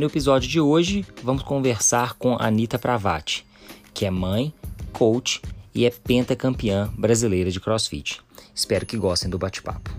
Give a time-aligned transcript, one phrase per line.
[0.00, 3.46] No episódio de hoje vamos conversar com Anita Pravati,
[3.92, 4.50] que é mãe,
[4.94, 5.42] coach
[5.74, 8.18] e é pentacampeã brasileira de CrossFit.
[8.54, 9.90] Espero que gostem do bate-papo.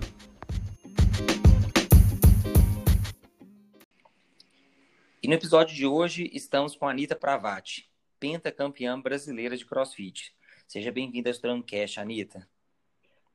[5.21, 7.85] E no episódio de hoje estamos com a Anitta Pravati,
[8.19, 10.33] pentacampeã brasileira de CrossFit.
[10.67, 12.47] Seja bem-vinda ao Strongcast, Anitta.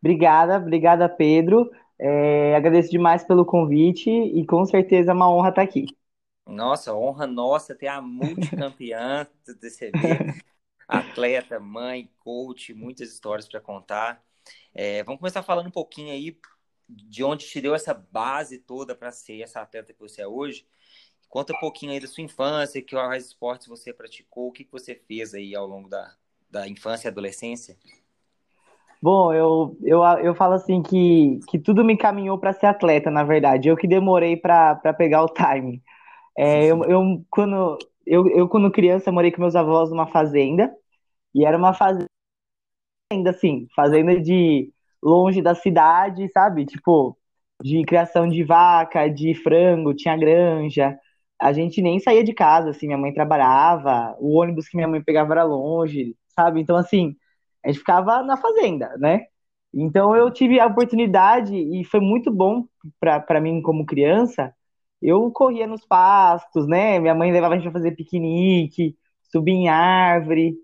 [0.00, 1.70] Obrigada, obrigada, Pedro.
[1.96, 5.86] É, agradeço demais pelo convite e com certeza é uma honra estar aqui.
[6.46, 9.98] Nossa, honra nossa ter a multicampeã do DCB,
[10.86, 14.22] atleta, mãe, coach, muitas histórias para contar.
[14.72, 16.38] É, vamos começar falando um pouquinho aí
[16.88, 20.66] de onde te deu essa base toda para ser essa atleta que você é hoje.
[21.28, 24.94] Conta um pouquinho aí da sua infância, que quais esportes você praticou, o que você
[24.94, 26.14] fez aí ao longo da,
[26.48, 27.76] da infância e adolescência.
[29.02, 33.24] Bom, eu, eu, eu falo assim que, que tudo me caminhou para ser atleta, na
[33.24, 33.68] verdade.
[33.68, 35.82] Eu que demorei para pegar o timing.
[36.38, 40.72] É, eu, eu, quando, eu, eu, quando criança, morei com meus avós numa fazenda,
[41.34, 42.08] e era uma fazenda,
[43.28, 46.66] assim, fazenda de longe da cidade, sabe?
[46.66, 47.16] Tipo,
[47.62, 50.98] de criação de vaca, de frango, tinha granja.
[51.40, 55.02] A gente nem saía de casa, assim, minha mãe trabalhava, o ônibus que minha mãe
[55.02, 56.60] pegava era longe, sabe?
[56.60, 57.16] Então, assim,
[57.64, 59.26] a gente ficava na fazenda, né?
[59.74, 62.64] Então, eu tive a oportunidade, e foi muito bom
[63.00, 64.54] para mim como criança,
[65.00, 66.98] eu corria nos pastos, né?
[66.98, 68.96] Minha mãe levava a gente pra fazer piquenique,
[69.30, 70.54] subir em árvore.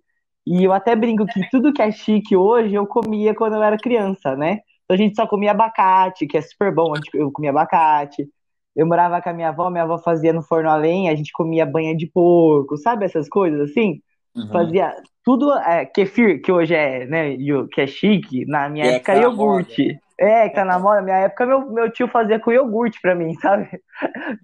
[0.46, 3.76] E eu até brinco que tudo que é chique hoje eu comia quando eu era
[3.76, 4.60] criança, né?
[4.84, 8.28] Então a gente só comia abacate, que é super bom, eu comia abacate.
[8.74, 11.30] Eu morava com a minha avó, minha avó fazia no forno a lenha, a gente
[11.32, 14.00] comia banha de porco, sabe essas coisas assim?
[14.34, 14.48] Uhum.
[14.48, 17.36] Fazia tudo, é, kefir, que hoje é, né,
[17.70, 20.00] que é chique, na minha é época iogurte.
[20.18, 21.02] É, que tá na moda.
[21.02, 23.68] Minha época, meu, meu tio fazia com iogurte pra mim, sabe?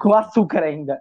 [0.01, 1.01] com açúcar ainda.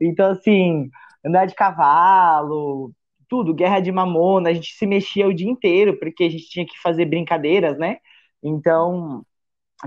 [0.00, 0.90] Então, assim,
[1.24, 2.92] andar de cavalo,
[3.28, 6.66] tudo, guerra de mamona, a gente se mexia o dia inteiro, porque a gente tinha
[6.66, 7.98] que fazer brincadeiras, né?
[8.42, 9.24] Então,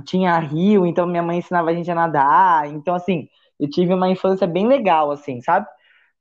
[0.06, 2.68] tinha rio, então minha mãe ensinava a gente a nadar.
[2.68, 3.28] Então, assim,
[3.59, 5.68] eu tive uma infância bem legal, assim, sabe?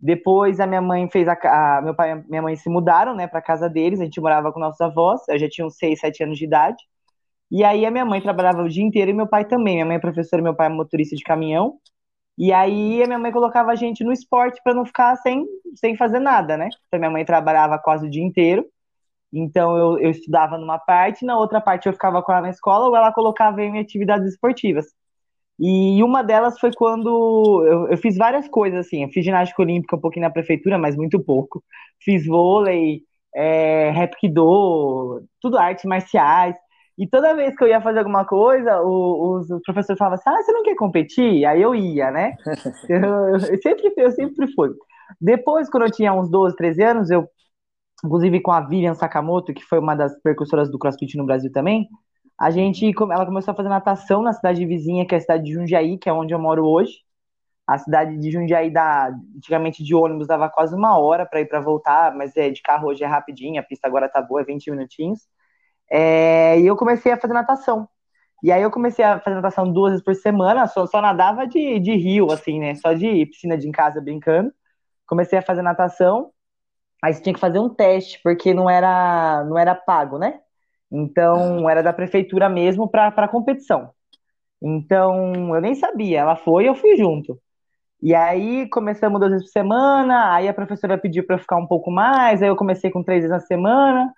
[0.00, 1.34] Depois a minha mãe fez a,
[1.78, 4.00] a meu pai e minha mãe se mudaram, né, para casa deles.
[4.00, 5.22] A gente morava com nossos avós.
[5.28, 6.76] Eu já tinha uns 6, 7 anos de idade.
[7.50, 9.74] E aí a minha mãe trabalhava o dia inteiro e meu pai também.
[9.74, 11.78] Minha mãe é professora, meu pai é motorista de caminhão.
[12.36, 15.44] E aí a minha mãe colocava a gente no esporte para não ficar sem,
[15.74, 16.68] sem fazer nada, né?
[16.86, 18.64] Então minha mãe trabalhava quase o dia inteiro.
[19.32, 22.86] Então eu, eu estudava numa parte, na outra parte eu ficava com ela na escola
[22.86, 24.86] ou ela colocava em atividades esportivas.
[25.58, 29.02] E uma delas foi quando eu, eu, fiz várias coisas assim.
[29.02, 31.64] Eu fiz ginástica olímpica um pouquinho na prefeitura, mas muito pouco.
[32.00, 33.02] Fiz vôlei,
[33.34, 33.92] é,
[35.40, 36.56] tudo artes marciais.
[36.98, 40.42] E toda vez que eu ia fazer alguma coisa, os, os professores falavam assim: ah,
[40.42, 41.46] você não quer competir?
[41.46, 42.34] Aí eu ia, né?
[42.88, 44.70] eu, eu, sempre, eu sempre fui.
[45.20, 47.28] Depois, quando eu tinha uns 12, 13 anos, eu,
[48.04, 51.88] inclusive com a Vivian Sakamoto, que foi uma das percursoras do CrossFit no Brasil também,
[52.38, 55.52] a gente, ela começou a fazer natação na cidade vizinha, que é a cidade de
[55.52, 56.92] Jundiaí, que é onde eu moro hoje.
[57.66, 61.60] A cidade de Jundiaí, dá, antigamente de ônibus, dava quase uma hora para ir para
[61.60, 64.70] voltar, mas é, de carro hoje é rapidinho, a pista agora tá boa, é 20
[64.70, 65.20] minutinhos.
[65.90, 67.88] É, e eu comecei a fazer natação.
[68.42, 71.80] E aí eu comecei a fazer natação duas vezes por semana, só, só nadava de,
[71.80, 72.74] de rio, assim, né?
[72.76, 74.52] Só de piscina de em casa brincando.
[75.06, 76.30] Comecei a fazer natação.
[77.02, 80.40] Aí você tinha que fazer um teste, porque não era, não era pago, né?
[80.90, 83.90] Então era da prefeitura mesmo para competição.
[84.62, 87.40] Então eu nem sabia, ela foi eu fui junto.
[88.02, 91.66] E aí começamos duas vezes por semana, aí a professora pediu para eu ficar um
[91.66, 94.12] pouco mais, aí eu comecei com três vezes na semana.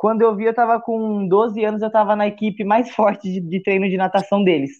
[0.00, 3.38] Quando eu vi, eu estava com 12 anos, eu estava na equipe mais forte de,
[3.38, 4.70] de, treino de natação deles.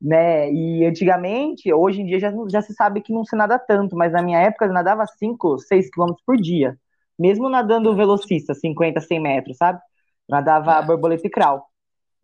[0.00, 0.50] Né?
[0.50, 4.12] E antigamente, hoje em dia já, já se sabe que não se nada tanto, mas
[4.12, 6.78] na minha época eu nadava 5, 6 quilômetros por dia.
[7.18, 9.78] Mesmo nadando velocista, 50, 100 metros, sabe?
[10.26, 11.62] Nadava borboleta e crawl.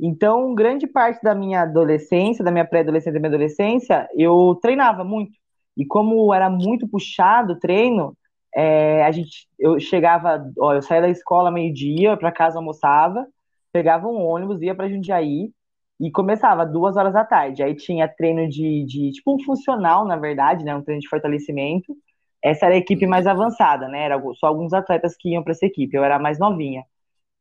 [0.00, 5.04] Então, grande parte da minha adolescência, da minha pré-adolescência e da minha adolescência, eu treinava
[5.04, 5.32] muito.
[5.76, 8.16] E como era muito puxado o treino,
[8.54, 13.26] é, a gente, eu chegava, ó, eu saía da escola meio-dia, para casa almoçava,
[13.72, 15.52] pegava um ônibus, ia para Jundiaí
[16.00, 17.62] e começava duas horas da tarde.
[17.62, 21.94] Aí tinha treino de, de, tipo um funcional, na verdade, né, um treino de fortalecimento.
[22.42, 24.04] essa era a equipe mais avançada, né?
[24.04, 25.96] Era só alguns atletas que iam para essa equipe.
[25.96, 26.84] Eu era mais novinha.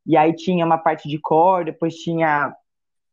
[0.05, 2.53] E aí tinha uma parte de core, depois tinha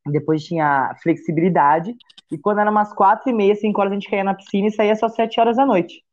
[0.07, 1.97] depois tinha flexibilidade.
[2.33, 4.73] E quando era umas quatro e meia, cinco horas, a gente caía na piscina e
[4.73, 6.06] saía só sete horas da noite.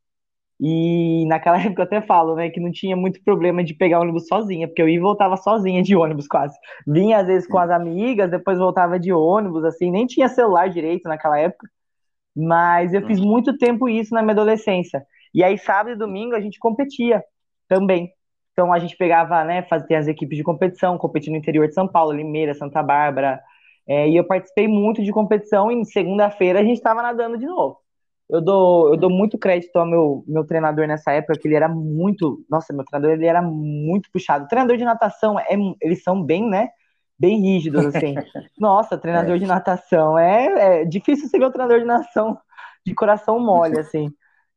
[0.59, 4.27] E naquela época eu até falo, né, que não tinha muito problema de pegar ônibus
[4.27, 6.57] sozinha, porque eu ia e voltava sozinha de ônibus quase.
[6.87, 11.07] Vinha às vezes com as amigas, depois voltava de ônibus, assim, nem tinha celular direito
[11.09, 11.67] naquela época.
[12.35, 13.27] Mas eu fiz uhum.
[13.27, 15.05] muito tempo isso na minha adolescência.
[15.33, 17.23] E aí, sábado e domingo, a gente competia
[17.67, 18.11] também.
[18.51, 21.87] Então, a gente pegava, né, fazia as equipes de competição, competindo no interior de São
[21.87, 23.41] Paulo, Limeira, Santa Bárbara.
[23.87, 27.82] É, e eu participei muito de competição e segunda-feira a gente estava nadando de novo.
[28.33, 31.69] Eu dou, eu dou muito crédito ao meu, meu treinador nessa época, que ele era
[31.69, 32.43] muito.
[32.49, 34.47] Nossa, meu treinador ele era muito puxado.
[34.47, 36.69] Treinador de natação, é, eles são bem, né?
[37.17, 38.15] Bem rígidos, assim.
[38.59, 39.37] Nossa, treinador é.
[39.37, 40.17] de natação.
[40.17, 42.35] É, é difícil ser o treinador de natação
[42.83, 44.09] de coração mole, assim.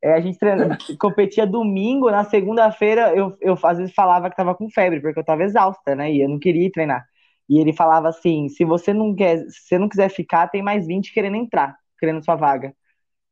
[0.03, 4.55] É, a gente treina, competia domingo, na segunda-feira eu, eu às vezes falava que tava
[4.55, 6.11] com febre, porque eu tava exausta, né?
[6.11, 7.05] E eu não queria ir treinar.
[7.47, 10.87] E ele falava assim: se você não quer, se você não quiser ficar, tem mais
[10.87, 12.73] 20 querendo entrar, querendo sua vaga.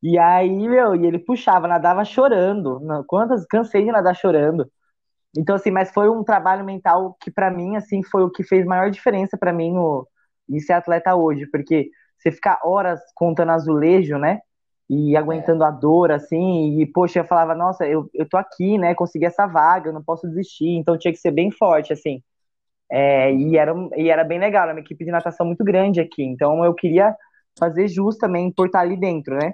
[0.07, 2.80] E aí, meu, e ele puxava, nadava chorando.
[3.07, 4.69] Quantas cansei de nadar chorando.
[5.36, 8.66] Então, assim, mas foi um trabalho mental que para mim, assim, foi o que fez
[8.66, 10.07] maior diferença para mim no
[10.50, 14.42] em ser atleta hoje, porque você ficar horas contando azulejo, né?
[14.90, 15.68] e aguentando é.
[15.68, 19.48] a dor, assim, e, poxa, eu falava, nossa, eu, eu tô aqui, né, consegui essa
[19.48, 22.22] vaga, eu não posso desistir, então tinha que ser bem forte, assim.
[22.92, 26.24] É, e, era, e era bem legal, era uma equipe de natação muito grande aqui,
[26.24, 27.16] então eu queria
[27.58, 29.54] fazer jus também por estar ali dentro, né,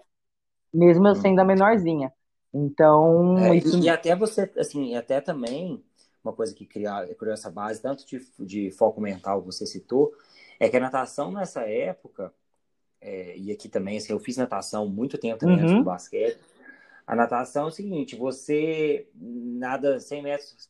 [0.74, 1.48] mesmo eu sendo a uhum.
[1.48, 2.14] menorzinha.
[2.54, 3.80] Então, é, isso...
[3.80, 5.84] E até você, assim, até também,
[6.24, 10.12] uma coisa que criou, criou essa base, tanto de, de foco mental, você citou,
[10.60, 12.34] é que a natação nessa época,
[13.00, 15.64] é, e aqui também, assim, eu fiz natação muito tempo também uhum.
[15.64, 16.40] antes do basquete.
[17.08, 20.70] A natação é o seguinte, você nada 100 metros,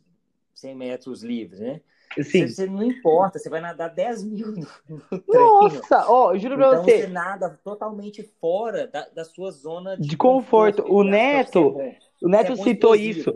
[0.55, 1.81] 100 metros livres, né?
[2.21, 2.47] Sim.
[2.47, 5.01] Você, não importa, você vai nadar 10 mil no.
[5.27, 7.01] Nossa, ó, juro pra então, você.
[7.01, 10.83] você nada totalmente fora da, da sua zona de, de conforto.
[10.83, 10.99] conforto.
[10.99, 11.77] O Neto,
[12.21, 13.33] o Neto é citou isso.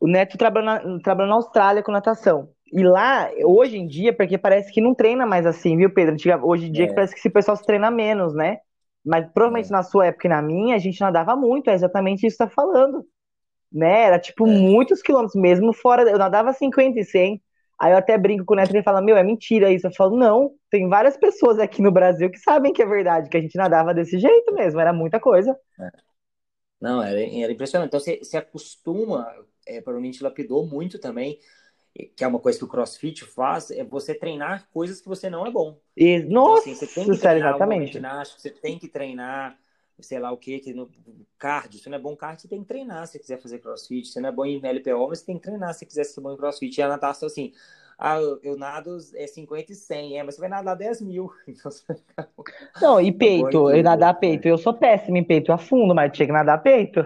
[0.00, 2.48] O Neto trabalha na, trabalha na Austrália com natação.
[2.72, 6.16] E lá, hoje em dia, porque parece que não treina mais assim, viu, Pedro?
[6.42, 6.92] Hoje em dia é.
[6.92, 8.58] parece que esse pessoal se treina menos, né?
[9.04, 9.72] Mas provavelmente é.
[9.72, 12.48] na sua época e na minha, a gente nadava muito, é exatamente isso que você
[12.48, 13.04] tá falando.
[13.72, 14.02] Né?
[14.02, 14.50] Era tipo é.
[14.50, 16.08] muitos quilômetros, mesmo fora.
[16.08, 17.42] Eu nadava 50 e 100.
[17.80, 19.86] Aí eu até brinco com o Neto e ele fala: Meu, é mentira isso.
[19.86, 23.36] Eu falo: Não, tem várias pessoas aqui no Brasil que sabem que é verdade, que
[23.36, 25.58] a gente nadava desse jeito mesmo, era muita coisa.
[25.80, 25.90] É.
[26.80, 27.88] Não, era, era impressionante.
[27.88, 29.26] Então você se acostuma,
[29.66, 31.38] é, provavelmente lapidou muito também
[32.16, 35.46] que é uma coisa que o CrossFit faz, é você treinar coisas que você não
[35.46, 35.78] é bom.
[35.96, 37.92] E, nossa, então, assim, você tem que treinar exatamente.
[37.92, 39.58] ginástica, você tem que treinar,
[40.06, 40.88] sei lá o que, que no
[41.38, 44.20] cardio, se não é bom cardio, você tem que treinar se quiser fazer CrossFit, se
[44.20, 46.36] não é bom em LPO, mas você tem que treinar se quiser ser bom em
[46.36, 46.78] CrossFit.
[46.78, 47.52] E a natação, assim,
[47.98, 51.30] ah, eu, nado é 50 e 100, é, mas você vai nadar 10 mil.
[51.46, 51.70] Então
[52.80, 56.26] não, e peito, eu nadar peito, eu sou péssimo em peito, eu afundo, mas tinha
[56.26, 57.04] que nadar peito.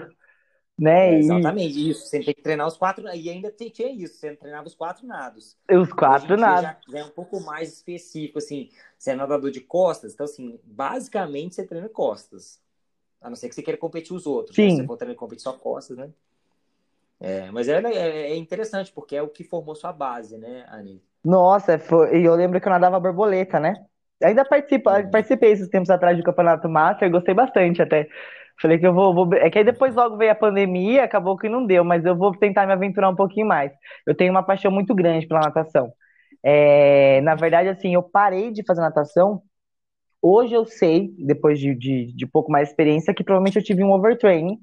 [0.79, 1.15] Né?
[1.15, 1.91] É, exatamente, e...
[1.91, 2.07] isso.
[2.07, 3.07] Você tem que treinar os quatro.
[3.09, 5.57] E ainda tinha isso, você treinava os quatro nados.
[5.71, 6.77] Os quatro nados.
[6.89, 8.69] Já é um pouco mais específico, assim.
[8.99, 12.61] Você é nadador de costas, então, assim, basicamente você treina costas.
[13.25, 14.57] A não ser que você queira competir os outros.
[14.57, 14.65] Né?
[14.65, 14.69] Sim.
[14.69, 14.77] Né?
[14.77, 16.11] Se você for treinar competir só costas, né?
[17.19, 21.03] É, mas é, é, é, interessante, porque é o que formou sua base, né, Ani?
[21.25, 22.19] Nossa, foi...
[22.21, 23.73] e eu lembro que eu nadava borboleta, né?
[24.23, 25.11] Ainda participo, uhum.
[25.11, 28.07] participei esses tempos atrás do Campeonato Master, gostei bastante até.
[28.61, 31.49] Falei que eu vou, vou, É que aí depois logo veio a pandemia, acabou que
[31.49, 33.73] não deu, mas eu vou tentar me aventurar um pouquinho mais.
[34.07, 35.93] Eu tenho uma paixão muito grande pela natação.
[36.43, 39.43] É, na verdade, assim, eu parei de fazer natação.
[40.27, 43.93] Hoje eu sei, depois de, de, de pouco mais experiência, que provavelmente eu tive um
[43.93, 44.59] overtraining.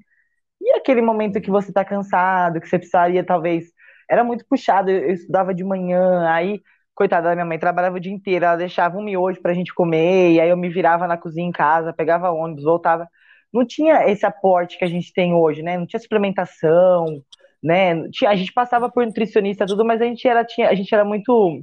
[0.60, 3.66] E aquele momento que você tá cansado, que você precisaria, talvez.
[4.10, 6.60] Era muito puxado, eu, eu estudava de manhã, aí
[6.94, 10.32] coitada da minha mãe, trabalhava o dia inteiro, ela deixava um miojo pra gente comer,
[10.32, 13.08] e aí eu me virava na cozinha em casa, pegava ônibus, voltava
[13.52, 15.76] não tinha esse aporte que a gente tem hoje, né?
[15.76, 17.22] Não tinha suplementação,
[17.62, 17.92] né?
[18.26, 21.62] A gente passava por nutricionista tudo, mas a gente era, tinha, a gente era muito,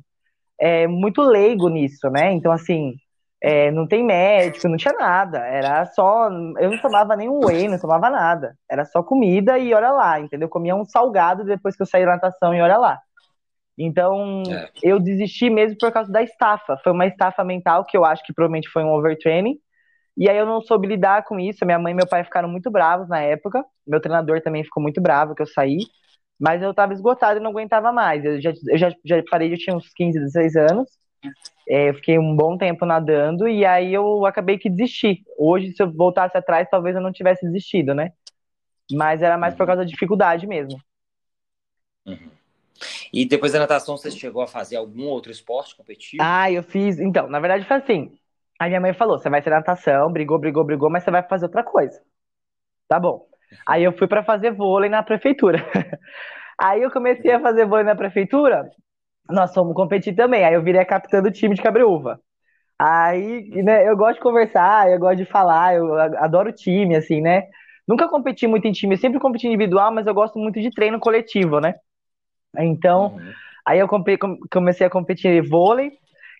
[0.59, 2.31] é, muito leigo nisso, né?
[2.33, 2.93] Então, assim,
[3.41, 5.39] é, não tem médico, não tinha nada.
[5.39, 6.27] Era só.
[6.27, 8.57] Eu não tomava nenhum whey, não tomava nada.
[8.69, 10.47] Era só comida e olha lá, entendeu?
[10.47, 12.99] Eu comia um salgado depois que eu saí da natação e olha lá.
[13.77, 14.69] Então, é.
[14.83, 16.77] eu desisti mesmo por causa da estafa.
[16.83, 19.57] Foi uma estafa mental que eu acho que provavelmente foi um overtraining.
[20.17, 21.65] E aí eu não soube lidar com isso.
[21.65, 23.63] Minha mãe e meu pai ficaram muito bravos na época.
[23.87, 25.79] Meu treinador também ficou muito bravo que eu saí.
[26.37, 28.23] Mas eu estava esgotado e não aguentava mais.
[28.25, 30.89] Eu já, eu já, já parei, eu tinha uns 15, 16 anos.
[31.67, 35.23] É, eu fiquei um bom tempo nadando e aí eu acabei que desisti.
[35.37, 38.11] Hoje, se eu voltasse atrás, talvez eu não tivesse desistido, né?
[38.91, 40.79] Mas era mais por causa da dificuldade mesmo.
[42.05, 42.31] Uhum.
[43.13, 46.23] E depois da natação, você chegou a fazer algum outro esporte competitivo?
[46.23, 46.99] Ah, eu fiz.
[46.99, 48.17] Então, na verdade foi assim.
[48.57, 51.45] A minha mãe falou: você vai ser natação, brigou, brigou, brigou, mas você vai fazer
[51.45, 52.01] outra coisa.
[52.87, 53.25] Tá bom.
[53.65, 55.59] Aí eu fui para fazer vôlei na prefeitura.
[56.57, 58.69] Aí eu comecei a fazer vôlei na prefeitura,
[59.29, 60.43] nós fomos competir também.
[60.43, 62.19] Aí eu virei a capitã do time de Cabreúva.
[62.77, 67.43] Aí, né, eu gosto de conversar, eu gosto de falar, eu adoro time, assim, né?
[67.85, 70.99] Nunca competi muito em time, eu sempre competi individual, mas eu gosto muito de treino
[70.99, 71.75] coletivo, né?
[72.57, 73.33] Então, uhum.
[73.65, 73.87] aí eu
[74.49, 75.91] comecei a competir em vôlei,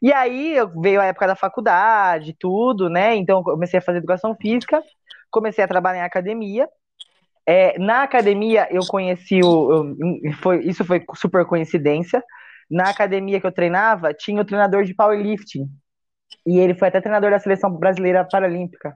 [0.02, 3.16] e aí veio a época da faculdade, tudo, né?
[3.16, 4.82] Então, comecei a fazer educação física,
[5.30, 6.70] comecei a trabalhar em academia,
[7.50, 9.96] é, na academia eu conheci o.
[10.00, 12.24] Eu, foi, isso foi super coincidência.
[12.70, 15.68] Na academia que eu treinava, tinha o treinador de powerlifting.
[16.46, 18.96] E ele foi até treinador da seleção brasileira paralímpica,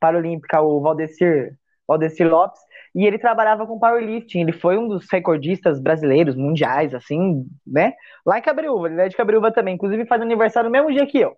[0.00, 2.60] paralímpica, o Valdecir, Valdecir Lopes.
[2.94, 4.40] E ele trabalhava com powerlifting.
[4.40, 7.94] Ele foi um dos recordistas brasileiros, mundiais, assim, né?
[8.26, 9.74] Lá em Cabreúva, ele é de Cabreúva também.
[9.74, 11.34] Inclusive faz aniversário no mesmo dia que eu.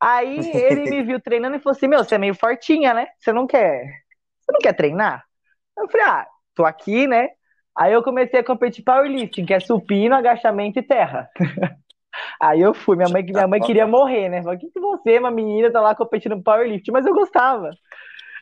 [0.00, 3.06] Aí ele me viu treinando e falou assim: Meu, você é meio fortinha, né?
[3.18, 3.84] Você não quer.
[4.40, 5.24] Você não quer treinar?
[5.76, 7.28] Eu falei, ah, tô aqui, né?
[7.76, 11.28] Aí eu comecei a competir powerlifting, que é supino, agachamento e terra.
[12.40, 14.42] Aí eu fui, minha mãe, minha mãe queria morrer, né?
[14.42, 16.90] Falei, o que, que você, uma menina, tá lá competindo powerlifting?
[16.90, 17.70] Mas eu gostava.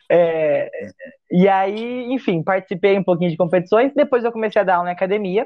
[0.09, 0.69] É,
[1.29, 3.91] e aí, enfim, participei um pouquinho de competições.
[3.93, 5.45] Depois eu comecei a dar aula na academia.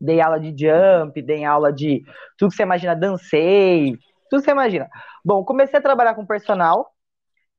[0.00, 2.02] Dei aula de jump, dei aula de
[2.36, 3.96] tudo que você imagina, dancei,
[4.30, 4.88] tudo que você imagina.
[5.24, 6.92] Bom, comecei a trabalhar com personal.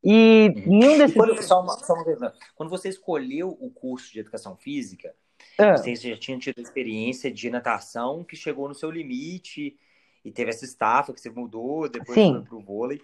[0.03, 1.15] E nenhum desses.
[1.15, 2.19] Quando, só uma, só uma vez,
[2.55, 5.13] quando você escolheu o curso de educação física,
[5.59, 5.77] ah.
[5.77, 9.77] você já tinha tido experiência de natação que chegou no seu limite
[10.23, 12.33] e teve essa estafa que você mudou, depois Sim.
[12.33, 13.01] foi pro vôlei.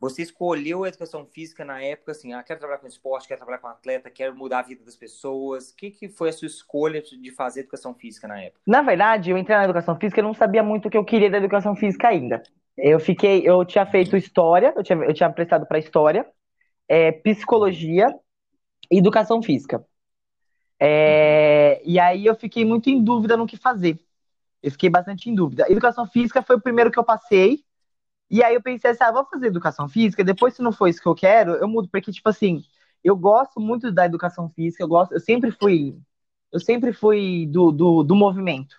[0.00, 3.58] Você escolheu a educação física na época, assim, ah, quero trabalhar com esporte, quero trabalhar
[3.58, 5.70] com atleta, quero mudar a vida das pessoas.
[5.70, 8.60] O que, que foi a sua escolha de fazer educação física na época?
[8.64, 11.28] Na verdade, eu entrei na educação física e não sabia muito o que eu queria
[11.28, 12.42] da educação física ainda.
[12.76, 16.24] Eu fiquei, eu tinha feito história, eu tinha, eu tinha prestado para história,
[16.86, 18.06] é, psicologia
[18.88, 19.84] e educação física.
[20.80, 23.98] É, e aí eu fiquei muito em dúvida no que fazer.
[24.62, 25.66] Eu fiquei bastante em dúvida.
[25.70, 27.64] Educação física foi o primeiro que eu passei.
[28.30, 31.00] E aí eu pensei assim, ah, vou fazer educação física, depois se não for isso
[31.00, 32.62] que eu quero, eu mudo, porque, tipo assim,
[33.02, 35.96] eu gosto muito da educação física, eu gosto, eu sempre fui,
[36.52, 38.76] eu sempre fui do, do, do movimento.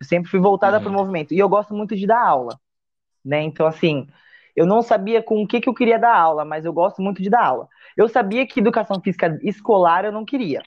[0.00, 0.82] Eu sempre fui voltada uhum.
[0.82, 1.32] para o movimento.
[1.32, 2.60] E eu gosto muito de dar aula.
[3.24, 3.42] Né?
[3.42, 4.06] Então, assim,
[4.54, 7.22] eu não sabia com o que, que eu queria dar aula, mas eu gosto muito
[7.22, 7.68] de dar aula.
[7.96, 10.62] Eu sabia que educação física escolar eu não queria.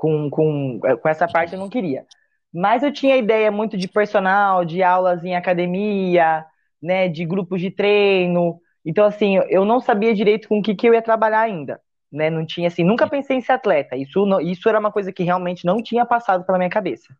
[0.00, 2.06] Com, com, com essa parte eu não queria.
[2.50, 6.42] Mas eu tinha ideia muito de personal, de aulas em academia,
[6.82, 8.58] né, de grupos de treino.
[8.82, 11.78] Então, assim, eu não sabia direito com o que, que eu ia trabalhar ainda.
[12.10, 12.30] Né?
[12.30, 13.94] Não tinha, assim, nunca pensei em ser atleta.
[13.94, 17.14] Isso, isso era uma coisa que realmente não tinha passado pela minha cabeça.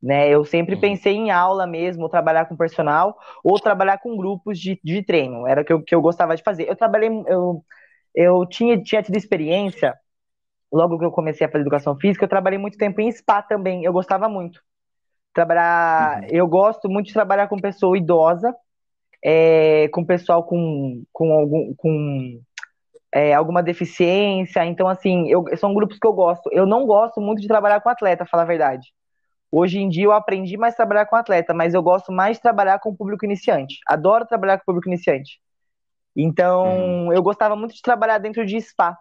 [0.00, 0.28] Né?
[0.28, 0.80] Eu sempre uhum.
[0.80, 5.48] pensei em aula mesmo, ou trabalhar com personal, ou trabalhar com grupos de, de treino.
[5.48, 6.68] Era o que eu, que eu gostava de fazer.
[6.68, 7.64] Eu trabalhei, eu,
[8.14, 9.94] eu tinha, tinha tido experiência,
[10.74, 13.84] logo que eu comecei a fazer educação física, eu trabalhei muito tempo em spa também.
[13.84, 14.60] Eu gostava muito.
[15.32, 16.28] Trabalhar, uhum.
[16.30, 18.54] eu gosto muito de trabalhar com pessoa idosa,
[19.24, 22.40] é, com pessoal com, com, algum, com
[23.12, 24.64] é, alguma deficiência.
[24.64, 26.50] Então, assim, eu, são grupos que eu gosto.
[26.52, 28.92] Eu não gosto muito de trabalhar com atleta, falar a verdade.
[29.50, 32.42] Hoje em dia eu aprendi mais a trabalhar com atleta, mas eu gosto mais de
[32.42, 33.76] trabalhar com o público iniciante.
[33.86, 35.38] Adoro trabalhar com o público iniciante.
[36.16, 37.12] Então, uhum.
[37.12, 38.98] eu gostava muito de trabalhar dentro de spa,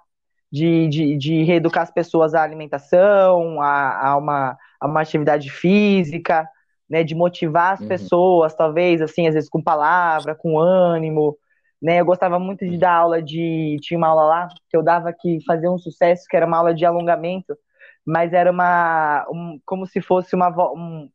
[0.53, 6.47] de, de, de reeducar as pessoas à alimentação, a, a, uma, a uma atividade física,
[6.87, 7.87] né, de motivar as uhum.
[7.87, 11.35] pessoas, talvez, assim, às vezes com palavra, com ânimo,
[11.81, 15.11] né, eu gostava muito de dar aula de, tinha uma aula lá, que eu dava
[15.11, 17.57] que fazia um sucesso, que era uma aula de alongamento,
[18.05, 21.09] mas era uma um, como se fosse uma um,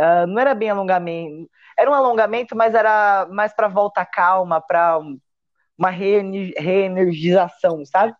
[0.00, 5.00] uh, não era bem alongamento era um alongamento mas era mais para volta calma para
[5.76, 8.14] uma reenergização sabe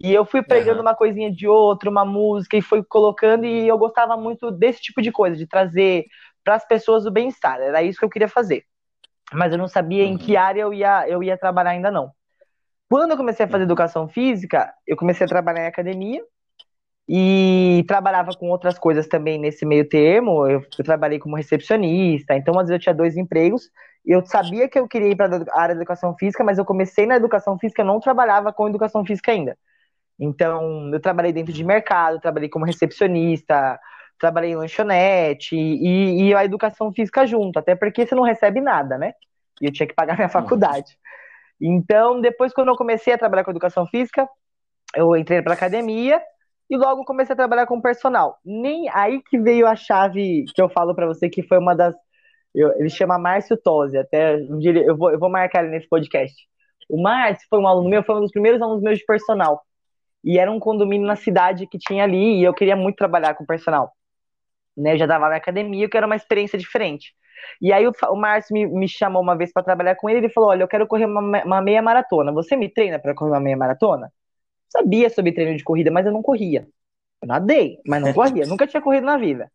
[0.00, 0.82] e eu fui pregando uhum.
[0.82, 5.00] uma coisinha de outra uma música e fui colocando e eu gostava muito desse tipo
[5.00, 6.06] de coisa de trazer
[6.44, 8.64] para as pessoas o bem-estar era isso que eu queria fazer
[9.32, 10.10] mas eu não sabia uhum.
[10.10, 12.10] em que área eu ia eu ia trabalhar ainda não
[12.88, 16.22] quando eu comecei a fazer educação física eu comecei a trabalhar em academia
[17.08, 20.46] e trabalhava com outras coisas também nesse meio termo.
[20.46, 23.70] Eu, eu, trabalhei como recepcionista, então às vezes eu tinha dois empregos.
[24.04, 27.06] Eu sabia que eu queria ir para a área de educação física, mas eu comecei
[27.06, 29.56] na educação física, não trabalhava com educação física ainda.
[30.24, 33.76] Então, eu trabalhei dentro de mercado, trabalhei como recepcionista,
[34.20, 38.96] trabalhei em lanchonete e, e a educação física junto, até porque você não recebe nada,
[38.96, 39.14] né?
[39.60, 40.96] E eu tinha que pagar minha faculdade.
[41.60, 44.28] Então, depois, quando eu comecei a trabalhar com educação física,
[44.94, 46.22] eu entrei para academia
[46.70, 48.38] e logo comecei a trabalhar com personal.
[48.44, 51.96] Nem aí que veio a chave que eu falo para você que foi uma das
[52.54, 55.88] eu, ele chama Márcio Tosi, até um dia eu vou, eu vou marcar ele nesse
[55.88, 56.36] podcast.
[56.88, 59.62] O Márcio foi um aluno meu, foi um dos primeiros alunos meus de personal.
[60.24, 63.44] E era um condomínio na cidade que tinha ali, e eu queria muito trabalhar com
[63.44, 63.92] personal.
[64.76, 67.14] Né, eu já dava na academia, que era uma experiência diferente.
[67.60, 70.28] E aí o, o Márcio me, me chamou uma vez para trabalhar com ele, ele
[70.30, 72.32] falou: "Olha, eu quero correr uma, uma meia maratona.
[72.32, 74.12] Você me treina para correr uma meia maratona?"
[74.70, 76.66] Sabia sobre treino de corrida, mas eu não corria.
[77.22, 79.50] Eu nadei, mas não corria, nunca tinha corrido na vida.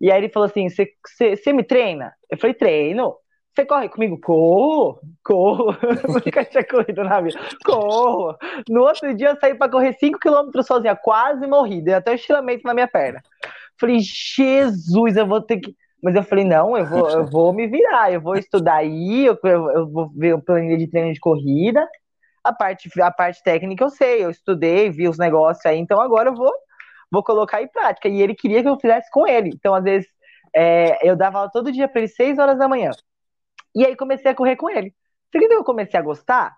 [0.00, 2.14] E aí ele falou assim: Você me treina?
[2.30, 3.16] Eu falei: Treino.
[3.54, 4.20] Você corre comigo?
[4.20, 5.76] Corro, corro.
[6.24, 7.38] Nunca tinha corrido na vida.
[7.64, 8.36] Corro.
[8.68, 11.80] No outro dia eu saí para correr 5km sozinha, quase morri.
[11.80, 13.22] Deu até um estiramento na minha perna.
[13.78, 15.74] Falei, Jesus, eu vou ter que.
[16.02, 19.38] Mas eu falei, não, eu vou, eu vou me virar, eu vou estudar aí, eu,
[19.42, 21.88] eu vou ver o plano de treino de corrida.
[22.42, 26.28] A parte, a parte técnica eu sei, eu estudei, vi os negócios aí, então agora
[26.28, 26.52] eu vou
[27.10, 28.08] vou colocar em prática.
[28.08, 29.50] E ele queria que eu fizesse com ele.
[29.54, 30.08] Então, às vezes,
[30.54, 32.90] é, eu dava aula todo dia para ele, 6 horas da manhã.
[33.74, 34.94] E aí comecei a correr com ele.
[35.32, 36.54] Seguindo, eu comecei a gostar.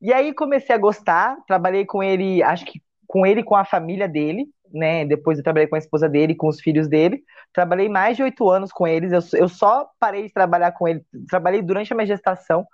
[0.00, 4.08] E aí comecei a gostar, trabalhei com ele, acho que com ele com a família
[4.08, 5.04] dele, né?
[5.04, 7.22] Depois eu trabalhei com a esposa dele, com os filhos dele.
[7.52, 9.12] Trabalhei mais de oito anos com eles.
[9.12, 12.64] Eu, eu só parei de trabalhar com ele, trabalhei durante a minha gestação.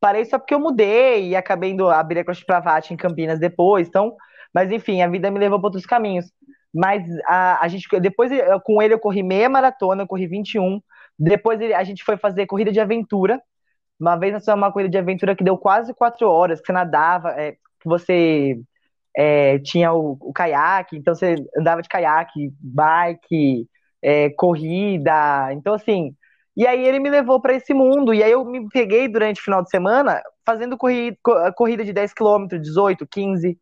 [0.00, 3.86] Parei só porque eu mudei e acabei indo abrir a Cross Pravati em Campinas depois.
[3.86, 4.16] Então,
[4.52, 6.32] mas enfim, a vida me levou para outros caminhos.
[6.72, 10.80] Mas a, a gente, depois eu, com ele eu corri meia maratona, eu corri 21.
[11.18, 13.40] Depois a gente foi fazer corrida de aventura.
[13.98, 16.72] Uma vez nós fizemos uma corrida de aventura que deu quase quatro horas, que você
[16.72, 18.58] nadava, é, que você
[19.16, 23.68] é, tinha o, o, caiaque, então você andava de caiaque, bike,
[24.02, 25.52] é, corrida.
[25.52, 26.14] Então, assim.
[26.56, 28.14] E aí ele me levou para esse mundo.
[28.14, 31.16] E aí eu me peguei durante o final de semana fazendo corrida,
[31.56, 33.58] corrida de 10 km, 18, 15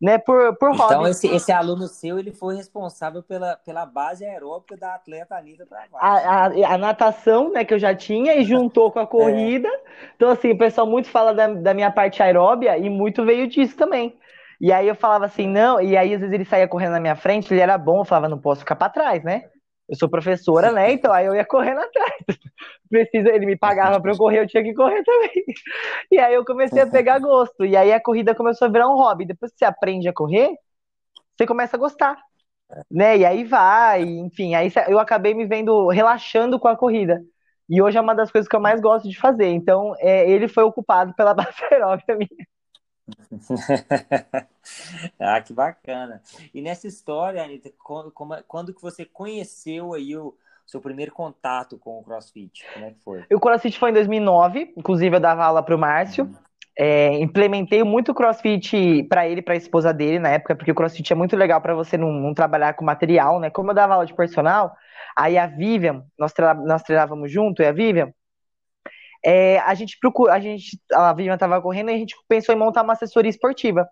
[0.00, 0.94] né, por, por hobby.
[0.94, 5.66] Então, esse, esse aluno seu, ele foi responsável pela, pela base aeróbica da atleta Anitta
[5.66, 5.98] Travassos.
[6.00, 9.68] A, a, a, natação, né, que eu já tinha, e juntou com a corrida.
[9.68, 9.80] É.
[10.14, 13.76] Então, assim, o pessoal muito fala da, da minha parte aeróbia, e muito veio disso
[13.76, 14.16] também.
[14.60, 17.14] E aí eu falava assim, não, e aí às vezes ele saía correndo na minha
[17.14, 19.44] frente, ele era bom, eu falava, não posso ficar para trás, né?
[19.88, 20.92] Eu sou professora, né?
[20.92, 22.12] Então aí eu ia correndo atrás.
[22.88, 25.44] Precisa, ele me pagava para eu correr, eu tinha que correr também.
[26.10, 27.64] E aí eu comecei a pegar gosto.
[27.64, 29.26] E aí a corrida começou a virar um hobby.
[29.26, 30.50] Depois que você aprende a correr,
[31.36, 32.16] você começa a gostar.
[32.90, 33.18] Né?
[33.18, 37.22] E aí vai, enfim, aí eu acabei me vendo relaxando com a corrida.
[37.68, 39.48] E hoje é uma das coisas que eu mais gosto de fazer.
[39.48, 42.46] Então, é, ele foi ocupado pela base aeróbica minha.
[45.18, 46.22] ah, que bacana.
[46.52, 48.12] E nessa história, Anitta, quando,
[48.46, 50.36] quando que você conheceu aí o
[50.68, 52.64] seu primeiro contato com o CrossFit?
[52.74, 53.24] Como é que foi?
[53.32, 56.24] O CrossFit foi em 2009, inclusive eu dava aula para o Márcio.
[56.24, 56.34] Uhum.
[56.80, 61.12] É, implementei muito CrossFit para ele para a esposa dele na época, porque o CrossFit
[61.12, 63.50] é muito legal para você não, não, trabalhar com material, né?
[63.50, 64.76] Como eu dava aula de personal,
[65.16, 66.32] aí a Vivian, nós,
[66.64, 68.12] nós treinávamos junto, e a Vivian,
[69.24, 72.58] é, a gente procura, a gente, a Vivian estava correndo e a gente pensou em
[72.58, 73.88] montar uma assessoria esportiva.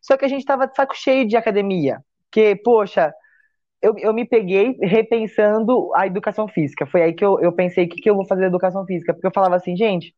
[0.00, 1.98] Só que a gente estava de saco cheio de academia,
[2.30, 3.12] que, poxa,
[3.82, 6.86] eu, eu me peguei repensando a educação física.
[6.86, 9.12] Foi aí que eu, eu pensei, o que, que eu vou fazer educação física?
[9.12, 10.14] Porque eu falava assim, gente,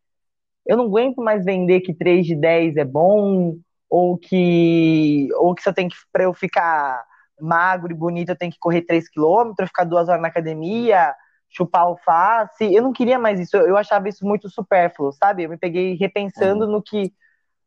[0.66, 3.57] eu não aguento mais vender que 3 de 10 é bom,
[3.88, 7.05] ou que, ou que se eu tenho que, para eu ficar
[7.40, 11.14] magro e bonito, eu tenho que correr 3 quilômetros, ficar duas horas na academia,
[11.48, 12.72] chupar alface.
[12.72, 13.57] Eu não queria mais isso.
[13.57, 15.44] Eu achava isso muito supérfluo, sabe?
[15.44, 16.72] Eu me peguei repensando uhum.
[16.72, 17.12] no que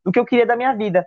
[0.06, 1.06] no que eu queria da minha vida.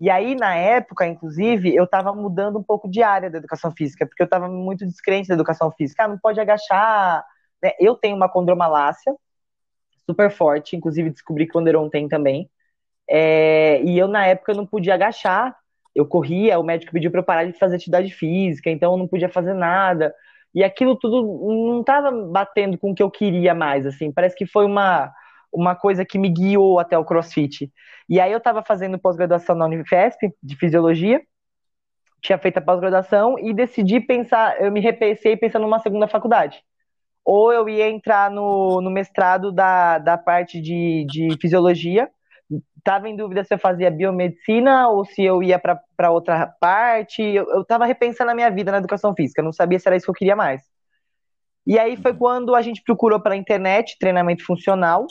[0.00, 4.06] E aí, na época, inclusive, eu estava mudando um pouco de área da educação física,
[4.06, 6.04] porque eu estava muito descrente da educação física.
[6.04, 7.24] Ah, não pode agachar.
[7.62, 7.72] Né?
[7.80, 9.12] Eu tenho uma condromalácia
[10.06, 12.48] super forte, inclusive descobri que o Anderon tem também.
[13.08, 15.56] É, e eu, na época, não podia agachar.
[15.94, 19.08] Eu corria, o médico pediu para eu parar de fazer atividade física, então eu não
[19.08, 20.14] podia fazer nada.
[20.54, 21.22] E aquilo tudo
[21.72, 24.12] não estava batendo com o que eu queria mais, assim.
[24.12, 25.12] Parece que foi uma,
[25.52, 27.70] uma coisa que me guiou até o CrossFit.
[28.08, 31.20] E aí eu estava fazendo pós-graduação na Unifesp, de Fisiologia,
[32.20, 36.62] tinha feito a pós-graduação e decidi pensar, eu me repensei pensando numa segunda faculdade.
[37.24, 42.10] Ou eu ia entrar no, no mestrado da, da parte de, de Fisiologia,
[42.78, 47.22] estava em dúvida se eu fazia biomedicina ou se eu ia para outra parte.
[47.22, 50.10] Eu estava repensando a minha vida na educação física, não sabia se era isso que
[50.10, 50.62] eu queria mais.
[51.66, 55.06] E aí foi quando a gente procurou pela internet treinamento funcional.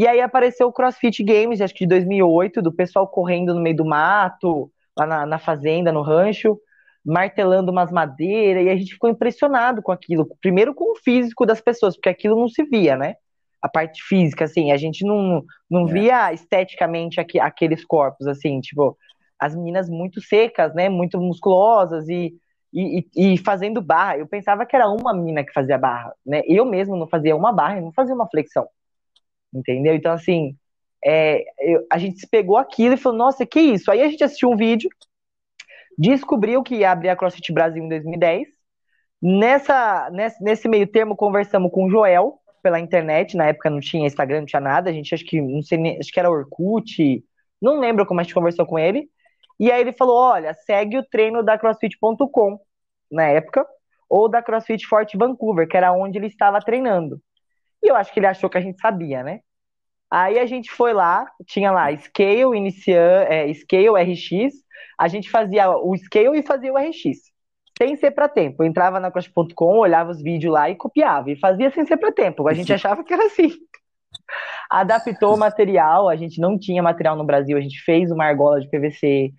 [0.00, 3.76] E aí apareceu o CrossFit Games, acho que de 2008, do pessoal correndo no meio
[3.76, 6.58] do mato, lá na, na fazenda, no rancho,
[7.04, 8.64] martelando umas madeiras.
[8.64, 10.26] E a gente ficou impressionado com aquilo.
[10.40, 13.16] Primeiro com o físico das pessoas, porque aquilo não se via, né?
[13.60, 15.92] a parte física, assim, a gente não, não é.
[15.92, 18.96] via esteticamente aqui, aqueles corpos, assim, tipo,
[19.38, 20.88] as meninas muito secas, né?
[20.88, 22.34] Muito musculosas e,
[22.72, 24.16] e, e, fazendo barra.
[24.16, 26.40] Eu pensava que era uma menina que fazia barra, né?
[26.46, 28.66] Eu mesmo não fazia uma barra, eu não fazia uma flexão.
[29.52, 29.94] Entendeu?
[29.94, 30.56] Então, assim,
[31.04, 33.90] é, eu, a gente pegou aquilo e falou, nossa, que isso?
[33.90, 34.90] Aí a gente assistiu um vídeo,
[35.98, 38.48] descobriu que ia abrir a CrossFit Brasil em 2010.
[39.22, 43.36] Nessa, nesse, nesse meio termo, conversamos com o Joel pela internet.
[43.36, 44.90] Na época não tinha Instagram, não tinha nada.
[44.90, 47.24] A gente acho que não sei, acho que era Orkut,
[47.60, 49.08] não lembro como a gente conversou com ele.
[49.58, 52.58] E aí ele falou: olha, segue o treino da CrossFit.com
[53.10, 53.66] na época,
[54.08, 57.20] ou da CrossFit Fort Vancouver, que era onde ele estava treinando.
[57.82, 59.40] E eu acho que ele achou que a gente sabia, né?
[60.10, 64.54] Aí a gente foi lá, tinha lá Scale, inician, é, Scale, RX.
[64.98, 67.30] A gente fazia o Scale e fazia o RX.
[67.78, 68.62] Sem ser para tempo.
[68.62, 71.30] Eu entrava na CrossFit.com, olhava os vídeos lá e copiava.
[71.30, 72.46] E fazia sem ser para tempo.
[72.48, 73.50] A gente achava que era assim.
[74.68, 78.60] Adaptou o material, a gente não tinha material no Brasil, a gente fez uma argola
[78.60, 79.32] de PVC,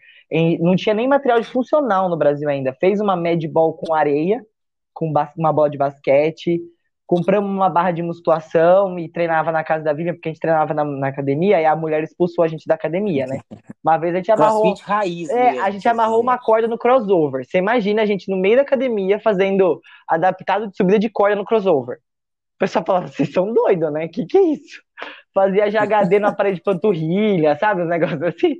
[0.59, 2.73] não tinha nem material de funcional no Brasil ainda.
[2.73, 4.43] Fez uma medball com areia,
[4.93, 6.61] com uma bola de basquete,
[7.11, 10.73] compramos uma barra de musculação e treinava na casa da Vivian, porque a gente treinava
[10.73, 13.41] na, na, academia, e a mulher expulsou a gente da academia, né?
[13.83, 14.73] Uma vez a gente amarrou.
[14.81, 17.43] raiz, é, a gente amarrou uma corda no crossover.
[17.43, 21.43] Você imagina a gente no meio da academia fazendo adaptado de subida de corda no
[21.43, 21.97] crossover.
[21.97, 24.07] O pessoal falava, vocês são doidos, né?
[24.07, 24.81] Que que é isso?
[25.33, 27.81] Fazia JHD na parede de panturrilha, sabe?
[27.81, 28.55] Os negócios assim.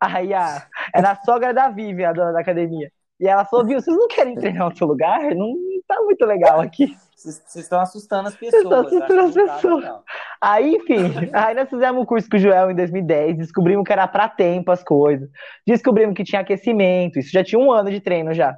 [0.00, 2.92] Aí a, era a sogra da Vivian, a dona da academia.
[3.18, 5.34] E ela falou, viu, vocês não querem treinar em outro lugar?
[5.34, 5.52] Não
[5.88, 6.96] tá muito legal aqui.
[7.22, 8.62] Vocês estão assustando as pessoas.
[8.62, 9.84] Vocês estão assustando as tá pessoas.
[9.84, 10.02] Tá
[10.40, 14.08] aí, enfim, aí nós fizemos um curso com o Joel em 2010, descobrimos que era
[14.08, 15.28] para tempo as coisas.
[15.66, 18.56] Descobrimos que tinha aquecimento, isso já tinha um ano de treino já.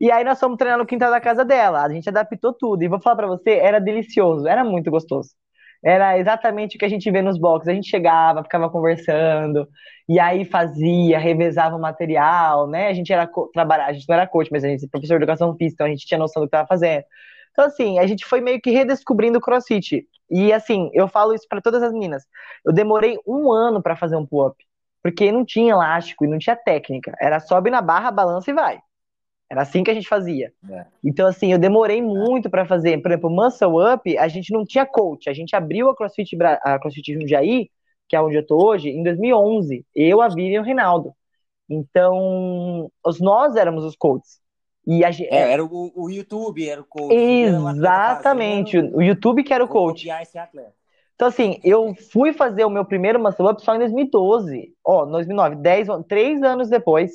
[0.00, 1.82] E aí nós fomos treinar no quintal da casa dela.
[1.82, 2.82] A gente adaptou tudo.
[2.82, 5.30] E vou falar para você, era delicioso, era muito gostoso.
[5.82, 7.68] Era exatamente o que a gente vê nos boxes.
[7.68, 9.68] A gente chegava, ficava conversando,
[10.08, 12.88] e aí fazia, revezava o material, né?
[12.88, 15.54] A gente era trabalhar, a gente não era coach, mas a gente professor de educação
[15.56, 17.04] física, então a gente tinha noção do que estava fazendo.
[17.52, 20.06] Então, assim, a gente foi meio que redescobrindo o crossfit.
[20.30, 22.24] E, assim, eu falo isso para todas as meninas.
[22.64, 24.56] Eu demorei um ano para fazer um pull-up,
[25.02, 27.14] porque não tinha elástico e não tinha técnica.
[27.20, 28.80] Era sobe na barra, balança e vai.
[29.50, 30.52] Era assim que a gente fazia.
[30.70, 30.86] É.
[31.04, 33.02] Então, assim, eu demorei muito para fazer.
[33.02, 35.28] Por exemplo, Muscle Up, a gente não tinha coach.
[35.28, 37.68] A gente abriu a CrossFit, a CrossFit Jundiaí,
[38.08, 39.84] que é onde eu tô hoje, em 2011.
[39.94, 41.12] Eu, a Vivian e o Reinaldo.
[41.68, 44.39] Então, os, nós éramos os coaches.
[44.86, 47.14] E a, é, era o, o, YouTube, era o coach.
[47.14, 50.08] Exatamente, o YouTube que era o coach.
[51.14, 54.74] Então, assim, eu fui fazer o meu primeiro Muscle Up só em 2012.
[54.82, 57.12] Ó, oh, 2009, 10, 3 anos depois.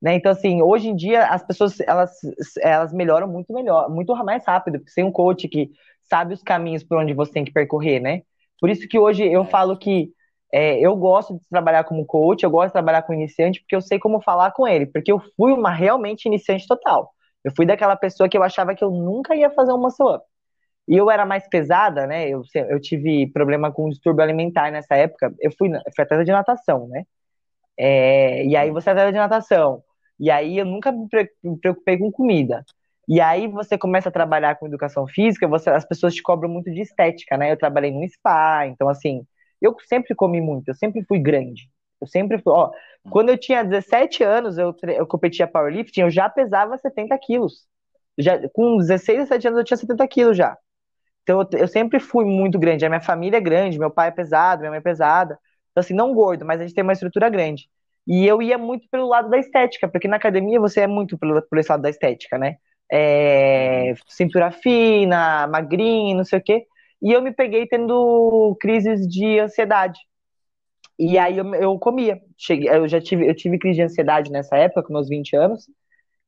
[0.00, 0.14] Né?
[0.14, 2.12] Então, assim, hoje em dia as pessoas elas,
[2.60, 5.70] elas melhoram muito melhor, muito mais rápido, porque tem um coach que
[6.02, 8.22] sabe os caminhos por onde você tem que percorrer, né?
[8.60, 10.12] Por isso que hoje eu falo que
[10.52, 13.80] é, eu gosto de trabalhar como coach, eu gosto de trabalhar com iniciante, porque eu
[13.80, 17.12] sei como falar com ele, porque eu fui uma realmente iniciante total.
[17.44, 20.24] Eu fui daquela pessoa que eu achava que eu nunca ia fazer um muscle up.
[20.88, 22.28] E eu era mais pesada, né?
[22.28, 25.34] Eu, eu tive problema com distúrbio alimentar nessa época.
[25.40, 27.04] Eu fui, fui atleta de natação, né?
[27.78, 29.82] É, e aí você é atleta de natação.
[30.18, 31.08] E aí eu nunca me
[31.60, 32.64] preocupei com comida.
[33.08, 36.70] E aí você começa a trabalhar com educação física, você, as pessoas te cobram muito
[36.70, 37.52] de estética, né?
[37.52, 39.26] Eu trabalhei no spa, então assim,
[39.66, 41.70] eu sempre comi muito, eu sempre fui grande.
[42.00, 42.70] Eu sempre fui, ó,
[43.10, 47.66] quando eu tinha 17 anos, eu, eu competia powerlifting, eu já pesava 70 quilos.
[48.18, 50.56] Já, com 16, 17 anos eu tinha 70 quilos já.
[51.22, 52.84] Então eu, eu sempre fui muito grande.
[52.84, 55.38] A minha família é grande, meu pai é pesado, minha mãe é pesada.
[55.70, 57.68] Então assim, não gordo, mas a gente tem uma estrutura grande.
[58.06, 61.42] E eu ia muito pelo lado da estética, porque na academia você é muito pelo,
[61.56, 62.56] esse lado da estética, né?
[62.92, 66.66] É, cintura fina, magrinho, não sei o quê.
[67.04, 70.00] E eu me peguei tendo crises de ansiedade.
[70.98, 72.18] E aí eu, eu comia.
[72.36, 75.68] Cheguei, eu já tive, eu tive crise de ansiedade nessa época, com meus 20 anos,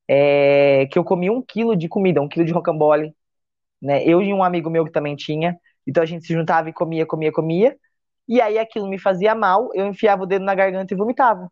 [0.09, 3.15] é, que eu comia um quilo de comida, um quilo de rocambole.
[3.81, 4.05] Né?
[4.05, 5.59] Eu e um amigo meu que também tinha.
[5.87, 7.77] Então a gente se juntava e comia, comia, comia.
[8.29, 11.51] E aí aquilo me fazia mal, eu enfiava o dedo na garganta e vomitava.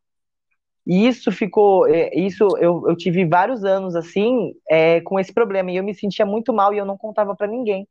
[0.87, 5.71] E isso ficou, é, isso eu, eu tive vários anos assim, é, com esse problema,
[5.71, 7.89] e eu me sentia muito mal e eu não contava para ninguém.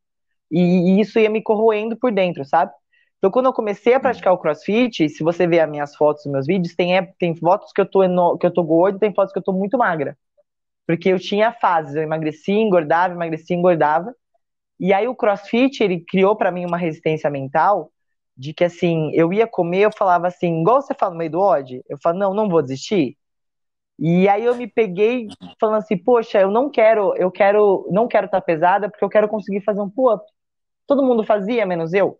[0.50, 2.72] E, isso ia me corroendo por dentro, sabe?
[3.18, 6.32] Então, quando eu comecei a praticar o crossfit, se você ver as minhas fotos, os
[6.32, 9.14] meus vídeos, tem, é, tem fotos que eu tô, eno, que eu tô gordo, tem
[9.14, 10.16] fotos que eu tô muito magra.
[10.86, 14.14] Porque eu tinha fases, eu emagrecia, engordava, emagrecia, engordava.
[14.80, 17.90] E aí o crossfit, ele criou para mim uma resistência mental
[18.36, 21.40] de que assim, eu ia comer, eu falava assim, igual você fala no meio do
[21.40, 23.16] ódio, eu falo, não, não vou desistir.
[23.98, 25.28] E aí eu me peguei
[25.60, 29.08] falando assim, poxa, eu não quero, eu quero, não quero estar tá pesada porque eu
[29.08, 30.24] quero conseguir fazer um pull-up.
[30.86, 32.18] Todo mundo fazia, menos eu.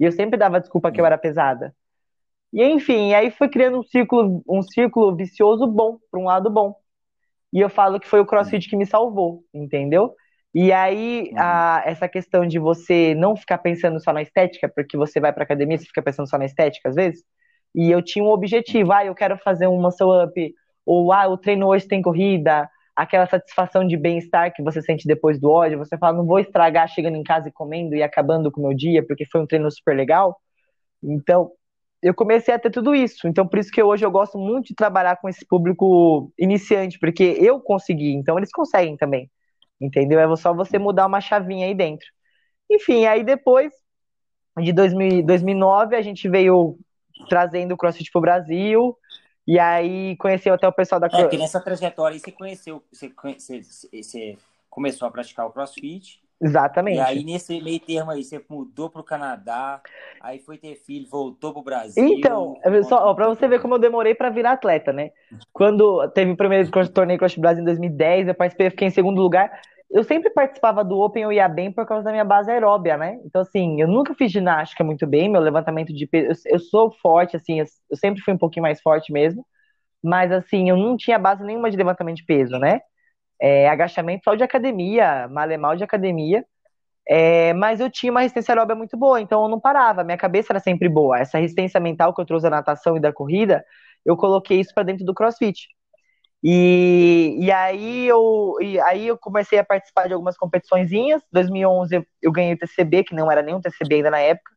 [0.00, 1.74] E eu sempre dava desculpa que eu era pesada.
[2.52, 6.74] E enfim, aí foi criando um círculo, um círculo vicioso bom, para um lado bom.
[7.52, 10.14] E eu falo que foi o CrossFit que me salvou, entendeu?
[10.54, 15.20] E aí, a, essa questão de você não ficar pensando só na estética, porque você
[15.20, 17.22] vai pra academia, você fica pensando só na estética às vezes.
[17.74, 20.54] E eu tinha um objetivo, ah, eu quero fazer um muscle up,
[20.88, 25.38] ou ah, o treino hoje tem corrida, aquela satisfação de bem-estar que você sente depois
[25.38, 28.62] do ódio, você fala, não vou estragar chegando em casa e comendo e acabando com
[28.62, 30.40] o meu dia, porque foi um treino super legal.
[31.02, 31.50] Então,
[32.02, 33.28] eu comecei a ter tudo isso.
[33.28, 37.36] Então, por isso que hoje eu gosto muito de trabalhar com esse público iniciante, porque
[37.38, 39.30] eu consegui, então eles conseguem também.
[39.78, 40.18] Entendeu?
[40.18, 42.06] É só você mudar uma chavinha aí dentro.
[42.70, 43.72] Enfim, aí depois
[44.58, 46.78] de 2000, 2009 a gente veio
[47.28, 48.96] trazendo o CrossFit pro Brasil.
[49.48, 53.10] E aí conheceu até o pessoal da É, que nessa trajetória aí você conheceu, você,
[53.38, 53.62] você,
[54.02, 54.36] você
[54.68, 56.20] começou a praticar o CrossFit.
[56.38, 56.98] Exatamente.
[56.98, 59.80] E aí, nesse meio termo aí, você mudou pro Canadá,
[60.20, 62.06] aí foi ter filho, voltou pro Brasil.
[62.06, 65.12] Então, só, ó, pra você ver como eu demorei para virar atleta, né?
[65.50, 69.50] Quando teve o primeiro torneio CrossFit Brasil em 2010, eu participei, fiquei em segundo lugar.
[69.90, 73.18] Eu sempre participava do Open, eu ia bem por causa da minha base aeróbia, né?
[73.24, 76.42] Então, assim, eu nunca fiz ginástica muito bem, meu levantamento de peso.
[76.46, 79.46] Eu, eu sou forte, assim, eu, eu sempre fui um pouquinho mais forte mesmo.
[80.02, 82.80] Mas, assim, eu não tinha base nenhuma de levantamento de peso, né?
[83.40, 86.44] é, agachamento só de academia, malemal de academia.
[87.08, 90.52] É, mas eu tinha uma resistência aeróbica muito boa, então eu não parava, minha cabeça
[90.52, 91.18] era sempre boa.
[91.18, 93.64] Essa resistência mental que eu trouxe da natação e da corrida,
[94.04, 95.68] eu coloquei isso para dentro do crossfit.
[96.42, 101.22] E, e, aí eu, e aí eu comecei a participar de algumas competiçõezinhas.
[101.32, 104.52] 2011 eu, eu ganhei o TCB, que não era nem um TCB ainda na época.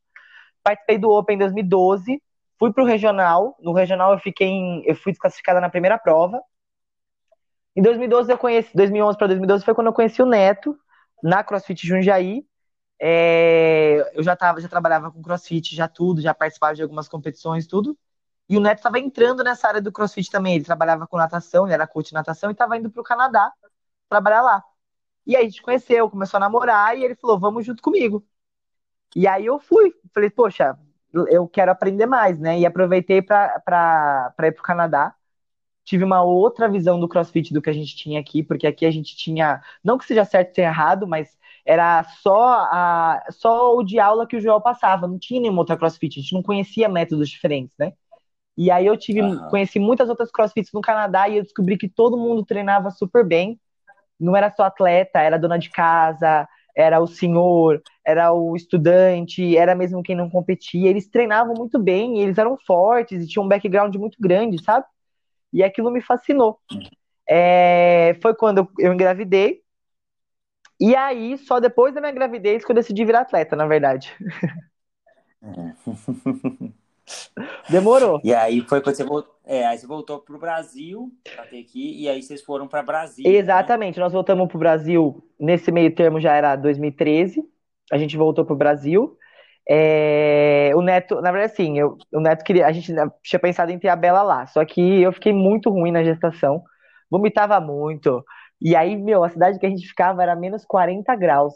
[0.64, 2.22] Participei do Open em 2012.
[2.60, 3.56] Fui para o regional.
[3.60, 6.42] No regional eu fiquei em, eu fui desclassificada na primeira prova.
[7.76, 10.78] Em 2012 eu conheci, 2011 para 2012 foi quando eu conheci o Neto
[11.24, 12.46] na CrossFit Jundiaí.
[13.02, 17.66] É, eu já tava, já trabalhava com CrossFit, já tudo, já participava de algumas competições,
[17.66, 17.98] tudo.
[18.52, 20.56] E o Neto estava entrando nessa área do CrossFit também.
[20.56, 23.52] Ele trabalhava com natação, ele era coach de natação e estava indo para o Canadá
[24.10, 24.64] trabalhar lá.
[25.28, 28.26] E aí a gente conheceu, começou a namorar e ele falou: "Vamos junto comigo".
[29.16, 30.78] E aí eu fui, falei: "Poxa,
[31.30, 35.16] eu quero aprender mais, né?" E aproveitei para ir para o Canadá
[35.84, 38.92] tive uma outra visão do CrossFit do que a gente tinha aqui, porque aqui a
[38.92, 44.00] gente tinha, não que seja certo ou errado, mas era só a só o de
[44.00, 47.30] aula que o Joel passava, não tinha nenhuma outra CrossFit, a gente não conhecia métodos
[47.30, 47.94] diferentes, né?
[48.58, 49.50] E aí eu tive, uhum.
[49.50, 53.60] conheci muitas outras CrossFits no Canadá e eu descobri que todo mundo treinava super bem.
[54.20, 59.74] Não era só atleta, era dona de casa, era o senhor, era o estudante, era
[59.74, 60.90] mesmo quem não competia.
[60.90, 64.86] Eles treinavam muito bem, eles eram fortes e tinham um background muito grande, sabe?
[65.52, 66.60] E aquilo me fascinou.
[67.28, 69.62] É, foi quando eu engravidei.
[70.80, 74.16] E aí, só depois da minha gravidez que eu decidi virar atleta, na verdade.
[77.70, 78.20] Demorou.
[78.24, 82.02] E aí foi quando você voltou, é, aí você voltou pro Brasil pra ter aqui,
[82.02, 83.32] e aí vocês foram para Brasília.
[83.32, 83.38] Né?
[83.38, 84.04] Exatamente, né?
[84.04, 87.44] nós voltamos pro Brasil, nesse meio termo já era 2013,
[87.92, 89.18] a gente voltou pro Brasil,
[89.70, 92.68] é, o Neto, na verdade, assim, eu, o Neto queria.
[92.68, 92.94] A gente
[93.24, 96.64] tinha pensado em ter a Bela lá, só que eu fiquei muito ruim na gestação,
[97.10, 98.24] vomitava muito.
[98.60, 101.54] E aí, meu, a cidade que a gente ficava era menos 40 graus.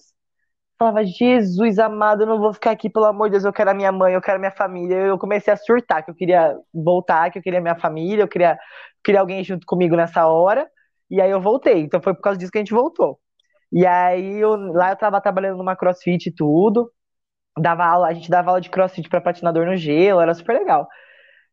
[0.78, 3.74] Falava, Jesus amado, eu não vou ficar aqui, pelo amor de Deus, eu quero a
[3.74, 4.96] minha mãe, eu quero a minha família.
[4.98, 8.58] Eu comecei a surtar, que eu queria voltar, que eu queria minha família, eu queria,
[9.04, 10.70] queria alguém junto comigo nessa hora.
[11.10, 11.82] E aí eu voltei.
[11.82, 13.20] Então foi por causa disso que a gente voltou.
[13.72, 16.92] E aí eu, lá eu tava trabalhando numa crossfit e tudo
[17.58, 20.88] dava aula, a gente dava aula de crossfit para patinador no gelo, era super legal.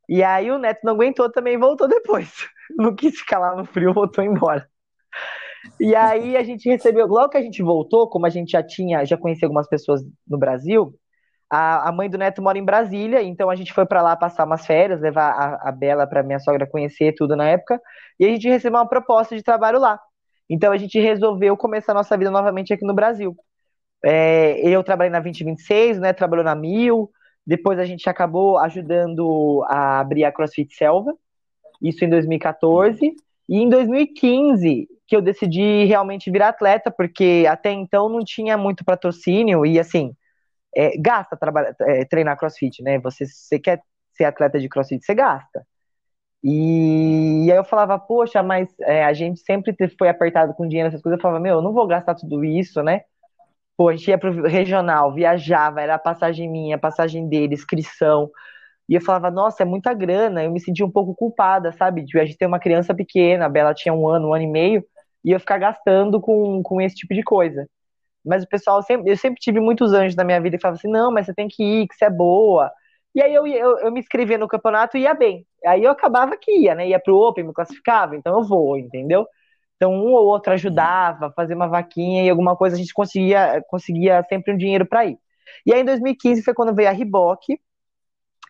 [0.08, 2.32] E aí o Neto não aguentou também voltou depois.
[2.78, 4.66] Não quis ficar lá no frio, voltou embora.
[5.78, 9.04] E aí a gente recebeu, logo que a gente voltou, como a gente já tinha,
[9.04, 10.94] já conhecia algumas pessoas no Brasil,
[11.48, 14.46] a, a mãe do Neto mora em Brasília, então a gente foi para lá passar
[14.46, 17.80] umas férias, levar a, a Bela para minha sogra conhecer tudo na época,
[18.18, 20.00] e a gente recebeu uma proposta de trabalho lá.
[20.48, 23.36] Então a gente resolveu começar nossa vida novamente aqui no Brasil.
[24.04, 26.12] É, eu trabalhei na 2026, né?
[26.12, 27.10] Trabalhou na Mil.
[27.46, 31.14] Depois a gente acabou ajudando a abrir a CrossFit Selva.
[31.80, 33.14] Isso em 2014.
[33.48, 38.84] E em 2015 que eu decidi realmente virar atleta, porque até então não tinha muito
[38.84, 40.14] patrocínio e assim
[40.74, 41.38] é, gasta
[41.82, 42.98] é, treinar CrossFit, né?
[43.00, 43.82] Você, você quer
[44.14, 45.66] ser atleta de CrossFit, você gasta.
[46.42, 50.88] E, e aí eu falava, poxa, mas é, a gente sempre foi apertado com dinheiro,
[50.88, 51.18] essas coisas.
[51.18, 53.02] Eu falava, meu, eu não vou gastar tudo isso, né?
[53.76, 58.30] Pô, a gente ia pro regional, viajava, era passagem minha, passagem dele, inscrição.
[58.92, 60.44] E eu falava, nossa, é muita grana.
[60.44, 62.02] Eu me sentia um pouco culpada, sabe?
[62.04, 64.46] De a gente ter uma criança pequena, a Bela tinha um ano, um ano e
[64.46, 64.84] meio,
[65.24, 67.66] e eu ficar gastando com, com esse tipo de coisa.
[68.24, 70.90] Mas o pessoal sempre, eu sempre tive muitos anjos na minha vida que falavam assim,
[70.90, 72.70] não, mas você tem que ir, que você é boa,
[73.14, 75.46] E aí eu, eu, eu me inscrevia no campeonato e ia bem.
[75.66, 76.88] Aí eu acabava que ia, né?
[76.88, 79.26] Ia pro Open, me classificava, então eu vou, entendeu?
[79.76, 84.24] Então um ou outro ajudava, fazia uma vaquinha e alguma coisa a gente conseguia, conseguia
[84.28, 85.18] sempre um dinheiro para ir.
[85.66, 87.40] E aí em 2015 foi quando veio a Riboc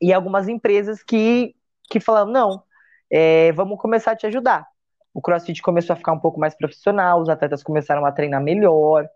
[0.02, 1.54] e algumas empresas que,
[1.90, 2.62] que falaram, não,
[3.10, 4.66] é, vamos começar a te ajudar.
[5.14, 9.06] O CrossFit começou a ficar um pouco mais profissional, os atletas começaram a treinar melhor,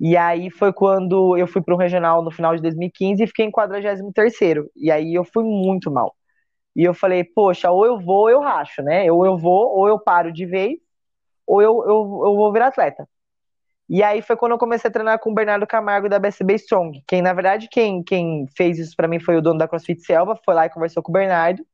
[0.00, 3.46] e aí foi quando eu fui para o regional no final de 2015 e fiquei
[3.46, 4.70] em 43º.
[4.76, 6.14] E aí eu fui muito mal.
[6.76, 9.10] E eu falei, poxa, ou eu vou ou eu racho, né?
[9.12, 10.78] Ou eu vou, ou eu paro de vez,
[11.46, 11.90] ou eu, eu,
[12.26, 13.08] eu vou virar atleta.
[13.88, 17.02] E aí foi quando eu comecei a treinar com o Bernardo Camargo da BSB Strong.
[17.06, 20.38] Quem, na verdade, quem, quem fez isso para mim foi o dono da CrossFit Selva,
[20.44, 21.64] foi lá e conversou com o Bernardo.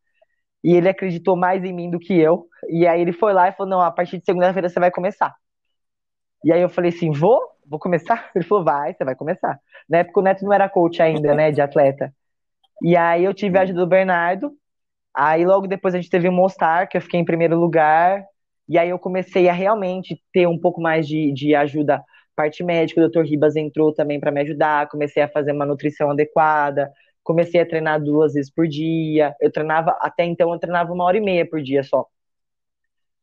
[0.62, 2.46] E ele acreditou mais em mim do que eu.
[2.68, 5.34] E aí ele foi lá e falou: não, a partir de segunda-feira você vai começar.
[6.44, 7.40] E aí eu falei assim: vou?
[7.70, 8.30] vou começar?
[8.34, 9.58] Ele falou, vai, você vai começar.
[9.88, 12.12] Na época o Neto não era coach ainda, né, de atleta.
[12.82, 14.52] E aí eu tive a ajuda do Bernardo,
[15.14, 18.24] aí logo depois a gente teve o Mostar, que eu fiquei em primeiro lugar,
[18.70, 22.02] e aí eu comecei a realmente ter um pouco mais de, de ajuda,
[22.36, 23.22] parte médica, o Dr.
[23.22, 26.90] Ribas entrou também para me ajudar, comecei a fazer uma nutrição adequada,
[27.22, 31.18] comecei a treinar duas vezes por dia, eu treinava, até então eu treinava uma hora
[31.18, 32.06] e meia por dia só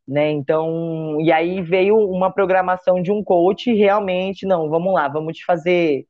[0.08, 0.32] né?
[0.32, 5.46] Então, e aí veio uma programação de um coach realmente, não, vamos lá, vamos te
[5.46, 6.08] fazer,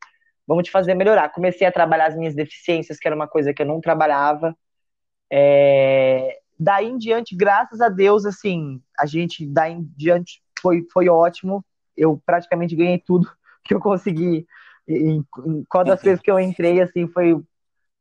[0.48, 1.30] vamos te fazer melhorar.
[1.30, 4.56] Comecei a trabalhar as minhas deficiências, que era uma coisa que eu não trabalhava.
[5.32, 6.40] É...
[6.60, 11.64] Daí em diante, graças a Deus, assim, a gente daí em diante foi, foi ótimo.
[11.96, 13.30] Eu praticamente ganhei tudo
[13.64, 14.48] que eu consegui.
[14.88, 17.36] Em, em qual das vezes que eu entrei, assim, foi,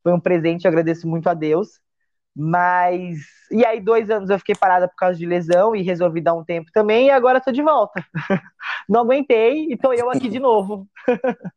[0.02, 1.80] foi um presente, eu agradeço muito a Deus.
[2.34, 3.18] Mas.
[3.50, 6.44] E aí, dois anos eu fiquei parada por causa de lesão e resolvi dar um
[6.44, 8.04] tempo também, e agora tô de volta.
[8.86, 10.86] Não aguentei e tô eu aqui de novo.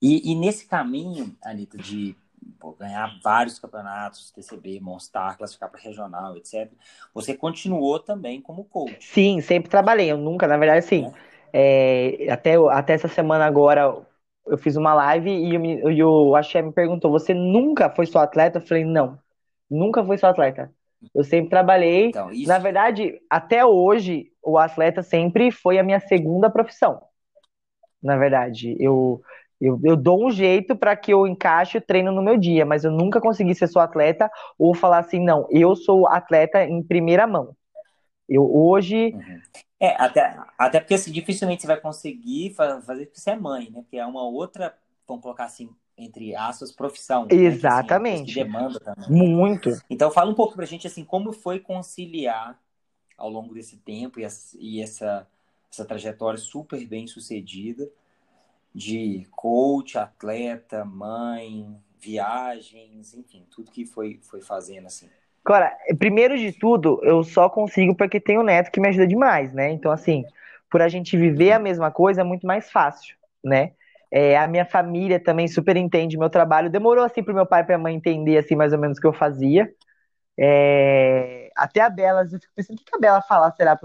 [0.00, 2.16] e, e, nesse caminho, Anitta, de
[2.58, 6.70] pô, ganhar vários campeonatos, TCB, Monstar, classificar para regional, etc.,
[7.12, 9.04] você continuou também como coach.
[9.04, 10.10] Sim, sempre trabalhei.
[10.10, 11.06] Eu nunca, na verdade, sim.
[11.06, 11.28] É.
[11.50, 13.96] É, até, até essa semana agora,
[14.46, 18.20] eu fiz uma live e, eu, e o Axé me perguntou: Você nunca foi só
[18.20, 18.58] atleta?
[18.58, 19.18] Eu falei: Não
[19.70, 20.72] Nunca fui só atleta.
[21.14, 22.06] Eu sempre trabalhei.
[22.06, 22.48] Então, isso...
[22.48, 27.02] Na verdade, até hoje, o atleta sempre foi a minha segunda profissão.
[28.02, 29.20] Na verdade, eu,
[29.60, 32.84] eu, eu dou um jeito para que eu encaixe o treino no meu dia, mas
[32.84, 37.26] eu nunca consegui ser só atleta ou falar assim, não, eu sou atleta em primeira
[37.26, 37.56] mão.
[38.28, 39.12] Eu hoje.
[39.14, 39.40] Uhum.
[39.80, 43.80] É, até, até porque assim, dificilmente você vai conseguir fazer porque você é mãe, né?
[43.82, 47.26] Porque é uma outra, vamos colocar assim, entre aspas, profissão.
[47.30, 48.36] Exatamente.
[48.36, 48.42] Né?
[48.42, 49.10] Assim, demanda também.
[49.10, 49.70] Muito.
[49.90, 52.58] Então, fala um pouco pra gente, assim, como foi conciliar
[53.16, 55.26] ao longo desse tempo e, essa, e essa,
[55.72, 57.88] essa trajetória super bem sucedida
[58.74, 65.08] de coach, atleta, mãe, viagens, enfim, tudo que foi, foi fazendo, assim.
[65.44, 69.52] Agora, primeiro de tudo, eu só consigo porque tenho um neto que me ajuda demais,
[69.52, 69.70] né?
[69.70, 70.24] Então, assim,
[70.70, 73.72] por a gente viver a mesma coisa é muito mais fácil, né?
[74.10, 76.70] É, a minha família também super entende meu trabalho.
[76.70, 79.00] Demorou assim para meu pai e para minha mãe entender assim mais ou menos o
[79.00, 79.70] que eu fazia.
[80.38, 83.76] É, até a Bela, eu fico pensando o que a Bela fala, será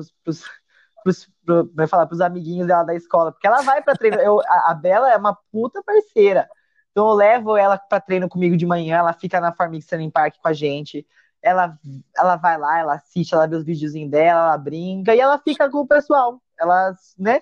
[1.74, 4.18] vai falar pros amiguinhos dela da escola, porque ela vai para treino.
[4.18, 6.50] Eu, a, a Bela é uma puta parceira.
[6.92, 10.36] Então eu levo ela para treino comigo de manhã, ela fica na Farmix Running Park
[10.42, 11.06] com a gente.
[11.42, 11.78] Ela,
[12.16, 15.70] ela vai lá, ela assiste, ela vê os videozinhos dela, ela brinca e ela fica
[15.70, 16.42] com o pessoal.
[16.58, 17.42] Ela, né?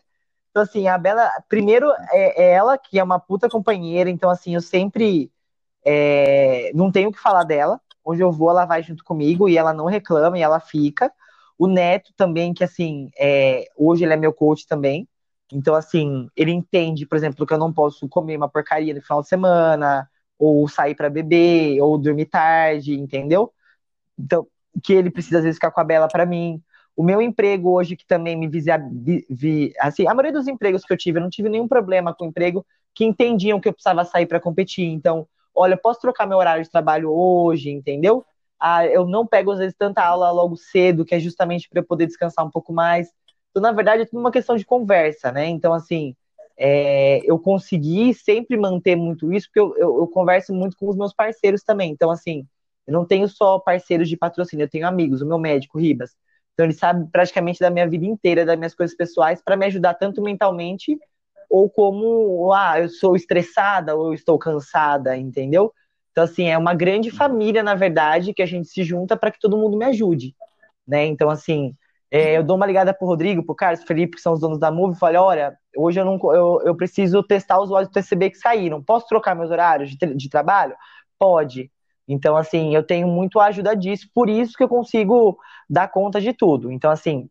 [0.50, 4.56] Então, assim, a Bela, primeiro, é, é ela que é uma puta companheira, então, assim,
[4.56, 5.32] eu sempre
[5.86, 7.80] é, não tenho o que falar dela.
[8.04, 11.12] Onde eu vou, ela vai junto comigo e ela não reclama e ela fica.
[11.62, 15.08] O Neto também, que, assim, é, hoje ele é meu coach também.
[15.54, 19.21] Então, assim, ele entende, por exemplo, que eu não posso comer uma porcaria no final
[19.21, 23.54] de semana, ou sair para beber, ou dormir tarde, entendeu?
[24.17, 24.47] Então,
[24.84, 26.60] que ele precisa, às vezes, ficar com a Bela para mim.
[26.95, 28.80] O meu emprego hoje, que também me visia,
[29.30, 32.26] vi, assim, a maioria dos empregos que eu tive, eu não tive nenhum problema com
[32.26, 34.88] o emprego, que entendiam que eu precisava sair para competir.
[34.88, 38.26] Então, olha, posso trocar meu horário de trabalho hoje, entendeu?
[38.62, 41.86] Ah, eu não pego, às vezes, tanta aula logo cedo, que é justamente para eu
[41.86, 43.09] poder descansar um pouco mais.
[43.49, 45.47] Então, na verdade, é tudo uma questão de conversa, né?
[45.47, 46.16] Então, assim,
[46.57, 50.95] é, eu consegui sempre manter muito isso, porque eu, eu, eu, converso muito com os
[50.95, 51.91] meus parceiros também.
[51.91, 52.45] Então, assim,
[52.86, 56.16] eu não tenho só parceiros de patrocínio, eu tenho amigos, o meu médico, Ribas.
[56.53, 59.95] Então ele sabe praticamente da minha vida inteira, das minhas coisas pessoais, para me ajudar
[59.95, 60.97] tanto mentalmente
[61.49, 65.74] ou como, ah, eu sou estressada ou eu estou cansada, entendeu?
[66.12, 67.16] Então assim, é uma grande uhum.
[67.16, 70.36] família, na verdade, que a gente se junta para que todo mundo me ajude,
[70.88, 71.05] né?
[71.05, 71.76] Então assim,
[72.12, 74.70] é, eu dou uma ligada pro Rodrigo, pro Carlos, Felipe, que são os donos da
[74.70, 78.32] Move, e falo, olha, hoje eu não eu, eu preciso testar os lojas do TCB
[78.32, 78.84] que saíram.
[78.84, 80.76] Posso trocar meus horários de, de trabalho?
[81.18, 81.72] Pode.
[82.07, 85.38] Então, assim, eu tenho muito a ajuda disso, por isso que eu consigo
[85.70, 86.70] dar conta de tudo.
[86.70, 87.30] Então, assim,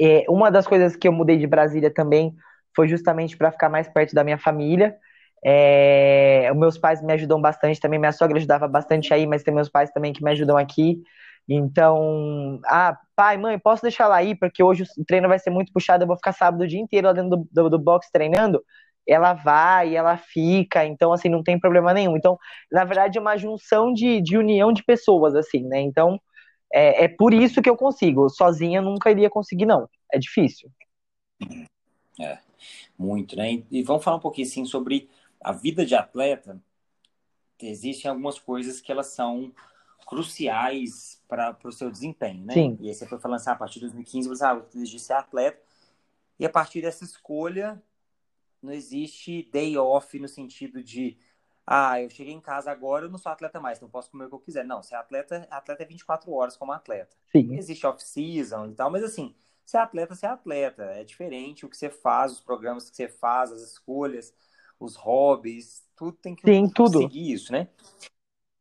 [0.00, 2.34] é, uma das coisas que eu mudei de Brasília também
[2.74, 4.96] foi justamente para ficar mais perto da minha família.
[5.44, 9.54] É, os meus pais me ajudam bastante também, minha sogra ajudava bastante aí, mas tem
[9.54, 11.02] meus pais também que me ajudam aqui.
[11.48, 15.72] Então, ah, pai, mãe, posso deixar ela aí, porque hoje o treino vai ser muito
[15.72, 18.62] puxado, eu vou ficar sábado o dia inteiro lá dentro do, do, do box treinando.
[19.08, 22.16] Ela vai, ela fica, então, assim, não tem problema nenhum.
[22.16, 22.36] Então,
[22.72, 25.80] na verdade, é uma junção de, de união de pessoas, assim, né?
[25.80, 26.20] Então,
[26.72, 28.28] é, é por isso que eu consigo.
[28.28, 29.88] Sozinha nunca iria conseguir, não.
[30.12, 30.68] É difícil.
[32.20, 32.38] É,
[32.98, 33.62] muito, né?
[33.70, 35.08] E vamos falar um pouquinho, assim, sobre
[35.46, 36.60] a vida de atleta.
[37.62, 39.54] Existem algumas coisas que elas são
[40.04, 42.52] cruciais para o seu desempenho, né?
[42.52, 42.76] Sim.
[42.80, 45.12] E aí você foi falando assim, ah, a partir de 2015 você ah, decidiu ser
[45.12, 45.62] atleta.
[46.36, 47.80] E a partir dessa escolha,
[48.60, 51.16] não existe day off no sentido de
[51.64, 54.28] ah, eu cheguei em casa agora, eu não sou atleta mais, não posso comer o
[54.28, 54.64] que eu quiser.
[54.64, 57.16] Não, ser atleta, atleta é 24 horas como atleta.
[57.30, 57.56] Sim.
[57.56, 59.32] Existe off-season e tal, mas assim,
[59.64, 60.82] ser atleta, ser atleta.
[60.82, 64.34] É diferente o que você faz, os programas que você faz, as escolhas,
[64.78, 67.00] os hobbies, tudo tem que Sim, tudo.
[67.00, 67.68] seguir isso, né?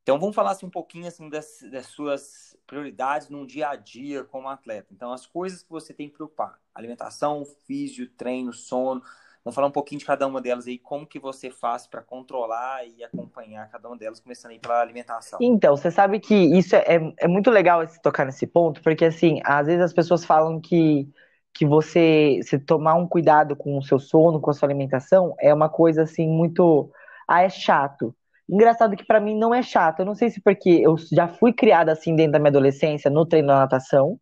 [0.04, 4.24] Então vamos falar assim, um pouquinho assim das, das, suas prioridades num dia a dia
[4.24, 4.88] como atleta.
[4.92, 9.02] Então as coisas que você tem que preocupar: alimentação, físio, treino, sono.
[9.44, 12.84] Vamos falar um pouquinho de cada uma delas aí, como que você faz para controlar
[12.88, 15.38] e acompanhar cada uma delas, começando aí pela alimentação.
[15.40, 19.40] Então, você sabe que isso é, é muito legal esse, tocar nesse ponto, porque assim,
[19.44, 21.08] às vezes as pessoas falam que,
[21.56, 25.54] que você se tomar um cuidado com o seu sono, com a sua alimentação, é
[25.54, 26.92] uma coisa assim muito.
[27.26, 28.14] Ah, é chato.
[28.48, 30.02] Engraçado que para mim não é chato.
[30.02, 33.26] Eu não sei se porque eu já fui criada assim dentro da minha adolescência, no
[33.26, 34.20] treino da natação,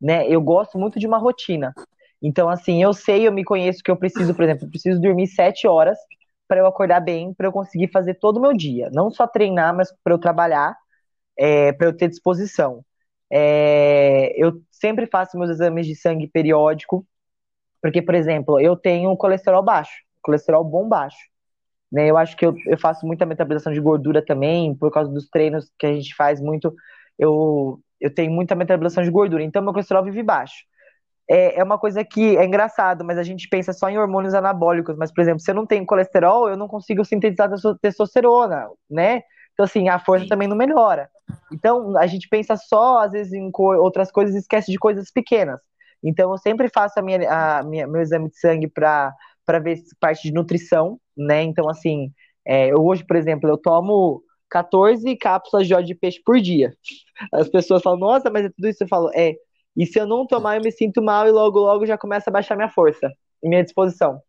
[0.00, 0.26] né?
[0.26, 1.74] Eu gosto muito de uma rotina.
[2.22, 5.26] Então, assim, eu sei, eu me conheço que eu preciso, por exemplo, eu preciso dormir
[5.26, 5.98] sete horas
[6.48, 8.88] para eu acordar bem, para eu conseguir fazer todo o meu dia.
[8.92, 10.74] Não só treinar, mas para eu trabalhar,
[11.36, 12.82] é, para eu ter disposição.
[13.34, 17.06] É, eu sempre faço meus exames de sangue periódico,
[17.80, 21.16] porque, por exemplo, eu tenho colesterol baixo, colesterol bom baixo.
[21.90, 22.10] Né?
[22.10, 25.70] Eu acho que eu, eu faço muita metabolização de gordura também, por causa dos treinos
[25.78, 26.74] que a gente faz muito.
[27.18, 30.64] Eu, eu tenho muita metabolização de gordura, então meu colesterol vive baixo.
[31.30, 34.96] É, é uma coisa que é engraçado, mas a gente pensa só em hormônios anabólicos.
[34.96, 39.22] Mas, por exemplo, se eu não tenho colesterol, eu não consigo sintetizar testosterona, né?
[39.52, 40.28] Então, assim, a força Sim.
[40.28, 41.10] também não melhora.
[41.52, 45.10] Então, a gente pensa só, às vezes, em co outras coisas e esquece de coisas
[45.10, 45.60] pequenas.
[46.02, 49.14] Então, eu sempre faço a minha, a minha meu exame de sangue para
[49.62, 51.42] ver parte de nutrição, né?
[51.42, 52.10] Então, assim,
[52.46, 56.72] é, hoje, por exemplo, eu tomo 14 cápsulas de óleo de peixe por dia.
[57.32, 58.82] As pessoas falam, nossa, mas é tudo isso.
[58.82, 59.34] Eu falo, é.
[59.76, 62.32] E se eu não tomar, eu me sinto mal e logo, logo já começa a
[62.32, 63.10] baixar minha força
[63.42, 64.20] e minha disposição.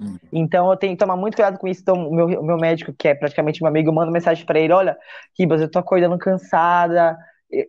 [0.00, 0.16] Hum.
[0.32, 1.82] Então eu tenho que tomar muito cuidado com isso.
[1.82, 4.96] Então, o meu, meu médico, que é praticamente meu amigo, manda mensagem para ele: olha,
[5.38, 7.16] Ribas, eu tô acordando cansada.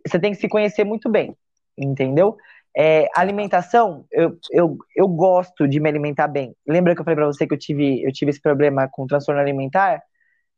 [0.06, 1.36] Você tem que se conhecer muito bem,
[1.76, 2.36] entendeu?
[2.74, 6.54] É, alimentação, eu, eu, eu gosto de me alimentar bem.
[6.66, 9.40] Lembra que eu falei pra você que eu tive, eu tive esse problema com transtorno
[9.40, 10.02] alimentar?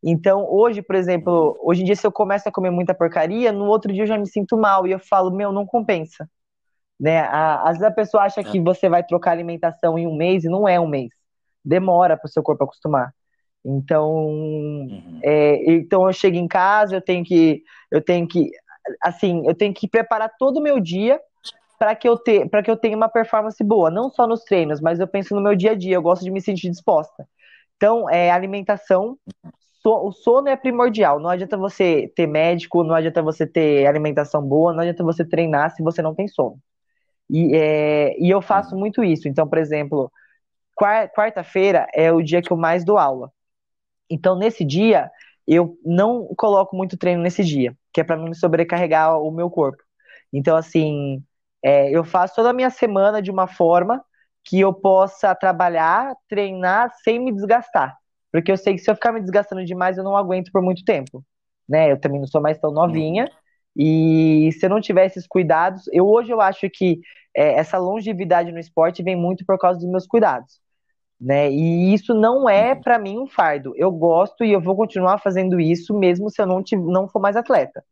[0.03, 3.65] Então, hoje, por exemplo, hoje em dia, se eu começo a comer muita porcaria, no
[3.65, 6.29] outro dia eu já me sinto mal e eu falo, meu, não compensa.
[7.01, 7.21] Né?
[7.21, 10.69] Às vezes a pessoa acha que você vai trocar alimentação em um mês e não
[10.69, 11.09] é um mês.
[11.65, 13.15] Demora para o seu corpo acostumar.
[13.65, 15.21] Então, uhum.
[15.23, 18.51] é, então eu chego em casa, eu tenho que, eu tenho que,
[19.03, 21.19] assim, eu tenho que preparar todo o meu dia
[21.79, 24.81] para que eu ter, para que eu tenha uma performance boa, não só nos treinos,
[24.81, 27.27] mas eu penso no meu dia a dia, eu gosto de me sentir disposta.
[27.77, 29.19] Então, é alimentação,
[29.83, 31.19] so, o sono é primordial.
[31.19, 35.71] Não adianta você ter médico, não adianta você ter alimentação boa, não adianta você treinar
[35.75, 36.59] se você não tem sono.
[37.29, 39.29] E, é, e eu faço muito isso.
[39.29, 40.11] Então, por exemplo,
[40.77, 43.31] quarta-feira é o dia que eu mais dou aula.
[44.11, 45.11] Então, nesse dia,
[45.47, 49.51] eu não coloco muito treino nesse dia, que é para não me sobrecarregar o meu
[49.51, 49.83] corpo.
[50.33, 51.23] Então, assim,
[51.63, 54.05] é, eu faço toda a minha semana de uma forma
[54.45, 57.97] que eu possa trabalhar, treinar sem me desgastar.
[58.31, 60.85] Porque eu sei que se eu ficar me desgastando demais, eu não aguento por muito
[60.85, 61.25] tempo.
[61.69, 61.93] Né?
[61.93, 63.31] Eu também não sou mais tão novinha.
[63.77, 67.01] E se eu não tiver esses cuidados, eu hoje eu acho que
[67.35, 70.61] é, essa longevidade no esporte vem muito por causa dos meus cuidados.
[71.25, 71.51] Né?
[71.51, 73.73] E isso não é para mim um fardo.
[73.77, 76.63] Eu gosto e eu vou continuar fazendo isso mesmo se eu não,
[76.93, 77.83] não for mais atleta.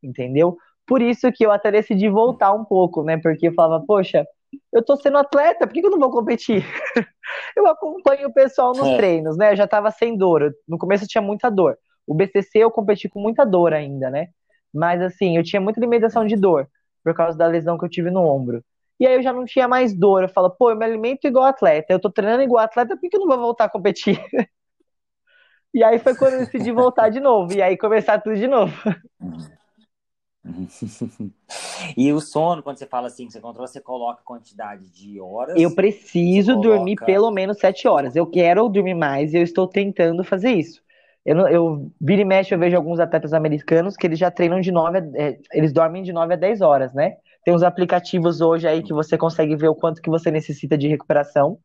[0.00, 0.56] Entendeu?
[0.86, 3.16] Por isso que eu até decidi voltar um pouco, né?
[3.16, 4.24] Porque eu falava, poxa,
[4.72, 6.64] eu tô sendo atleta, por que, eu não vou competir?
[7.56, 8.96] eu acompanho o pessoal nos é.
[8.96, 9.50] treinos, né?
[9.50, 10.54] Eu já tava sem dor.
[10.68, 11.76] No começo eu tinha muita dor.
[12.06, 14.28] O BCC eu competi com muita dor ainda, né?
[14.72, 16.68] Mas assim, eu tinha muita limitação de dor
[17.02, 18.62] por causa da lesão que eu tive no ombro.
[18.98, 20.22] E aí eu já não tinha mais dor.
[20.22, 23.16] Eu falo, pô, eu me alimento igual atleta, eu tô treinando igual atleta, por que,
[23.16, 24.20] eu não vou voltar a competir?
[25.74, 28.72] E aí foi quando eu decidi voltar de novo, e aí começar tudo de novo.
[31.96, 35.60] E o sono, quando você fala assim, que você controla, você coloca quantidade de horas?
[35.60, 36.68] Eu preciso coloca...
[36.68, 38.16] dormir pelo menos sete horas.
[38.16, 40.80] Eu quero dormir mais e eu estou tentando fazer isso.
[41.24, 44.70] Eu, eu vira e mexe, eu vejo alguns atletas americanos que eles já treinam de
[44.70, 47.16] 9 a, é, eles dormem de 9 a 10 horas, né?
[47.46, 50.88] Tem uns aplicativos hoje aí que você consegue ver o quanto que você necessita de
[50.88, 51.60] recuperação.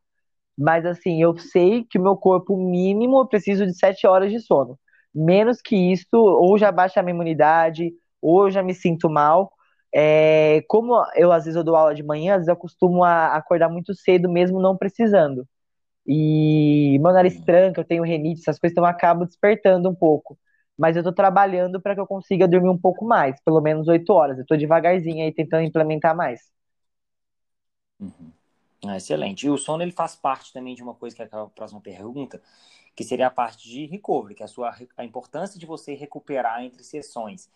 [0.56, 4.38] Mas assim, eu sei que o meu corpo mínimo eu preciso de 7 horas de
[4.38, 4.78] sono.
[5.12, 9.52] Menos que isso, ou já baixa a minha imunidade, ou já me sinto mal.
[9.92, 13.34] É, como eu às vezes eu dou aula de manhã, às vezes eu costumo a,
[13.34, 15.44] acordar muito cedo mesmo não precisando.
[16.06, 20.38] E meu nariz tranca, eu tenho renite, essas coisas, então eu acabo despertando um pouco.
[20.78, 24.10] Mas eu tô trabalhando para que eu consiga dormir um pouco mais, pelo menos oito
[24.12, 24.38] horas.
[24.38, 26.40] Eu tô devagarzinho aí tentando implementar mais.
[28.00, 28.32] Uhum.
[28.86, 29.46] Ah, excelente.
[29.46, 32.42] E o sono ele faz parte também de uma coisa que é a próxima pergunta,
[32.96, 36.62] que seria a parte de recovery, que é a sua a importância de você recuperar
[36.64, 37.50] entre sessões.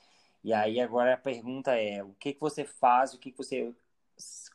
[0.44, 3.74] E aí agora a pergunta é, o que que você faz, o que que você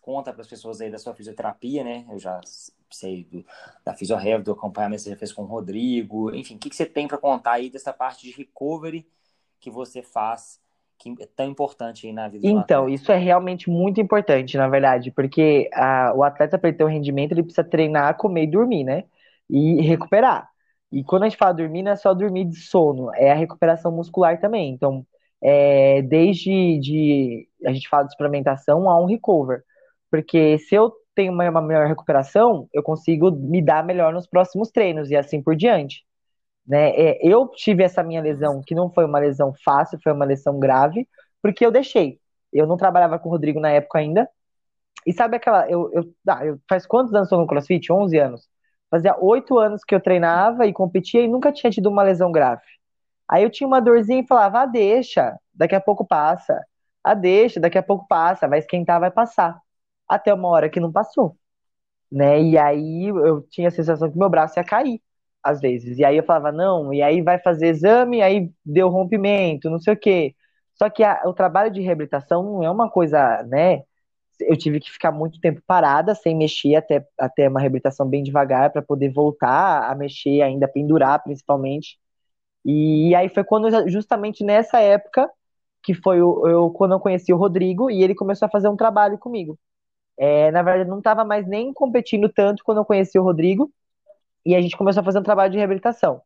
[0.01, 2.05] conta para as pessoas aí da sua fisioterapia, né?
[2.09, 2.39] Eu já
[2.95, 3.45] sei do,
[3.83, 6.75] da fisioterapia, do acompanhamento que você já fez com o Rodrigo, enfim, o que, que
[6.75, 9.07] você tem para contar aí dessa parte de recovery
[9.59, 10.59] que você faz
[11.01, 15.09] que é tão importante aí na vida Então, isso é realmente muito importante, na verdade,
[15.09, 19.05] porque a, o atleta para ter um rendimento, ele precisa treinar, comer e dormir, né?
[19.49, 20.47] E recuperar.
[20.91, 23.91] E quando a gente fala dormir, não é só dormir de sono, é a recuperação
[23.91, 24.71] muscular também.
[24.71, 25.03] Então,
[25.41, 29.63] é, desde de, a gente fala de suplementação a um recover.
[30.11, 34.71] Porque se eu tenho uma, uma melhor recuperação, eu consigo me dar melhor nos próximos
[34.71, 36.03] treinos e assim por diante.
[36.67, 36.89] Né?
[36.91, 40.59] É, eu tive essa minha lesão, que não foi uma lesão fácil, foi uma lesão
[40.59, 41.07] grave,
[41.41, 42.19] porque eu deixei.
[42.51, 44.27] Eu não trabalhava com o Rodrigo na época ainda.
[45.05, 45.69] E sabe aquela.
[45.69, 47.91] Eu, eu, ah, eu faz quantos anos eu no CrossFit?
[47.91, 48.49] 11 anos.
[48.89, 52.61] Fazia oito anos que eu treinava e competia e nunca tinha tido uma lesão grave.
[53.29, 56.59] Aí eu tinha uma dorzinha e falava, ah, deixa, daqui a pouco passa.
[57.03, 59.59] Ah, deixa, daqui a pouco passa, vai esquentar, vai passar.
[60.11, 61.37] Até uma hora que não passou.
[62.11, 62.41] Né?
[62.43, 65.01] E aí eu tinha a sensação que meu braço ia cair,
[65.43, 65.97] às vezes.
[65.99, 69.93] E aí eu falava, não, e aí vai fazer exame, aí deu rompimento, não sei
[69.93, 70.35] o quê.
[70.75, 73.83] Só que a, o trabalho de reabilitação não é uma coisa, né?
[74.41, 78.71] Eu tive que ficar muito tempo parada, sem mexer, até, até uma reabilitação bem devagar,
[78.71, 81.99] para poder voltar a mexer, ainda pendurar, principalmente.
[82.65, 85.29] E aí foi quando, justamente nessa época,
[85.83, 88.75] que foi o, eu, quando eu conheci o Rodrigo, e ele começou a fazer um
[88.77, 89.59] trabalho comigo.
[90.23, 93.71] É, na verdade, não estava mais nem competindo tanto quando eu conheci o Rodrigo,
[94.45, 96.21] e a gente começou a fazer um trabalho de reabilitação.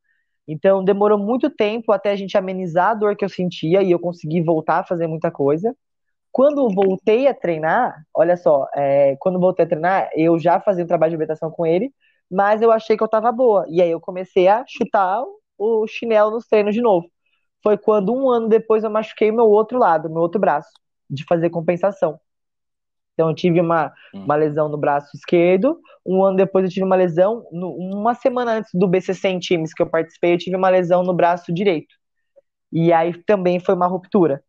[0.47, 3.99] Então, demorou muito tempo até a gente amenizar a dor que eu sentia e eu
[3.99, 5.75] consegui voltar a fazer muita coisa.
[6.31, 10.87] Quando voltei a treinar, olha só, é, quando voltei a treinar, eu já fazia um
[10.87, 11.93] trabalho de reabilitação com ele,
[12.31, 13.65] mas eu achei que eu estava boa.
[13.69, 15.23] E aí eu comecei a chutar
[15.57, 17.07] o chinelo nos treinos de novo.
[17.63, 20.69] Foi quando um ano depois eu machuquei meu outro lado, meu outro braço,
[21.09, 22.19] de fazer compensação.
[23.15, 24.25] Então eu tive uma, hum.
[24.25, 28.57] uma lesão no braço esquerdo, um ano depois eu tive uma lesão, no, uma semana
[28.57, 31.95] antes do BCC em times que eu participei, eu tive uma lesão no braço direito.
[32.71, 34.43] E aí também foi uma ruptura.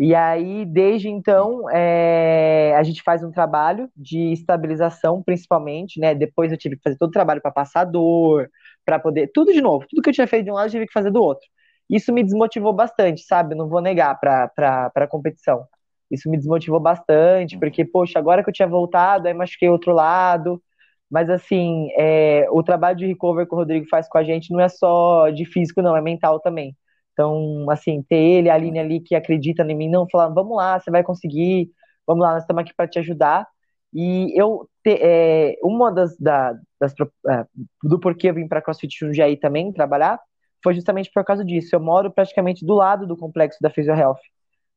[0.00, 6.14] E aí, desde então, é, a gente faz um trabalho de estabilização, principalmente, né?
[6.14, 8.48] Depois eu tive que fazer todo o trabalho para passador,
[8.84, 9.28] para poder.
[9.34, 9.86] Tudo de novo.
[9.88, 11.44] Tudo que eu tinha feito de um lado, eu tive que fazer do outro.
[11.90, 13.56] Isso me desmotivou bastante, sabe?
[13.56, 15.66] Não vou negar para a competição.
[16.10, 20.62] Isso me desmotivou bastante, porque, poxa, agora que eu tinha voltado, aí machuquei outro lado.
[21.10, 24.60] Mas, assim, é, o trabalho de recover que o Rodrigo faz com a gente não
[24.60, 26.76] é só de físico, não, é mental também.
[27.12, 30.78] Então, assim, ter ele, a Aline ali que acredita em mim, não, falar, vamos lá,
[30.78, 31.70] você vai conseguir,
[32.06, 33.46] vamos lá, nós estamos aqui para te ajudar.
[33.92, 36.94] E eu, te, é, uma das, da, das,
[37.28, 37.46] é,
[37.82, 40.20] do porquê eu vim para CrossFit Jundiaí também trabalhar,
[40.62, 41.74] foi justamente por causa disso.
[41.74, 44.20] Eu moro praticamente do lado do complexo da Physio Health.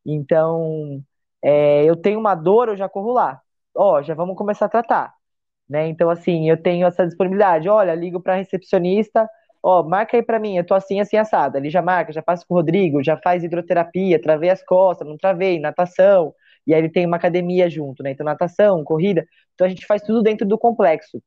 [0.06, 1.04] Então,
[1.44, 3.42] é, eu tenho uma dor, eu já corro lá.
[3.76, 5.14] Ó, já vamos começar a tratar.
[5.70, 5.88] Né?
[5.88, 7.70] Então, assim, eu tenho essa disponibilidade.
[7.70, 9.30] Olha, ligo para recepcionista,
[9.64, 11.58] ó, marca aí para mim, eu tô assim, assim, assada.
[11.58, 15.18] Ele já marca, já passa com o Rodrigo, já faz hidroterapia, travei as costas, não
[15.18, 16.34] travei, natação,
[16.68, 18.12] e aí ele tem uma academia junto, né?
[18.12, 19.26] Então, natação, corrida.
[19.54, 21.22] Então a gente faz tudo dentro do complexo.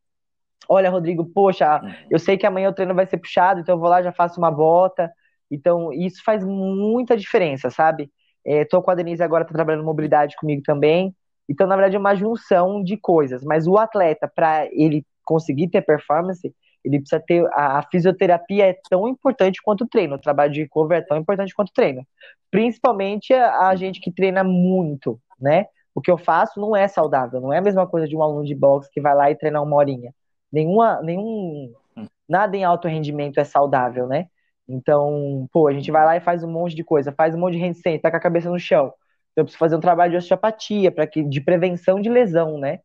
[0.69, 3.89] Olha, Rodrigo, poxa, eu sei que amanhã o treino vai ser puxado, então eu vou
[3.89, 5.11] lá, já faço uma bota.
[5.51, 8.11] Então, isso faz muita diferença, sabe?
[8.47, 11.15] É, tô com a Denise agora, tá trabalhando mobilidade comigo também.
[11.49, 13.43] Então, na verdade, é uma junção de coisas.
[13.43, 17.47] Mas o atleta, para ele conseguir ter performance, ele precisa ter.
[17.53, 20.17] A, a, fisioterapia é tão importante quanto o treino.
[20.17, 22.07] O trabalho de cover é tão importante quanto o treino.
[22.51, 25.67] Principalmente a, a gente que treina muito, né?
[25.95, 28.45] O que eu faço não é saudável, não é a mesma coisa de um aluno
[28.45, 30.13] de boxe que vai lá e treinar uma horinha.
[30.53, 32.07] Nenhuma, nenhum, hum.
[32.29, 34.27] nada em alto rendimento é saudável, né?
[34.69, 37.55] Então, pô, a gente vai lá e faz um monte de coisa, faz um monte
[37.55, 38.87] de handstand, tá com a cabeça no chão.
[39.33, 42.81] Então, eu preciso fazer um trabalho de osteopatia, para que de prevenção de lesão, né?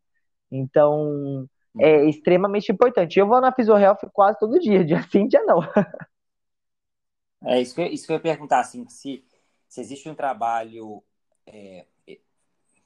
[0.51, 1.47] Então,
[1.79, 3.19] é extremamente importante.
[3.19, 5.61] Eu vou na Fisiohealth quase todo dia, dia sim, dia não.
[7.45, 9.23] É isso que, isso que eu ia perguntar, assim, se,
[9.67, 11.03] se existe um trabalho
[11.45, 11.85] é,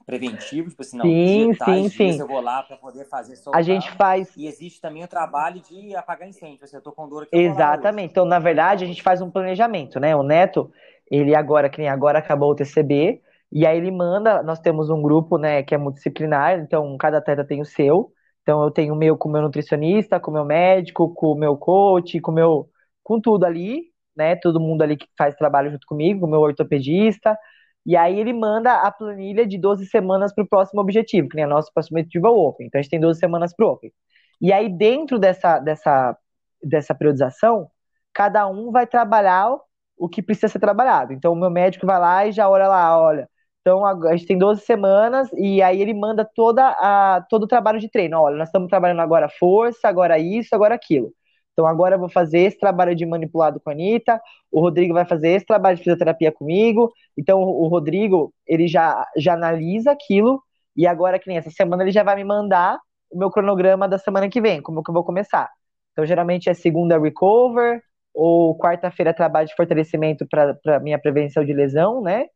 [0.04, 2.20] preventivo, tipo assim, não, sim, sim, sim.
[2.20, 4.36] eu vou lá para poder fazer A gente faz.
[4.36, 6.64] E existe também o trabalho de apagar incêndio.
[6.64, 7.36] Assim, eu tô com dor aqui.
[7.36, 8.10] Exatamente.
[8.10, 10.14] Então, na verdade, a gente faz um planejamento, né?
[10.14, 10.70] O Neto,
[11.10, 15.00] ele agora, que nem agora acabou o TCB, e aí ele manda, nós temos um
[15.00, 18.12] grupo, né, que é multidisciplinar, então cada atleta tem o seu.
[18.42, 21.38] Então eu tenho o meu com o meu nutricionista, com o meu médico, com o
[21.38, 22.68] meu coach, com o meu
[23.02, 23.84] com tudo ali,
[24.16, 24.36] né?
[24.36, 27.38] Todo mundo ali que faz trabalho junto comigo, com o meu ortopedista.
[27.86, 31.44] E aí ele manda a planilha de 12 semanas para o próximo objetivo, que nem
[31.44, 32.66] a nosso próximo objetivo é o Open.
[32.66, 33.92] Então a gente tem 12 semanas para o Open.
[34.40, 36.16] E aí dentro dessa, dessa,
[36.62, 37.70] dessa periodização,
[38.12, 39.58] cada um vai trabalhar
[39.96, 41.12] o que precisa ser trabalhado.
[41.12, 43.28] Então o meu médico vai lá e já olha lá, olha,
[43.60, 47.80] então a gente tem 12 semanas e aí ele manda toda a, todo o trabalho
[47.80, 48.18] de treino.
[48.20, 51.12] Olha, nós estamos trabalhando agora força, agora isso, agora aquilo.
[51.54, 54.20] Então agora eu vou fazer esse trabalho de manipulado com a Anitta,
[54.52, 56.92] o Rodrigo vai fazer esse trabalho de fisioterapia comigo.
[57.16, 60.42] Então o Rodrigo, ele já, já analisa aquilo
[60.76, 62.78] e agora que nem essa semana ele já vai me mandar
[63.10, 65.50] o meu cronograma da semana que vem, como que eu vou começar.
[65.92, 67.80] Então geralmente é segunda recover
[68.12, 72.26] ou quarta-feira trabalho de fortalecimento para minha prevenção de lesão, né?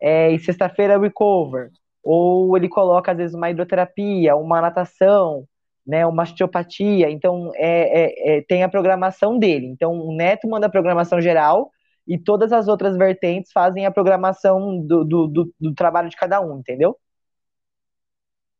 [0.00, 1.70] é, e sexta-feira recover.
[2.02, 5.46] Ou ele coloca, às vezes, uma hidroterapia, uma natação,
[5.86, 7.10] né, uma osteopatia.
[7.10, 9.66] Então, é, é, é, tem a programação dele.
[9.66, 11.70] Então, o Neto manda a programação geral
[12.06, 16.40] e todas as outras vertentes fazem a programação do, do, do, do trabalho de cada
[16.40, 16.98] um, entendeu?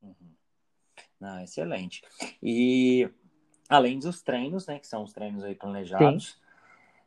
[0.02, 0.14] Uhum.
[1.20, 2.02] Ah, excelente.
[2.42, 3.08] E
[3.68, 6.34] além dos treinos, né, que são os treinos aí planejados, Sim.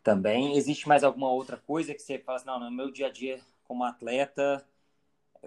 [0.03, 3.11] também existe mais alguma outra coisa que você fala assim, não, no meu dia a
[3.11, 4.65] dia como atleta,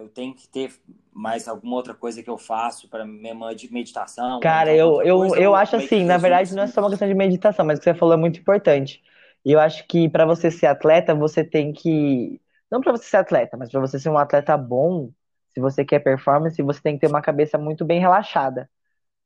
[0.01, 0.71] eu tenho que ter
[1.13, 4.39] mais alguma outra coisa que eu faço para minha de meditação?
[4.39, 7.65] Cara, eu, eu, eu acho assim, na verdade não é só uma questão de meditação,
[7.65, 9.01] mas o que você falou é muito importante.
[9.45, 12.39] E eu acho que para você ser atleta, você tem que.
[12.69, 15.11] Não para você ser atleta, mas para você ser um atleta bom,
[15.53, 18.69] se você quer performance, você tem que ter uma cabeça muito bem relaxada.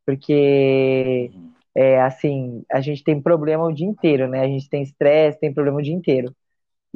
[0.06, 1.52] Porque, uhum.
[1.76, 4.42] é, assim, a gente tem problema o dia inteiro, né?
[4.42, 6.36] A gente tem estresse, tem problema o dia inteiro.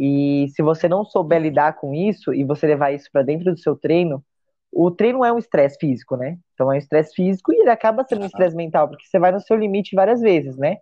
[0.02, 3.60] E se você não souber lidar com isso e você levar isso para dentro do
[3.60, 4.24] seu treino,
[4.72, 6.38] o treino é um estresse físico, né?
[6.54, 9.34] Então é um estresse físico e ele acaba sendo um estresse mental, porque você vai
[9.34, 10.78] no seu limite várias vezes, né?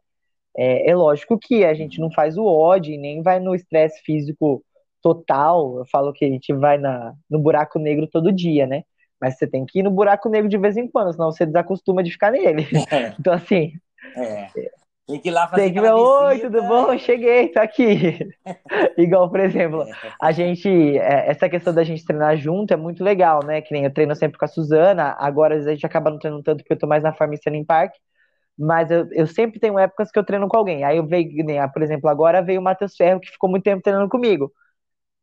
[0.56, 4.64] É, é lógico que a gente não faz o odd, nem vai no estresse físico
[5.02, 5.80] total.
[5.80, 8.84] Eu falo que a gente vai na, no buraco negro todo dia, né?
[9.20, 12.04] Mas você tem que ir no buraco negro de vez em quando, senão você desacostuma
[12.04, 12.68] de ficar nele.
[12.92, 13.16] É.
[13.20, 13.74] Então, assim.
[14.16, 14.50] É.
[15.08, 16.98] Tem que ir lá fazer Tem que ver, oi, tudo bom?
[16.98, 18.28] Cheguei, tô aqui.
[18.98, 19.94] Igual, por exemplo, é.
[20.22, 23.62] a gente, é, essa questão da gente treinar junto é muito legal, né?
[23.62, 26.58] Que nem eu treino sempre com a Suzana, agora a gente acaba não treinando tanto
[26.58, 27.94] porque eu tô mais na Farm em Park,
[28.60, 30.84] mas eu, eu sempre tenho épocas que eu treino com alguém.
[30.84, 31.30] Aí eu veio,
[31.74, 34.52] por exemplo, agora veio o Matheus Ferro, que ficou muito tempo treinando comigo.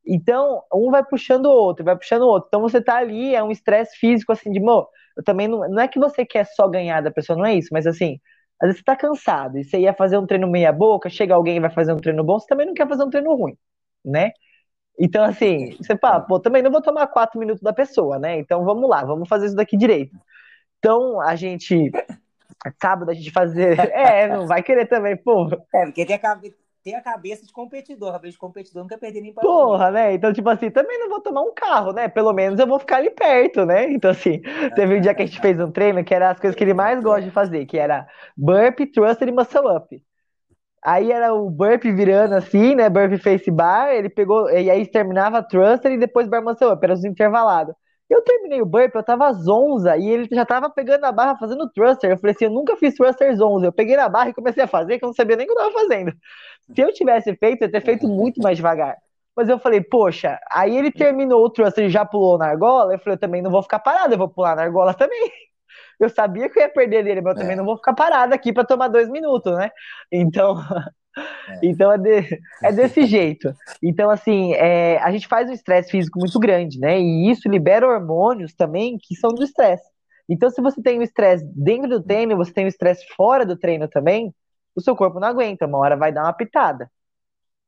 [0.07, 2.49] Então, um vai puxando o outro, vai puxando o outro.
[2.49, 5.81] Então você tá ali, é um estresse físico, assim, de, mo, eu também não, não
[5.83, 8.19] é que você quer só ganhar da pessoa, não é isso, mas assim,
[8.61, 11.57] às vezes você tá cansado e você ia fazer um treino meia boca, chega alguém
[11.57, 13.57] e vai fazer um treino bom, você também não quer fazer um treino ruim,
[14.05, 14.33] né?
[14.99, 18.39] Então, assim, você fala, pô, também não vou tomar quatro minutos da pessoa, né?
[18.39, 20.17] Então vamos lá, vamos fazer isso daqui direito.
[20.79, 21.91] Então, a gente.
[22.81, 23.77] Sábado a gente fazer.
[23.93, 25.49] É, não vai querer também, pô.
[25.75, 26.41] É, porque tem a,
[26.85, 28.11] tem a cabeça de competidor.
[28.11, 30.13] A cabeça de competidor quer perder nem para Porra, né?
[30.13, 32.09] Então, tipo assim, também não vou tomar um carro, né?
[32.09, 33.91] Pelo menos eu vou ficar ali perto, né?
[33.91, 34.43] Então, assim,
[34.77, 36.75] teve um dia que a gente fez um treino que era as coisas que ele
[36.75, 38.07] mais gosta de fazer, que era
[38.37, 40.03] burp, thruster e muscle up.
[40.85, 42.91] Aí era o burp virando assim, né?
[42.91, 46.93] Burp face bar, ele pegou, e aí terminava thruster e depois bar muscle up, era
[46.93, 47.75] os intervalados.
[48.09, 51.69] Eu terminei o burp, eu tava zonza, e ele já tava pegando a barra fazendo
[51.71, 52.11] thruster.
[52.11, 53.67] Eu falei assim, eu nunca fiz thruster zonza.
[53.67, 55.53] Eu peguei na barra e comecei a fazer, que eu não sabia nem o que
[55.53, 56.13] eu tava fazendo.
[56.75, 58.97] Se eu tivesse feito, eu ia ter feito muito mais devagar.
[59.37, 62.95] Mas eu falei, poxa, aí ele terminou o thruster e já pulou na argola.
[62.95, 65.31] Eu falei, eu também não vou ficar parado, eu vou pular na argola também.
[65.99, 67.57] Eu sabia que eu ia perder dele, mas eu também é.
[67.57, 69.71] não vou ficar parado aqui para tomar dois minutos, né?
[70.11, 70.57] Então,
[71.17, 71.59] é.
[71.63, 73.55] então é, de, é desse jeito.
[73.83, 77.01] Então, assim, é, a gente faz um estresse físico muito grande, né?
[77.01, 79.89] E isso libera hormônios também que são do estresse.
[80.29, 83.57] Então, se você tem o estresse dentro do treino, você tem o estresse fora do
[83.57, 84.35] treino também,
[84.75, 86.91] o seu corpo não aguenta, uma hora vai dar uma pitada.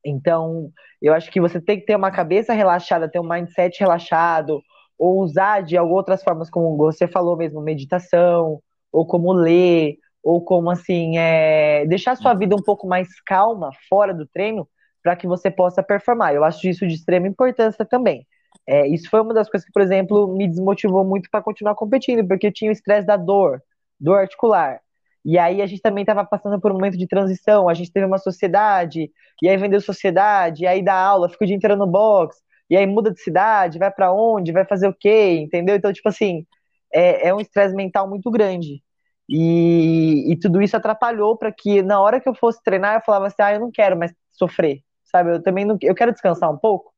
[0.03, 0.71] Então,
[1.01, 4.61] eu acho que você tem que ter uma cabeça relaxada, ter um mindset relaxado,
[4.97, 9.97] ou usar de outras formas, como você falou mesmo, meditação, ou como ler,
[10.27, 14.67] ou como assim, é, deixar sua vida um pouco mais calma fora do treino,
[15.01, 16.35] para que você possa performar.
[16.35, 18.27] Eu acho isso de extrema importância também.
[18.67, 22.27] É, isso foi uma das coisas que, por exemplo, me desmotivou muito para continuar competindo,
[22.27, 23.61] porque eu tinha o estresse da dor,
[23.97, 24.81] dor articular.
[25.23, 28.05] E aí a gente também estava passando por um momento de transição, a gente teve
[28.05, 29.09] uma sociedade,
[29.41, 32.35] e aí vendeu sociedade, e aí dá aula, fica o dia inteiro no box,
[32.69, 35.77] e aí muda de cidade, vai para onde, vai fazer o quê, entendeu?
[35.77, 36.45] Então, tipo assim,
[36.93, 38.81] é, é um estresse mental muito grande.
[39.29, 43.27] E, e tudo isso atrapalhou para que na hora que eu fosse treinar, eu falava
[43.27, 45.31] assim, ah, eu não quero mais sofrer, sabe?
[45.31, 46.93] Eu também não, eu quero descansar um pouco.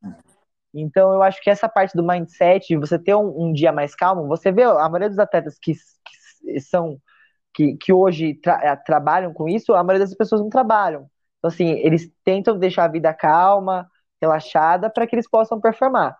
[0.73, 3.95] Então, eu acho que essa parte do mindset, de você ter um, um dia mais
[3.95, 5.73] calmo, você vê a maioria dos atletas que,
[6.43, 6.99] que são
[7.53, 11.09] que, que hoje tra eh, trabalham com isso, a maioria das pessoas não trabalham.
[11.39, 13.89] Então, assim, eles tentam deixar a vida calma,
[14.21, 16.15] relaxada, para que eles possam performar.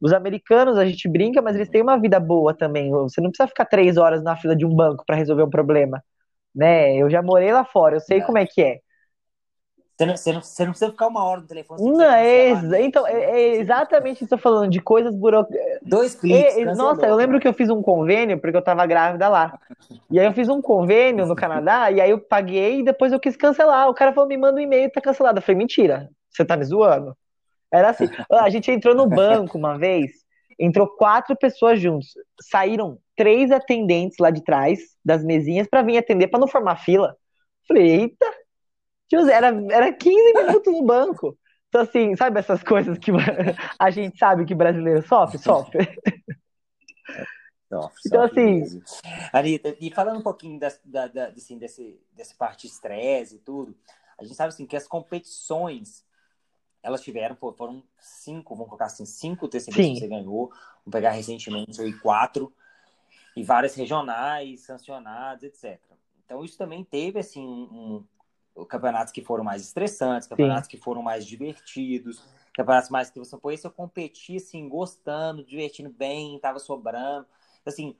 [0.00, 2.90] Os americanos, a gente brinca, mas eles têm uma vida boa também.
[2.90, 6.02] Você não precisa ficar três horas na fila de um banco para resolver um problema.
[6.54, 6.96] Né?
[6.96, 8.20] Eu já morei lá fora, eu sei é.
[8.20, 8.80] como é que é.
[9.98, 11.90] Você não, você, não, você não, precisa ficar uma hora no telefone.
[11.90, 15.80] Não, é, então, é, é, exatamente isso que eu tô falando, de coisas burocráticas.
[15.82, 16.56] Dois cliques.
[16.56, 19.58] É, nossa, eu lembro que eu fiz um convênio, porque eu tava grávida lá.
[20.08, 23.18] E aí eu fiz um convênio no Canadá, e aí eu paguei e depois eu
[23.18, 23.88] quis cancelar.
[23.88, 25.38] O cara falou, me manda um e-mail, tá cancelado.
[25.38, 27.16] Eu falei, mentira, você tá me zoando?
[27.72, 28.08] Era assim.
[28.30, 30.10] A gente entrou no banco uma vez,
[30.58, 32.08] entrou quatro pessoas juntos.
[32.40, 37.16] Saíram três atendentes lá de trás, das mesinhas, para vir atender, para não formar fila.
[37.66, 38.26] Falei, eita,
[39.30, 41.38] era, era 15 minutos no banco.
[41.68, 43.10] Então, assim, sabe essas coisas que
[43.78, 45.38] a gente sabe que brasileiro sofre?
[45.38, 45.78] Sofre.
[47.68, 48.60] Sofre, então, assim.
[48.60, 48.82] Mesmo.
[49.30, 53.38] Anitta, e falando um pouquinho da, da, da, assim, desse, desse parte de estresse e
[53.40, 53.76] tudo,
[54.18, 56.02] a gente sabe assim, que as competições
[56.82, 59.94] elas tiveram, foram cinco, vamos colocar assim, cinco TCBs Sim.
[59.94, 60.48] que você ganhou.
[60.48, 62.52] Vamos pegar recentemente foi quatro,
[63.38, 65.80] e várias regionais, sancionadas, etc.
[66.24, 68.04] Então, isso também teve, assim, um,
[68.68, 70.76] campeonatos que foram mais estressantes, campeonatos Sim.
[70.76, 72.22] que foram mais divertidos,
[72.52, 77.26] campeonatos mais que você, pô, esse eu competi, assim, gostando, divertindo bem, tava sobrando.
[77.64, 77.96] Assim,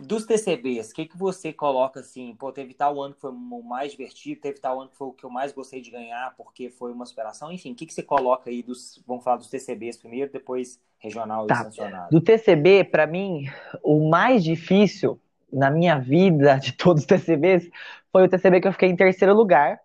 [0.00, 2.34] dos TCBs, o que, que você coloca assim?
[2.38, 5.12] Pô, teve tal ano que foi o mais divertido, teve tal ano que foi o
[5.12, 7.50] que eu mais gostei de ganhar porque foi uma superação.
[7.50, 9.02] Enfim, o que, que você coloca aí dos.
[9.06, 11.54] Vamos falar dos TCBs primeiro, depois regional tá.
[11.54, 12.10] e sancionado.
[12.10, 13.46] Do TCB, para mim,
[13.82, 15.20] o mais difícil
[15.52, 17.68] na minha vida de todos os TCBs
[18.12, 19.80] foi o TCB que eu fiquei em terceiro lugar.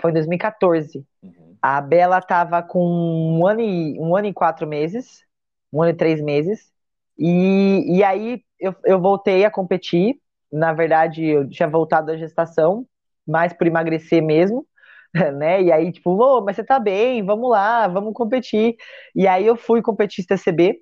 [0.00, 1.04] Foi em 2014.
[1.22, 1.56] Uhum.
[1.62, 5.24] A Bela tava com um ano, e, um ano e quatro meses,
[5.72, 6.73] um ano e três meses.
[7.18, 10.16] E, e aí eu, eu voltei a competir.
[10.52, 12.86] Na verdade, eu tinha voltado da gestação,
[13.26, 14.66] mais por emagrecer mesmo,
[15.36, 15.62] né?
[15.62, 18.76] E aí, tipo, oh, mas você tá bem, vamos lá, vamos competir.
[19.14, 20.78] E aí eu fui competir TCB,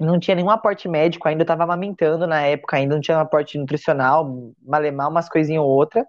[0.00, 3.20] não tinha nenhum aporte médico ainda, eu tava amamentando na época, ainda não tinha um
[3.20, 6.06] aporte nutricional, malemar umas coisinhas ou outra.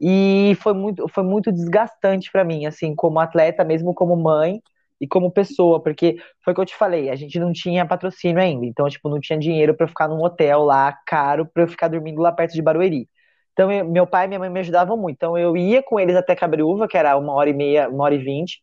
[0.00, 4.60] E foi muito, foi muito desgastante para mim, assim, como atleta, mesmo como mãe,
[5.02, 8.40] e como pessoa, porque foi o que eu te falei, a gente não tinha patrocínio
[8.40, 11.88] ainda, então, tipo, não tinha dinheiro para ficar num hotel lá, caro, para eu ficar
[11.88, 13.08] dormindo lá perto de Barueri.
[13.52, 15.16] Então, eu, meu pai e minha mãe me ajudavam muito.
[15.16, 18.14] Então, eu ia com eles até Cabreúva, que era uma hora e meia, uma hora
[18.14, 18.62] e vinte,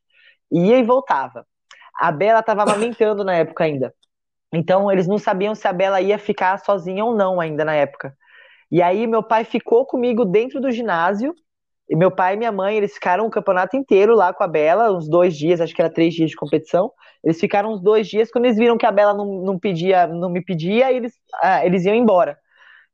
[0.50, 1.46] ia e voltava.
[2.00, 3.94] A Bela estava amamentando na época ainda.
[4.54, 8.16] Então, eles não sabiam se a Bela ia ficar sozinha ou não ainda na época.
[8.72, 11.36] E aí, meu pai ficou comigo dentro do ginásio,
[11.90, 14.96] e meu pai e minha mãe, eles ficaram o campeonato inteiro lá com a Bela,
[14.96, 16.92] uns dois dias, acho que era três dias de competição.
[17.24, 20.30] Eles ficaram uns dois dias, quando eles viram que a Bela não, não pedia, não
[20.30, 22.38] me pedia, eles, ah, eles iam embora.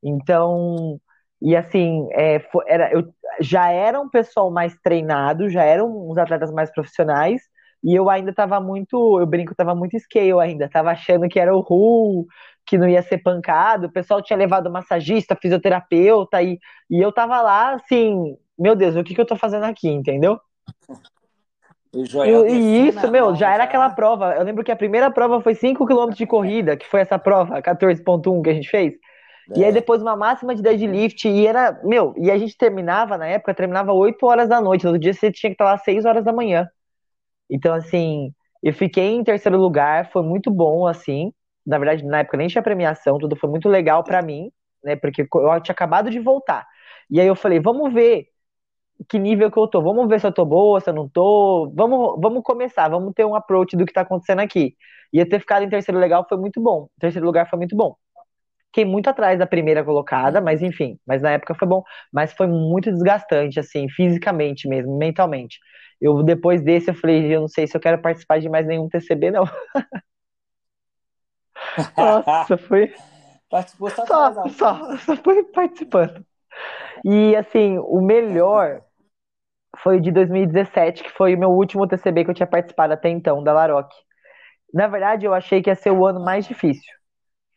[0.01, 0.99] Então,
[1.41, 3.03] e assim, é, era, eu,
[3.41, 7.41] já era um pessoal mais treinado, já eram uns atletas mais profissionais,
[7.83, 11.55] e eu ainda tava muito, eu brinco, tava muito scale ainda, tava achando que era
[11.55, 12.25] o Ru,
[12.65, 16.57] que não ia ser pancado, o pessoal tinha levado massagista, fisioterapeuta, e,
[16.89, 20.39] e eu tava lá, assim, meu Deus, o que, que eu tô fazendo aqui, entendeu?
[21.93, 24.35] E, e isso, meu, já era aquela prova.
[24.35, 27.61] Eu lembro que a primeira prova foi 5 km de corrida, que foi essa prova,
[27.61, 28.93] 14.1 que a gente fez.
[29.51, 29.59] É.
[29.59, 29.73] E aí é.
[29.73, 33.93] depois uma máxima de deadlift, e era, meu, e a gente terminava, na época, terminava
[33.93, 34.83] 8 horas da noite.
[34.83, 36.67] No outro dia você tinha que estar lá 6 horas da manhã.
[37.49, 41.31] Então, assim, eu fiquei em terceiro lugar, foi muito bom, assim.
[41.65, 44.51] Na verdade, na época nem tinha premiação, tudo foi muito legal para mim,
[44.83, 44.95] né?
[44.95, 46.65] Porque eu tinha acabado de voltar.
[47.09, 48.27] E aí eu falei, vamos ver
[49.09, 49.81] que nível que eu tô.
[49.81, 51.71] Vamos ver se eu tô boa, se eu não tô.
[51.75, 54.75] Vamos, vamos começar, vamos ter um approach do que tá acontecendo aqui.
[55.11, 56.87] E ter ficado em terceiro legal foi muito bom.
[56.99, 57.95] terceiro lugar foi muito bom.
[58.67, 61.81] Fiquei muito atrás da primeira colocada, mas enfim, mas na época foi bom,
[62.11, 65.59] mas foi muito desgastante, assim, fisicamente mesmo, mentalmente.
[66.01, 68.89] Eu depois desse eu falei, eu não sei se eu quero participar de mais nenhum
[68.89, 69.45] TCB, não.
[71.97, 72.93] Nossa, foi.
[73.49, 76.25] Participou só, só, só, só foi participando.
[77.03, 78.81] E assim, o melhor
[79.83, 83.43] foi de 2017, que foi o meu último TCB que eu tinha participado até então,
[83.43, 83.95] da Laroque.
[84.73, 86.93] Na verdade, eu achei que ia ser o ano mais difícil.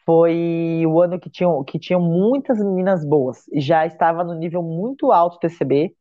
[0.05, 3.47] Foi o ano que tinham, que tinham muitas meninas boas.
[3.53, 5.95] E já estava no nível muito alto TCB.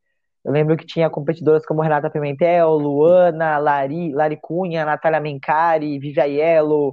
[0.44, 6.20] Eu lembro que tinha competidoras como Renata Pimentel, Luana, Lari, Lari Cunha, Natália Mencari, Vivi
[6.20, 6.92] Aiello,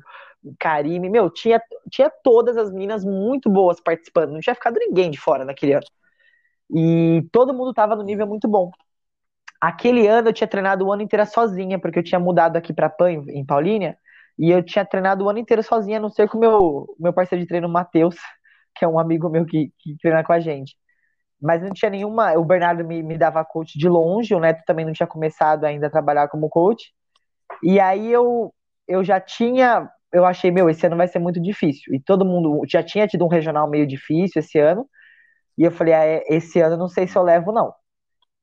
[0.59, 1.09] Karime.
[1.09, 4.31] Meu, tinha, tinha todas as meninas muito boas participando.
[4.31, 5.85] Não tinha ficado ninguém de fora naquele ano.
[6.73, 8.71] E todo mundo estava no nível muito bom.
[9.61, 12.89] Aquele ano eu tinha treinado o ano inteiro sozinha, porque eu tinha mudado aqui para
[12.89, 13.97] Pan, em Paulínia,
[14.37, 17.13] e eu tinha treinado o ano inteiro sozinha, a não ser com o meu, meu
[17.13, 18.15] parceiro de treino, Matheus,
[18.75, 20.75] que é um amigo meu que, que treina com a gente.
[21.41, 22.33] Mas não tinha nenhuma.
[22.33, 25.87] O Bernardo me, me dava coach de longe, o Neto também não tinha começado ainda
[25.87, 26.93] a trabalhar como coach.
[27.63, 28.53] E aí eu,
[28.87, 29.89] eu já tinha.
[30.15, 31.93] Eu achei, meu, esse ano vai ser muito difícil.
[31.93, 34.87] E todo mundo já tinha tido um regional meio difícil esse ano.
[35.57, 37.73] E eu falei, ah, é, esse ano não sei se eu levo, não.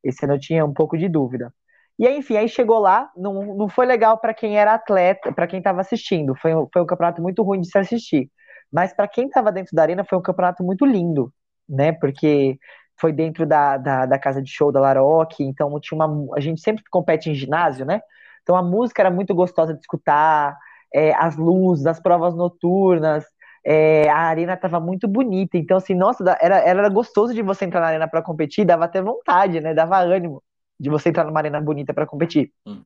[0.03, 1.53] Esse ano eu tinha um pouco de dúvida.
[1.99, 5.47] E aí, enfim, aí chegou lá, não, não foi legal para quem era atleta, para
[5.47, 6.35] quem estava assistindo.
[6.35, 8.31] Foi, foi um campeonato muito ruim de se assistir.
[8.71, 11.31] Mas para quem estava dentro da arena, foi um campeonato muito lindo,
[11.69, 11.91] né?
[11.93, 12.57] Porque
[12.99, 16.35] foi dentro da, da, da casa de show da Laroque, então tinha uma.
[16.35, 18.01] A gente sempre compete em ginásio, né?
[18.41, 20.57] Então a música era muito gostosa de escutar,
[20.93, 23.25] é, as luzes, as provas noturnas,
[23.65, 25.57] é, a arena estava muito bonita.
[25.57, 29.01] Então, assim, nossa, era, era gostoso de você entrar na arena para competir, dava até
[29.01, 29.73] vontade, né?
[29.73, 30.43] Dava ânimo
[30.79, 32.51] de você entrar numa arena bonita para competir.
[32.65, 32.83] Uhum.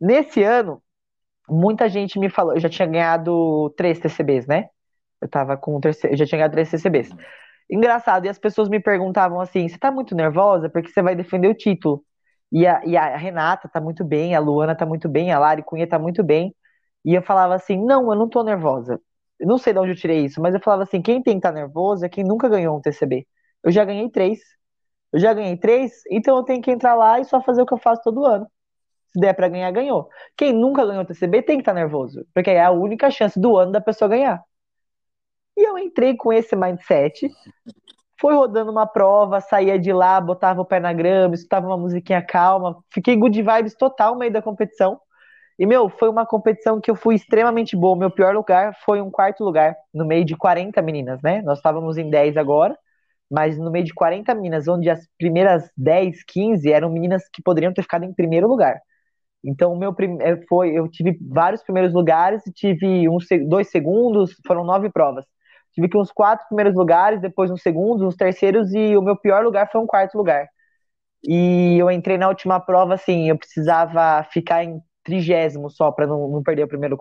[0.00, 0.82] Nesse ano,
[1.48, 4.68] muita gente me falou, eu já tinha ganhado três TCBs, né?
[5.20, 7.10] Eu tava com o terceiro, já tinha ganhado três TCBs.
[7.10, 7.18] Uhum.
[7.70, 11.48] Engraçado, e as pessoas me perguntavam assim: você tá muito nervosa porque você vai defender
[11.48, 12.02] o título?
[12.50, 15.62] E a, e a Renata tá muito bem, a Luana tá muito bem, a Lari
[15.62, 16.54] Cunha tá muito bem.
[17.08, 19.00] E eu falava assim: não, eu não tô nervosa
[19.46, 21.50] não sei de onde eu tirei isso, mas eu falava assim: quem tem que estar
[21.50, 23.26] tá nervoso é quem nunca ganhou um TCB.
[23.62, 24.40] Eu já ganhei três.
[25.12, 27.72] Eu já ganhei três, então eu tenho que entrar lá e só fazer o que
[27.74, 28.46] eu faço todo ano.
[29.12, 30.08] Se der para ganhar, ganhou.
[30.36, 33.56] Quem nunca ganhou TCB tem que estar tá nervoso, porque é a única chance do
[33.56, 34.42] ano da pessoa ganhar.
[35.56, 37.30] E eu entrei com esse mindset,
[38.20, 42.22] fui rodando uma prova, saía de lá, botava o pé na grama, escutava uma musiquinha
[42.22, 45.00] calma, fiquei good vibes total no meio da competição.
[45.58, 47.96] E, meu, foi uma competição que eu fui extremamente boa.
[47.96, 51.42] Meu pior lugar foi um quarto lugar, no meio de 40 meninas, né?
[51.42, 52.78] Nós estávamos em 10 agora,
[53.30, 57.72] mas no meio de 40 meninas, onde as primeiras 10, 15 eram meninas que poderiam
[57.72, 58.80] ter ficado em primeiro lugar.
[59.44, 59.94] Então, meu.
[60.20, 65.24] Eh, foi, eu tive vários primeiros lugares, tive uns dois segundos, foram nove provas.
[65.74, 69.44] Tive que uns quatro primeiros lugares, depois uns segundos, uns terceiros, e o meu pior
[69.44, 70.48] lugar foi um quarto lugar.
[71.24, 76.28] E eu entrei na última prova, assim, eu precisava ficar em trigésimo só para não,
[76.28, 76.94] não, perder a primeira,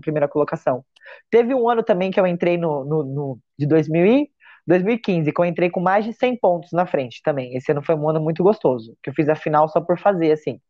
[0.00, 0.84] primeira colocação.
[1.30, 4.30] Teve um ano também que eu entrei no, no, no de 2000 e
[4.66, 7.56] 2015, que eu entrei com mais de 100 pontos na frente também.
[7.56, 10.32] Esse ano foi um ano muito gostoso, que eu fiz a final só por fazer,
[10.32, 10.60] assim.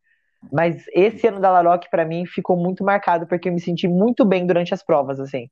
[0.51, 4.23] Mas esse ano da Laroque, para mim, ficou muito marcado, porque eu me senti muito
[4.23, 5.49] bem durante as provas, assim.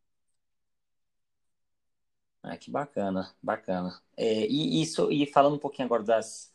[2.43, 3.99] Ah, que bacana, bacana.
[4.15, 6.53] É, e, isso, e falando um pouquinho agora das,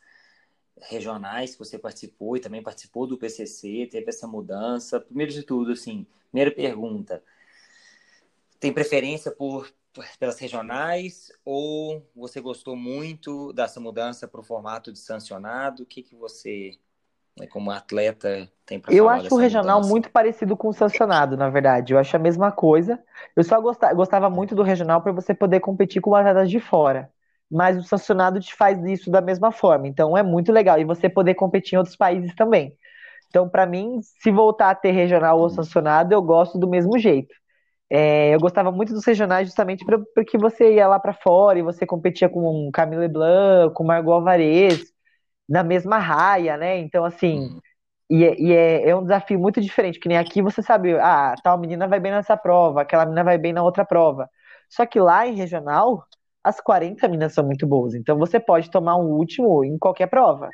[0.88, 5.00] regionais que você participou e também participou do PCC, teve essa mudança.
[5.00, 7.22] Primeiro de tudo, assim, primeira pergunta,
[8.58, 9.72] tem preferência por
[10.20, 15.82] pelas regionais ou você gostou muito dessa mudança para o formato de sancionado?
[15.82, 16.78] O que que você,
[17.36, 19.90] né, como atleta, tem para Eu acho o regional mudança?
[19.90, 21.92] muito parecido com o sancionado, na verdade.
[21.92, 23.02] Eu acho a mesma coisa.
[23.34, 27.10] Eu só gostava, gostava muito do regional para você poder competir com atletas de fora
[27.50, 29.88] mas o sancionado te faz isso da mesma forma.
[29.88, 30.78] Então é muito legal.
[30.78, 32.76] E você poder competir em outros países também.
[33.28, 37.34] Então, para mim, se voltar a ter regional ou sancionado, eu gosto do mesmo jeito.
[37.90, 39.84] É, eu gostava muito dos regionais justamente
[40.14, 44.84] porque você ia lá para fora e você competia com Camilo Leblanc, com Margot Alvarez,
[45.48, 46.78] na mesma raia, né?
[46.78, 47.60] Então, assim,
[48.10, 51.34] e, é, e é, é, um desafio muito diferente, que nem aqui você sabe, ah,
[51.42, 54.28] tal menina vai bem nessa prova, aquela menina vai bem na outra prova.
[54.68, 56.04] Só que lá em regional,
[56.42, 57.94] as 40 minas são muito boas.
[57.94, 60.48] Então você pode tomar um último em qualquer prova.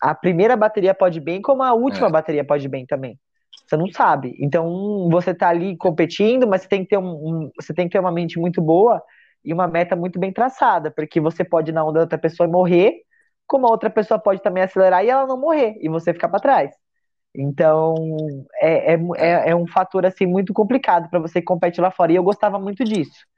[0.00, 2.10] A primeira bateria pode ir bem, como a última é.
[2.10, 3.18] bateria pode ir bem também.
[3.66, 4.36] Você não sabe.
[4.40, 7.92] Então você tá ali competindo, mas você tem que ter, um, um, você tem que
[7.92, 9.02] ter uma mente muito boa
[9.44, 12.46] e uma meta muito bem traçada, porque você pode ir na onda da outra pessoa
[12.46, 12.94] e morrer,
[13.46, 16.40] como a outra pessoa pode também acelerar e ela não morrer, e você ficar para
[16.40, 16.70] trás.
[17.34, 17.94] Então,
[18.60, 22.12] é, é, é, é, um fator assim muito complicado para você que compete lá fora.
[22.12, 23.29] E eu gostava muito disso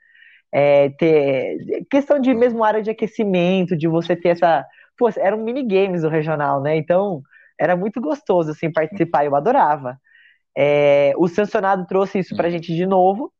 [0.52, 4.66] é, ter questão de mesmo área de aquecimento, de você ter essa.
[4.98, 6.76] Pô, eram minigames do regional, né?
[6.76, 7.22] Então
[7.58, 9.98] era muito gostoso assim participar, eu adorava.
[10.56, 13.32] É, o sancionado trouxe isso pra gente de novo.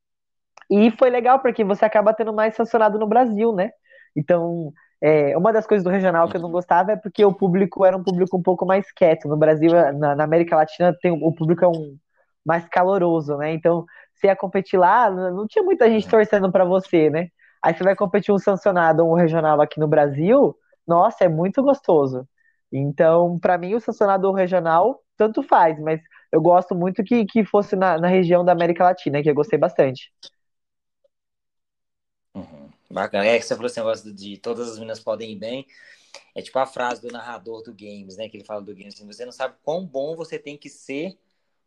[0.70, 3.70] E foi legal porque você acaba tendo mais sancionado no Brasil, né?
[4.16, 4.72] Então,
[5.04, 7.96] É, uma das coisas do regional que eu não gostava é porque o público era
[7.96, 9.26] um público um pouco mais quieto.
[9.28, 11.96] No Brasil, na, na América Latina, tem, o público é um
[12.46, 13.52] mais caloroso, né?
[13.52, 13.84] Então,
[14.22, 17.28] você ia competir lá, não tinha muita gente torcendo para você, né?
[17.62, 20.56] Aí você vai competir um sancionado, um regional aqui no Brasil,
[20.86, 22.26] nossa, é muito gostoso.
[22.72, 26.00] Então, para mim, o sancionado regional, tanto faz, mas
[26.32, 29.58] eu gosto muito que, que fosse na, na região da América Latina, que eu gostei
[29.58, 30.10] bastante.
[32.34, 32.70] Uhum.
[32.90, 33.26] Bacana.
[33.26, 35.66] É que você falou esse negócio de todas as meninas podem ir bem.
[36.34, 38.28] É tipo a frase do narrador do Games, né?
[38.28, 41.18] Que ele fala do Games assim, você não sabe quão bom você tem que ser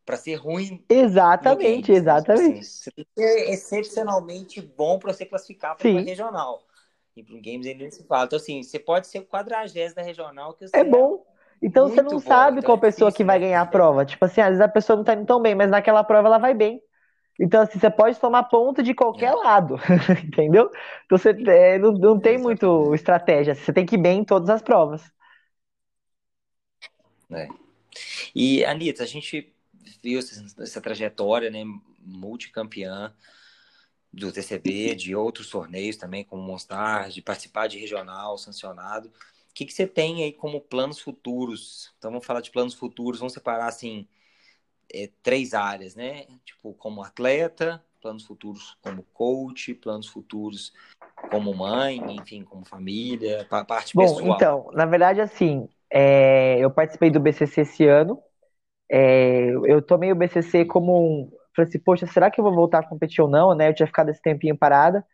[0.05, 0.83] para ser ruim.
[0.87, 2.43] Exatamente, games, exatamente.
[2.43, 2.47] Né?
[2.47, 6.63] Tipo assim, você tem que ser excepcionalmente bom para você classificar para regional.
[7.15, 8.25] E para um Games ainda se fala.
[8.25, 11.25] Então, assim, você pode ser o quadragésimo da regional que você é bom.
[11.61, 14.05] Então você não sabe então, qual é pessoa que vai ganhar a prova.
[14.05, 16.37] Tipo assim, às vezes a pessoa não tá indo tão bem, mas naquela prova ela
[16.37, 16.81] vai bem.
[17.39, 19.35] Então, assim, você pode tomar ponto de qualquer é.
[19.35, 19.77] lado,
[20.23, 20.69] entendeu?
[21.05, 24.49] Então você é, não, não tem muito estratégia, você tem que ir bem em todas
[24.49, 25.01] as provas.
[27.31, 27.47] É.
[28.33, 29.54] E, Anitta, a gente
[30.03, 31.63] viu essa, trajetória, né,
[31.99, 33.13] multicampeã
[34.11, 39.11] do TCB, de outros torneios também, como Monstar, de participar de regional sancionado
[39.55, 41.93] que, que você tem aí como planos futuros?
[41.97, 44.05] Então vamos falar de planos futuros, vamos separar assim
[44.93, 46.25] é, três áreas, né?
[46.43, 50.73] Tipo, como atleta, planos futuros como coach, planos futuros
[51.31, 54.35] como mãe, enfim, como família, parte Bom, pessoal.
[54.35, 58.21] então, na verdade, assim, é, eu participei do BCC esse ano.
[58.89, 61.31] É, eu tomei o BCC como um.
[61.55, 63.69] Falei assim, poxa, será que eu vou voltar a competir ou não, né?
[63.69, 65.05] Eu tinha ficado esse tempinho parada.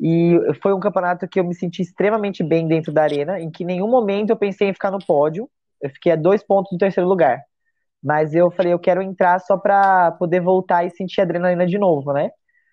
[0.00, 3.62] E foi um campeonato que eu me senti extremamente bem dentro da arena, em que
[3.64, 5.48] em nenhum momento eu pensei em ficar no pódio.
[5.80, 7.42] Eu fiquei a dois pontos do terceiro lugar.
[8.02, 12.12] Mas eu falei, eu quero entrar só para poder voltar e sentir adrenalina de novo,
[12.12, 12.30] né?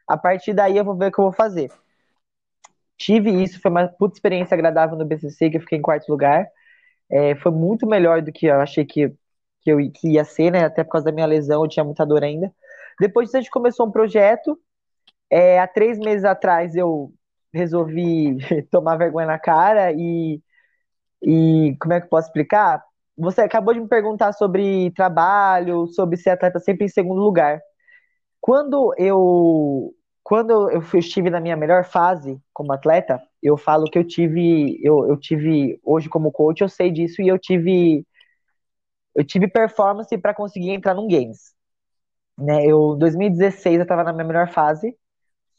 [0.08, 1.72] A partir daí eu vou ver o que eu vou fazer.
[2.98, 6.48] Tive isso, foi uma puta experiência agradável no BCC, que eu fiquei em quarto lugar.
[7.10, 9.14] É, foi muito melhor do que eu achei que,
[9.62, 10.66] que, eu, que ia ser, né?
[10.66, 12.52] Até por causa da minha lesão, eu tinha muita dor ainda.
[13.00, 14.58] Depois disso, a gente começou um projeto
[15.32, 17.14] é, há três meses atrás eu
[17.54, 18.38] resolvi
[18.70, 20.42] tomar vergonha na cara e,
[21.24, 22.84] e como é que eu posso explicar?
[23.18, 27.62] Você acabou de me perguntar sobre trabalho, sobre ser atleta sempre em segundo lugar.
[28.42, 29.94] Quando eu
[30.24, 35.08] quando eu estive na minha melhor fase como atleta, eu falo que eu tive eu,
[35.08, 38.06] eu tive hoje como coach, eu sei disso e eu tive
[39.16, 41.54] eu tive performance para conseguir entrar num games.
[42.38, 42.66] Né?
[42.66, 44.98] Eu 2016 eu estava na minha melhor fase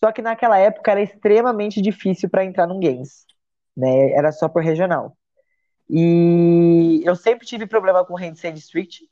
[0.03, 3.25] só que naquela época era extremamente difícil para entrar num games,
[3.77, 4.11] né?
[4.11, 5.17] Era só por regional.
[5.89, 9.03] E eu sempre tive problema com Handstand Street.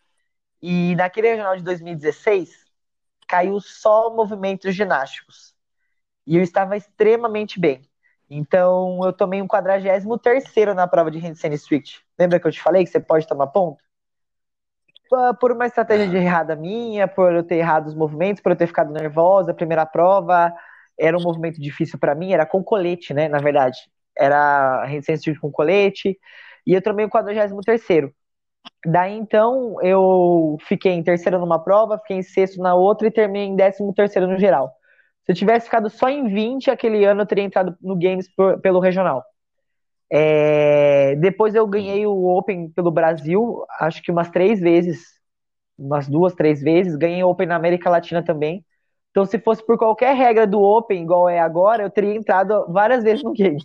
[0.60, 2.66] E naquele regional de 2016
[3.28, 5.54] caiu só movimentos ginásticos.
[6.26, 7.88] E eu estava extremamente bem.
[8.28, 10.04] Então eu tomei um 43
[10.74, 11.98] na prova de Handstand Street.
[12.18, 13.82] Lembra que eu te falei que você pode tomar ponto?
[15.40, 18.68] Por uma estratégia de errada minha, por eu ter errado os movimentos, por eu ter
[18.68, 20.52] ficado nervosa, primeira prova,
[20.98, 23.28] era um movimento difícil para mim, era com colete, né?
[23.28, 23.76] Na verdade,
[24.16, 26.16] era resistência com colete,
[26.66, 27.52] e eu tomei o 43
[28.86, 33.48] Daí então eu fiquei em terceiro numa prova, fiquei em sexto na outra e terminei
[33.48, 34.70] em décimo terceiro no geral.
[35.26, 38.60] Se eu tivesse ficado só em 20 aquele ano, eu teria entrado no Games por,
[38.60, 39.24] pelo regional.
[40.12, 45.00] É, depois eu ganhei o Open pelo Brasil, acho que umas três vezes,
[45.78, 46.96] umas duas, três vezes.
[46.96, 48.64] Ganhei o Open na América Latina também.
[49.10, 53.02] Então, se fosse por qualquer regra do Open, igual é agora, eu teria entrado várias
[53.02, 53.60] vezes no game.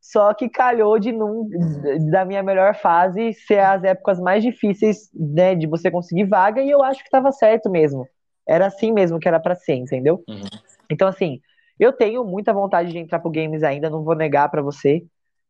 [0.00, 1.48] Só que calhou de num,
[2.10, 6.70] da minha melhor fase ser as épocas mais difíceis né, de você conseguir vaga, e
[6.70, 8.08] eu acho que estava certo mesmo.
[8.48, 10.24] Era assim mesmo que era para ser, entendeu?
[10.26, 10.40] Uhum.
[10.90, 11.38] Então, assim,
[11.78, 15.04] eu tenho muita vontade de entrar pro games ainda, não vou negar para você.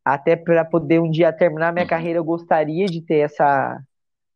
[0.04, 1.90] Até para poder um dia terminar minha uhum.
[1.90, 3.80] carreira, eu gostaria de ter essa.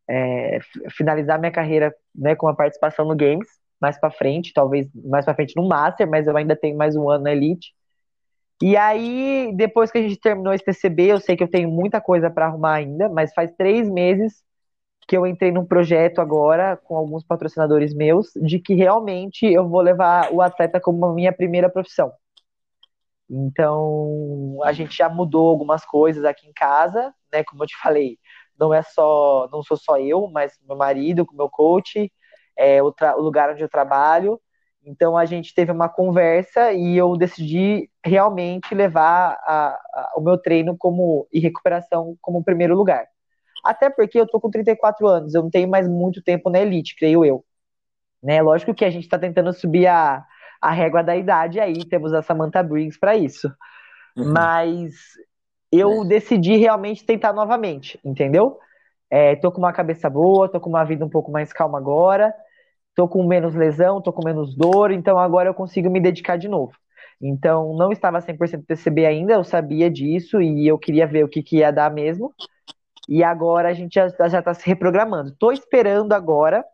[0.09, 0.59] É,
[0.91, 3.49] finalizar minha carreira né, com a participação no games
[3.81, 7.09] mais para frente, talvez mais para frente no Master, mas eu ainda tenho mais um
[7.09, 7.75] ano na Elite.
[8.63, 12.01] E aí, depois que a gente terminou esse TCB, eu sei que eu tenho muita
[12.01, 14.43] coisa para arrumar ainda, mas faz três meses
[15.07, 19.83] que eu entrei num projeto agora com alguns patrocinadores meus de que realmente eu vou
[19.83, 22.11] levar o atleta como minha primeira profissão.
[23.29, 27.43] Então, a gente já mudou algumas coisas aqui em casa, né?
[27.45, 28.19] Como eu te falei,
[28.59, 32.13] não é só, não sou só eu, mas meu marido, com meu coach,
[32.57, 34.41] é, o, o lugar onde eu trabalho.
[34.87, 40.37] Então a gente teve uma conversa e eu decidi realmente levar a, a, o meu
[40.39, 43.07] treino como e recuperação como primeiro lugar.
[43.65, 46.95] Até porque eu tô com 34 anos, eu não tenho mais muito tempo na elite,
[46.97, 47.45] creio eu.
[48.23, 48.43] Né?
[48.43, 50.25] Lógico que a gente está tentando subir a,
[50.65, 53.53] a régua da idade aí, temos a Samantha Briggs para isso.
[54.17, 54.33] Uhum.
[54.33, 54.95] Mas
[55.71, 56.07] eu é.
[56.07, 58.57] decidi realmente tentar novamente, entendeu?
[59.11, 62.33] É, tô com uma cabeça boa, tô com uma vida um pouco mais calma agora,
[62.95, 66.49] tô com menos lesão, tô com menos dor, então agora eu consigo me dedicar de
[66.49, 66.73] novo.
[67.21, 71.43] Então, não estava 100% TCB ainda, eu sabia disso e eu queria ver o que,
[71.43, 72.33] que ia dar mesmo.
[73.07, 75.29] E agora a gente já está se reprogramando.
[75.29, 76.65] Estou esperando agora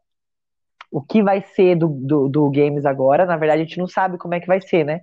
[0.91, 3.25] o que vai ser do, do, do, Games agora.
[3.25, 5.01] Na verdade, a gente não sabe como é que vai ser, né?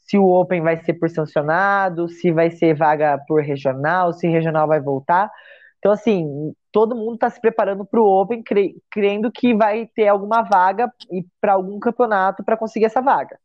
[0.00, 4.66] Se o Open vai ser por sancionado, se vai ser vaga por regional, se regional
[4.66, 5.30] vai voltar.
[5.78, 10.08] Então, assim, todo mundo está se preparando para o Open, cre crendo que vai ter
[10.08, 10.92] alguma vaga
[11.40, 13.38] para algum campeonato para conseguir essa vaga.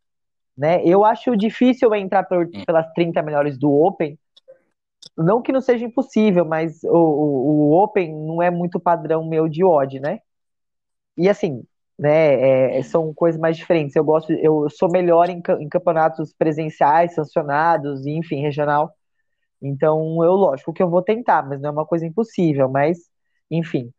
[0.58, 0.84] Né?
[0.86, 4.18] Eu acho difícil entrar por, pelas 30 melhores do Open.
[5.18, 9.48] Não que não seja impossível, mas o, o, o Open não é muito padrão meu
[9.48, 10.20] de odd, né?
[11.18, 11.64] E assim,
[11.98, 13.96] né, é, são coisas mais diferentes.
[13.96, 18.92] Eu gosto, eu sou melhor em, em campeonatos presenciais, sancionados, enfim, regional.
[19.62, 22.98] Então, eu, lógico que eu vou tentar, mas não é uma coisa impossível, mas,
[23.50, 23.92] enfim.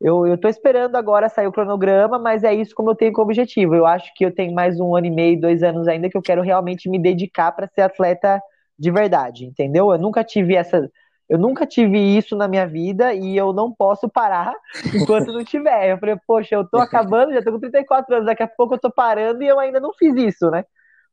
[0.00, 3.26] Eu, eu tô esperando agora sair o cronograma, mas é isso como eu tenho como
[3.28, 3.74] objetivo.
[3.74, 6.22] Eu acho que eu tenho mais um ano e meio, dois anos ainda que eu
[6.22, 8.42] quero realmente me dedicar para ser atleta
[8.78, 9.92] de verdade, entendeu?
[9.92, 10.90] Eu nunca tive essa.
[11.32, 14.54] Eu nunca tive isso na minha vida e eu não posso parar
[14.94, 15.92] enquanto não tiver.
[15.92, 18.78] Eu falei, poxa, eu tô acabando, já tô com 34 anos, daqui a pouco eu
[18.78, 20.62] tô parando e eu ainda não fiz isso, né?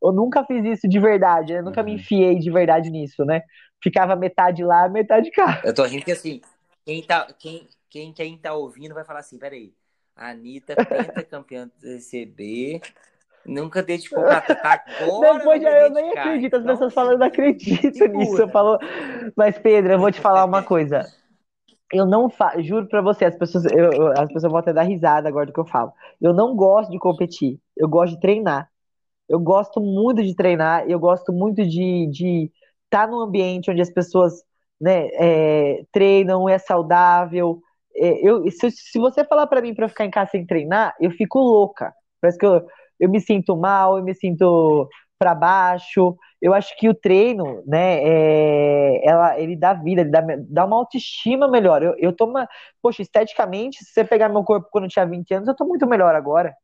[0.03, 1.97] Eu nunca fiz isso de verdade, eu nunca me uhum.
[1.97, 3.43] enfiei de verdade nisso, né?
[3.82, 5.61] Ficava metade lá, metade cá.
[5.63, 6.41] Eu tô rindo que assim,
[6.86, 9.74] quem tá, quem, quem, quem tá ouvindo vai falar assim, peraí,
[10.17, 10.76] a Anitta,
[11.32, 12.82] campeã do CCB,
[13.46, 15.38] nunca dedicou pra tá agora.
[15.40, 18.42] Depois eu, eu nem acredito, as pessoas falando, não acredito nisso.
[18.42, 18.80] Eu falo,
[19.36, 21.06] mas Pedro, eu vou te falar uma coisa.
[21.92, 25.28] Eu não faço, juro pra você, as pessoas, eu, as pessoas vão até dar risada
[25.28, 25.92] agora do que eu falo.
[26.22, 28.70] Eu não gosto de competir, eu gosto de treinar.
[29.28, 32.52] Eu gosto muito de treinar, eu gosto muito de estar de
[32.90, 34.44] tá num ambiente onde as pessoas
[34.82, 37.62] né, é, treinam, é saudável,
[37.96, 41.12] é, eu, se, se você falar para mim para ficar em casa sem treinar, eu
[41.12, 41.94] fico louca.
[42.22, 42.66] Parece que eu,
[43.00, 44.88] eu me sinto mal, eu me sinto
[45.18, 46.18] para baixo.
[46.41, 50.78] Eu acho que o treino, né, é, ela, ele dá vida, ele dá, dá uma
[50.78, 51.84] autoestima melhor.
[51.84, 52.47] Eu, eu tô uma,
[52.82, 55.86] poxa, esteticamente, se você pegar meu corpo quando eu tinha 20 anos, eu tô muito
[55.88, 56.56] melhor agora.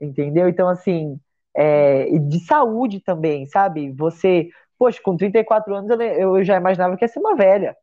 [0.00, 0.48] Entendeu?
[0.48, 1.18] Então, assim,
[1.56, 3.92] é, de saúde também, sabe?
[3.92, 4.48] Você,
[4.78, 7.76] poxa, com 34 anos eu, eu já imaginava que ia ser uma velha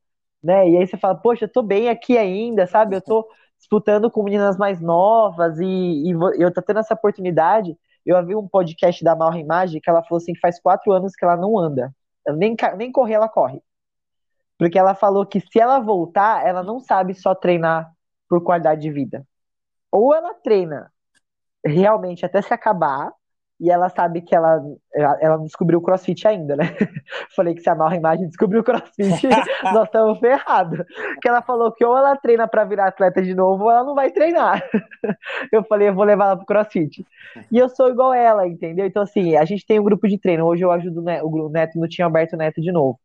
[0.44, 0.70] né?
[0.70, 2.96] E aí você fala, poxa, eu tô bem aqui ainda, sabe?
[2.96, 3.28] Eu tô
[3.66, 7.76] disputando com meninas mais novas e, e eu tô tendo essa oportunidade.
[8.06, 11.16] Eu vi um podcast da Malra Imagem que ela falou assim que faz quatro anos
[11.16, 11.94] que ela não anda.
[12.38, 13.60] Nem, nem correr ela corre.
[14.58, 17.92] Porque ela falou que se ela voltar, ela não sabe só treinar
[18.30, 19.26] por qualidade de vida.
[19.92, 20.92] Ou ela treina
[21.66, 23.12] realmente até se acabar,
[23.60, 24.62] e ela sabe que ela,
[24.94, 26.66] ela não descobriu o crossfit ainda, né?
[27.34, 29.28] Falei que se a Nova Imagem descobriu o crossfit,
[29.74, 30.86] nós estamos ferrados.
[31.22, 33.96] Que ela falou que ou ela treina para virar atleta de novo, ou ela não
[33.96, 34.62] vai treinar.
[35.52, 37.06] Eu falei, eu vou levar ela pro crossfit.
[37.52, 38.86] E eu sou igual ela, entendeu?
[38.86, 40.46] Então, assim, a gente tem um grupo de treino.
[40.46, 43.00] Hoje eu ajudo o Neto no Tinha Alberto Neto de novo.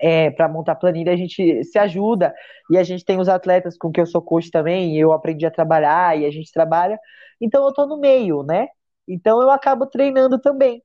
[0.00, 2.34] É, para montar planilha, a gente se ajuda
[2.70, 5.46] e a gente tem os atletas com que eu sou coach também, e eu aprendi
[5.46, 6.98] a trabalhar e a gente trabalha.
[7.40, 8.68] Então eu tô no meio, né?
[9.06, 10.82] Então eu acabo treinando também.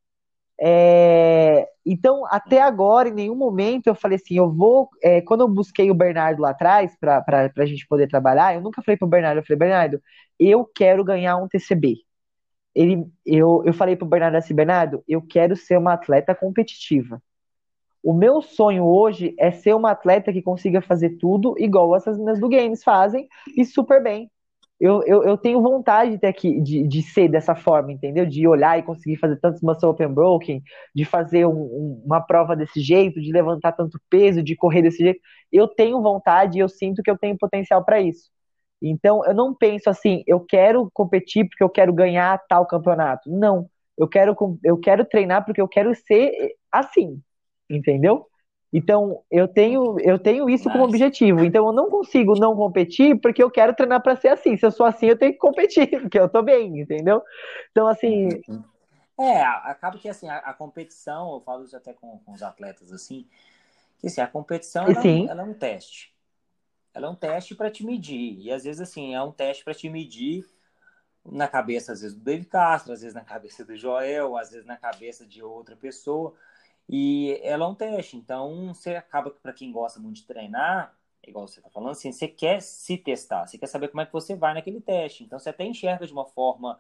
[0.62, 4.90] É, então, até agora, em nenhum momento eu falei assim, eu vou.
[5.02, 7.24] É, quando eu busquei o Bernardo lá atrás, para
[7.58, 10.02] a gente poder trabalhar, eu nunca falei para o Bernardo, eu falei, Bernardo,
[10.40, 11.98] eu quero ganhar um TCB.
[12.76, 17.22] Ele, eu, eu falei para o Bernardo assim, Bernardo, eu quero ser uma atleta competitiva.
[18.04, 22.40] O meu sonho hoje é ser uma atleta que consiga fazer tudo igual essas meninas
[22.40, 23.28] do Games fazem
[23.58, 24.30] e super bem
[24.80, 28.26] eu, eu, eu tenho vontade de, ter aqui, de, de ser dessa forma, entendeu?
[28.26, 30.64] De olhar e conseguir fazer tantos muscle open broken,
[30.96, 35.00] de fazer um, um, uma prova desse jeito, de levantar tanto peso, de correr desse
[35.04, 35.20] jeito.
[35.52, 38.30] Eu tenho vontade e eu sinto que eu tenho potencial para isso.
[38.82, 43.30] Então, eu não penso assim, eu quero competir porque eu quero ganhar tal campeonato.
[43.30, 43.70] Não.
[43.98, 47.22] Eu quero, eu quero treinar porque eu quero ser assim,
[47.70, 48.29] entendeu?
[48.72, 50.78] Então, eu tenho, eu tenho isso Nossa.
[50.78, 51.44] como objetivo.
[51.44, 54.56] Então, eu não consigo não competir porque eu quero treinar para ser assim.
[54.56, 57.24] Se eu sou assim, eu tenho que competir, porque eu tô bem, entendeu?
[57.72, 58.30] Então, assim.
[59.20, 62.94] É, acaba que assim, a, a competição, eu falo isso até com, com, os atletas
[62.94, 63.28] assim,
[63.98, 66.16] que assim, a competição ela, é ela é um teste.
[66.94, 68.40] Ela é um teste para te medir.
[68.40, 70.46] E às vezes, assim, é um teste para te medir
[71.26, 74.66] na cabeça, às vezes, do David Castro, às vezes na cabeça do Joel, às vezes
[74.66, 76.34] na cabeça de outra pessoa.
[76.90, 78.18] E ela é um teste.
[78.18, 80.96] Então, você acaba que, para quem gosta muito de treinar,
[81.26, 84.14] igual você está falando, assim, você quer se testar, você quer saber como é que
[84.14, 85.24] você vai naquele teste.
[85.24, 86.80] Então, você até enxerga de uma forma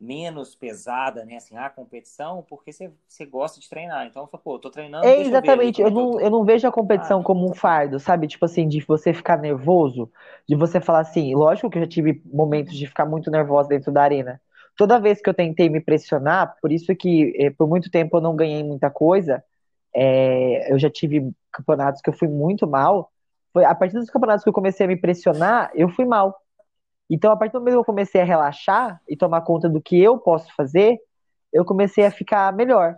[0.00, 1.36] menos pesada, né?
[1.36, 4.06] Assim, a competição, porque você, você gosta de treinar.
[4.06, 5.06] Então, eu falo, pô, tô treinando.
[5.06, 5.80] É, exatamente.
[5.80, 8.26] Eu, eu, não, eu não vejo a competição ah, como um fardo, sabe?
[8.26, 10.10] Tipo assim, de você ficar nervoso,
[10.48, 11.32] de você falar assim.
[11.34, 14.40] Lógico que eu já tive momentos de ficar muito nervosa dentro da arena.
[14.76, 18.20] Toda vez que eu tentei me pressionar, por isso que eh, por muito tempo eu
[18.20, 19.42] não ganhei muita coisa,
[19.94, 23.10] é, eu já tive campeonatos que eu fui muito mal.
[23.52, 26.36] Foi a partir dos campeonatos que eu comecei a me pressionar, eu fui mal.
[27.08, 30.00] Então, a partir do momento que eu comecei a relaxar e tomar conta do que
[30.00, 30.98] eu posso fazer,
[31.52, 32.96] eu comecei a ficar melhor.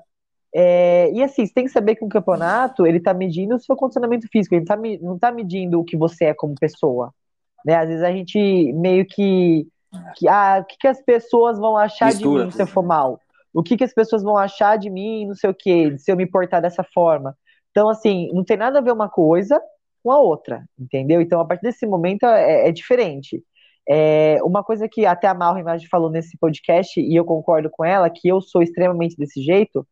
[0.54, 3.76] É, e assim, você tem que saber que um campeonato, ele tá medindo o seu
[3.76, 7.12] condicionamento físico, ele tá, não tá medindo o que você é como pessoa.
[7.64, 7.74] Né?
[7.76, 9.68] Às vezes a gente meio que,
[10.16, 12.82] que ah, o que, que as pessoas vão achar Mistura, de mim se eu for
[12.82, 13.20] mal?
[13.52, 16.16] O que, que as pessoas vão achar de mim, não sei o que, se eu
[16.16, 17.36] me portar dessa forma?
[17.70, 19.60] Então, assim, não tem nada a ver uma coisa
[20.02, 21.20] com a outra, entendeu?
[21.20, 23.42] Então, a partir desse momento é, é diferente.
[23.88, 27.84] É, uma coisa que até a Malra Imagem falou nesse podcast, e eu concordo com
[27.84, 29.86] ela, que eu sou extremamente desse jeito,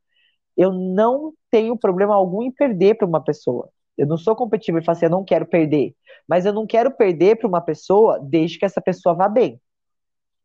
[0.57, 3.69] eu não tenho problema algum em perder para uma pessoa.
[3.97, 5.95] Eu não sou competitivo e falo assim, eu não quero perder.
[6.29, 9.61] Mas eu não quero perder para uma pessoa desde que essa pessoa vá bem.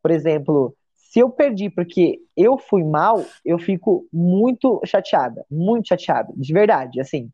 [0.02, 6.32] Por exemplo, se eu perdi porque eu fui mal, eu fico muito chateada, muito chateada,
[6.36, 7.30] de verdade, assim.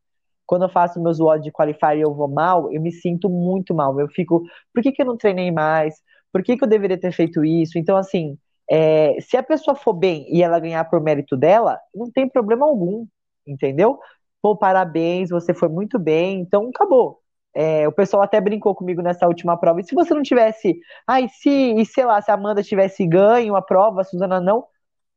[0.46, 3.74] Quando eu faço meus WOD de qualifier e eu vou mal, eu me sinto muito
[3.74, 3.98] mal.
[4.00, 5.96] Eu fico, por que, que eu não treinei mais?
[6.32, 7.78] Por que, que eu deveria ter feito isso?
[7.78, 8.38] Então, assim,
[8.70, 12.64] é, se a pessoa for bem e ela ganhar por mérito dela, não tem problema
[12.66, 13.06] algum,
[13.46, 13.98] entendeu?
[14.42, 17.20] Pô, parabéns, você foi muito bem, então acabou.
[17.58, 19.80] É, o pessoal até brincou comigo nessa última prova.
[19.80, 20.78] E se você não tivesse.
[21.06, 24.66] Ai, se, e sei lá, se a Amanda tivesse ganho a prova, a Suzana não.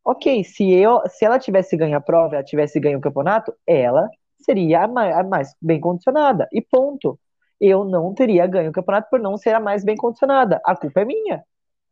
[0.06, 4.10] Ok, se, eu, se ela tivesse ganho a prova, ela tivesse ganho o campeonato, ela
[4.40, 6.48] seria a mais, a mais bem condicionada.
[6.54, 7.20] E ponto
[7.60, 10.62] eu não teria ganho o campeonato por não ser a mais bem condicionada.
[10.66, 11.44] A culpa é minha,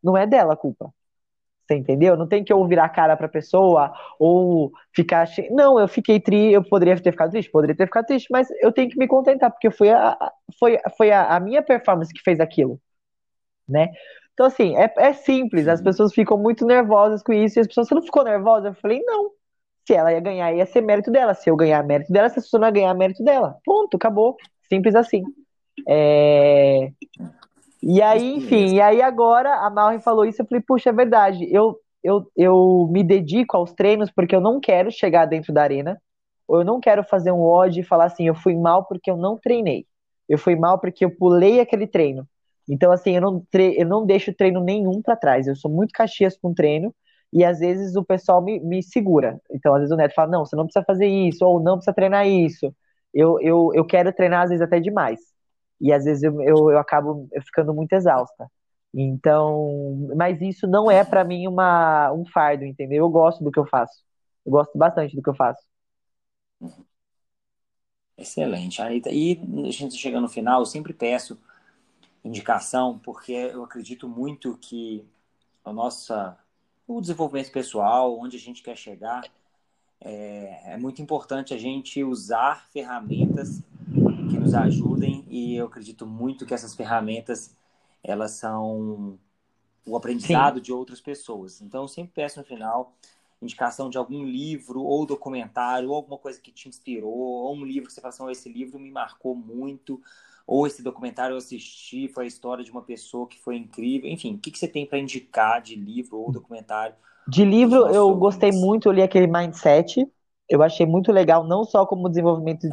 [0.02, 0.90] não é dela a culpa.
[1.68, 2.16] Você entendeu?
[2.16, 5.28] Não tem que eu virar a cara pra pessoa ou ficar.
[5.50, 8.72] Não, eu fiquei triste, eu poderia ter ficado triste, poderia ter ficado triste, mas eu
[8.72, 10.16] tenho que me contentar, porque foi a,
[10.58, 12.80] foi, foi a, a minha performance que fez aquilo,
[13.68, 13.90] né?
[14.32, 17.88] Então, assim, é, é simples, as pessoas ficam muito nervosas com isso, e as pessoas,
[17.88, 18.68] você não ficou nervosa?
[18.68, 19.32] Eu falei, não.
[19.86, 21.34] Se ela ia ganhar, ia ser mérito dela.
[21.34, 23.56] Se eu ganhar mérito dela, se a pessoa não ganhar mérito dela.
[23.64, 24.36] Ponto, acabou.
[24.68, 25.22] Simples assim.
[25.88, 26.92] É...
[27.82, 31.46] E aí, enfim, e aí agora a Malri falou isso, eu falei, puxa, é verdade,
[31.50, 36.00] eu, eu, eu me dedico aos treinos porque eu não quero chegar dentro da arena,
[36.46, 39.16] ou eu não quero fazer um odd e falar assim, eu fui mal porque eu
[39.16, 39.86] não treinei,
[40.28, 42.26] eu fui mal porque eu pulei aquele treino.
[42.68, 46.36] Então, assim, eu não, eu não deixo treino nenhum para trás, eu sou muito caxias
[46.36, 46.94] com treino,
[47.32, 49.40] e às vezes o pessoal me, me segura.
[49.50, 51.94] Então, às vezes o Neto fala, não, você não precisa fazer isso, ou não precisa
[51.94, 52.74] treinar isso.
[53.14, 55.20] Eu, eu, eu quero treinar, às vezes, até demais
[55.80, 58.50] e às vezes eu, eu, eu acabo ficando muito exausta.
[58.92, 63.04] Então, mas isso não é para mim uma, um fardo, entendeu?
[63.04, 64.02] Eu gosto do que eu faço.
[64.44, 65.62] Eu gosto bastante do que eu faço.
[68.16, 68.80] Excelente.
[69.10, 71.38] E a gente chega no final, eu sempre peço
[72.24, 75.04] indicação, porque eu acredito muito que
[75.64, 76.36] a nossa,
[76.86, 79.22] o desenvolvimento pessoal, onde a gente quer chegar,
[80.00, 83.62] é, é muito importante a gente usar ferramentas
[84.28, 87.56] que nos ajudem e eu acredito muito que essas ferramentas
[88.02, 89.18] elas são
[89.86, 90.62] o aprendizado Sim.
[90.62, 91.60] de outras pessoas.
[91.60, 92.92] Então eu sempre peço no final
[93.40, 97.86] indicação de algum livro ou documentário ou alguma coisa que te inspirou ou um livro
[97.86, 100.00] que você fala assim, oh, esse livro me marcou muito
[100.48, 104.08] ou esse documentário eu assisti, foi a história de uma pessoa que foi incrível.
[104.10, 106.94] Enfim, o que, que você tem para indicar de livro ou documentário?
[107.28, 110.10] De livro, eu gostei muito, eu li aquele Mindset.
[110.48, 112.66] Eu achei muito legal, não só como desenvolvimento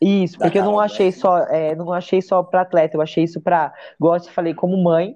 [0.00, 3.40] isso, porque eu não achei só, é, não achei só para atleta, eu achei isso
[3.40, 5.14] para, gosto falei, como mãe,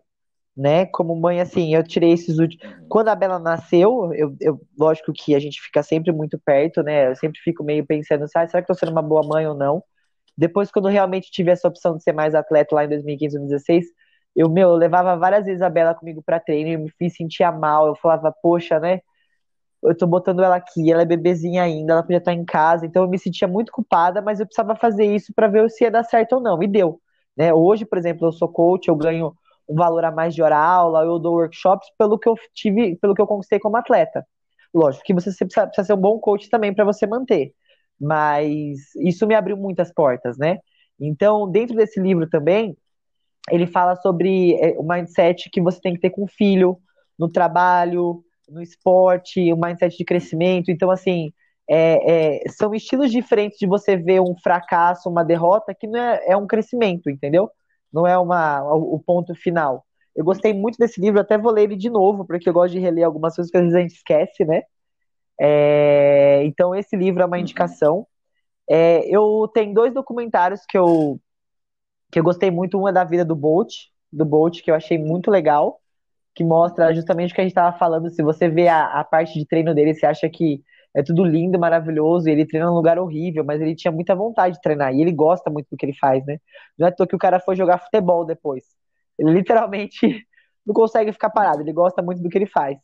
[0.57, 0.87] né?
[0.87, 2.65] Como mãe, assim, eu tirei esses últimos.
[2.65, 2.87] Uhum.
[2.89, 7.09] Quando a Bela nasceu, eu, eu, lógico que a gente fica sempre muito perto, né?
[7.09, 9.55] Eu sempre fico meio pensando, ah, será que eu tô sendo uma boa mãe ou
[9.55, 9.83] não?
[10.37, 13.87] Depois, quando eu realmente tive essa opção de ser mais atleta lá em 2015, 2016,
[14.37, 17.15] eu, meu, eu levava várias vezes a Bela comigo para treino e eu me fiz
[17.17, 17.87] sentir mal.
[17.87, 19.01] Eu falava, poxa, né?
[19.85, 23.03] Eu tô botando ela aqui, ela é bebezinha ainda, ela podia estar em casa, então
[23.03, 26.05] eu me sentia muito culpada, mas eu precisava fazer isso para ver se ia dar
[26.05, 27.01] certo ou não, e deu.
[27.37, 27.53] Né?
[27.53, 29.35] Hoje, por exemplo, eu sou coach, eu ganho
[29.69, 33.15] um valor a mais de hora aula, eu dou workshops pelo que eu tive, pelo
[33.15, 34.27] que eu conquistei como atleta.
[34.73, 37.53] Lógico que você precisa, precisa ser um bom coach também para você manter,
[38.01, 40.59] mas isso me abriu muitas portas, né?
[40.99, 42.77] Então, dentro desse livro também,
[43.51, 46.79] ele fala sobre é, o mindset que você tem que ter com o filho,
[47.19, 50.71] no trabalho, no esporte, um mindset de crescimento.
[50.71, 51.33] Então, assim,
[51.69, 56.21] é, é, são estilos diferentes de você ver um fracasso, uma derrota, que não é,
[56.29, 57.51] é um crescimento, entendeu?
[57.93, 59.85] Não é uma, o ponto final.
[60.15, 62.79] Eu gostei muito desse livro, até vou ler ele de novo, porque eu gosto de
[62.79, 64.63] reler algumas coisas que às vezes a gente esquece, né?
[65.41, 68.07] É, então, esse livro é uma indicação.
[68.69, 71.21] É, eu tenho dois documentários que eu,
[72.13, 72.79] que eu gostei muito.
[72.79, 73.73] Um é da vida do Bolt,
[74.13, 75.81] do Bolt, que eu achei muito legal,
[76.35, 78.11] que mostra justamente o que a gente estava falando.
[78.11, 80.63] Se você vê a, a parte de treino dele, você acha que
[80.95, 84.55] é tudo lindo, maravilhoso, e ele treina num lugar horrível, mas ele tinha muita vontade
[84.55, 86.39] de treinar, e ele gosta muito do que ele faz, né?
[86.79, 88.65] Não é à toa que o cara foi jogar futebol depois.
[89.19, 90.01] Ele literalmente
[90.65, 92.79] não consegue ficar parado, ele gosta muito do que ele faz.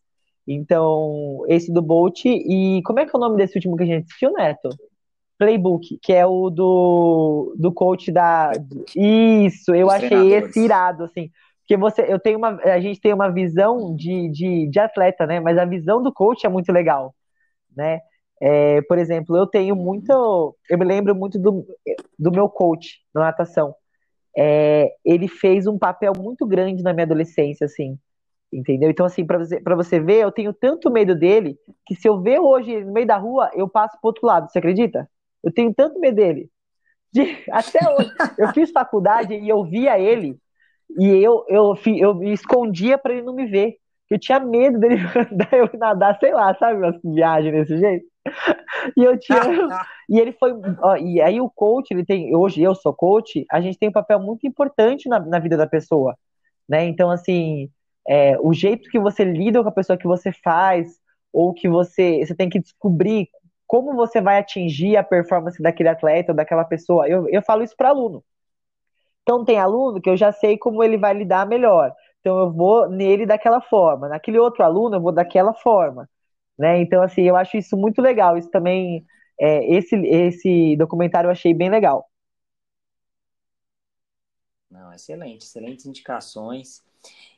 [0.47, 3.86] Então, esse do Bolt, e como é que é o nome desse último que a
[3.86, 4.70] gente assistiu, Neto?
[5.39, 8.52] Playbook, que é o do, do coach da.
[8.94, 11.31] Isso, eu achei esse irado, assim.
[11.70, 15.38] Porque você, eu tenho uma, a gente tem uma visão de, de, de atleta, né?
[15.38, 17.14] Mas a visão do coach é muito legal
[17.76, 18.01] né?
[18.42, 21.66] É, por exemplo, eu tenho muito, eu me lembro muito do,
[22.18, 23.74] do meu coach na natação.
[24.36, 27.98] É, ele fez um papel muito grande na minha adolescência, assim,
[28.52, 28.90] entendeu?
[28.90, 31.56] Então, assim, para você, pra você ver, eu tenho tanto medo dele
[31.86, 34.59] que se eu ver hoje no meio da rua, eu passo pro outro lado, você
[34.59, 35.09] acredita?
[35.42, 36.51] Eu tenho tanto medo dele.
[37.12, 40.38] De, até hoje, eu fiz faculdade e eu via ele
[40.99, 43.77] e eu, eu, eu me escondia para ele não me ver
[44.11, 44.97] eu tinha medo dele
[45.53, 48.07] eu nadar, sei lá, sabe, umas viagens desse jeito.
[48.97, 49.39] E eu tinha.
[50.09, 50.53] e ele foi.
[50.83, 52.35] Ó, e aí o coach, ele tem.
[52.35, 55.67] Hoje eu sou coach, a gente tem um papel muito importante na, na vida da
[55.67, 56.17] pessoa.
[56.67, 56.85] Né?
[56.87, 57.69] Então, assim,
[58.09, 60.99] é, o jeito que você lida com a pessoa que você faz,
[61.31, 62.25] ou que você.
[62.25, 63.29] Você tem que descobrir
[63.67, 67.07] como você vai atingir a performance daquele atleta ou daquela pessoa.
[67.07, 68.25] Eu, eu falo isso para aluno.
[69.22, 71.94] Então, tem aluno que eu já sei como ele vai lidar melhor.
[72.20, 76.09] Então eu vou nele daquela forma, naquele outro aluno eu vou daquela forma,
[76.59, 76.80] né?
[76.80, 78.36] Então assim eu acho isso muito legal.
[78.36, 79.05] Isso também
[79.40, 82.06] é, esse esse documentário eu achei bem legal.
[84.70, 86.82] Não, excelente, excelentes indicações.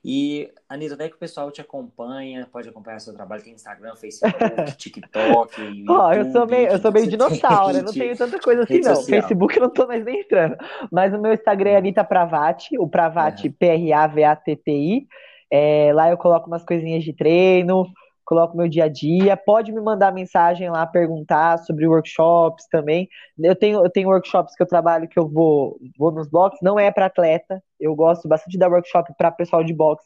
[0.04, 2.48] E, Anitta, onde é que o pessoal te acompanha?
[2.50, 3.42] Pode acompanhar seu trabalho?
[3.42, 4.34] Tem Instagram, Facebook,
[4.76, 8.80] TikTok, Ó, oh, eu sou meio, eu sou meio dinossauro, não tenho tanta coisa assim,
[8.80, 8.96] não.
[8.96, 9.22] Social.
[9.22, 10.56] Facebook eu não tô mais nem entrando.
[10.90, 13.54] Mas o meu Instagram é Anitta Pravati, o Pravati, uhum.
[13.56, 15.06] P-R-A-V-A-T-T-I.
[15.52, 17.86] É, lá eu coloco umas coisinhas de treino,
[18.32, 19.36] coloco meu dia a dia.
[19.36, 23.06] Pode me mandar mensagem lá, perguntar sobre workshops também.
[23.38, 26.80] Eu tenho, eu tenho workshops que eu trabalho que eu vou, vou nos box, não
[26.80, 27.62] é para atleta.
[27.78, 30.02] Eu gosto bastante dar workshop para pessoal de box,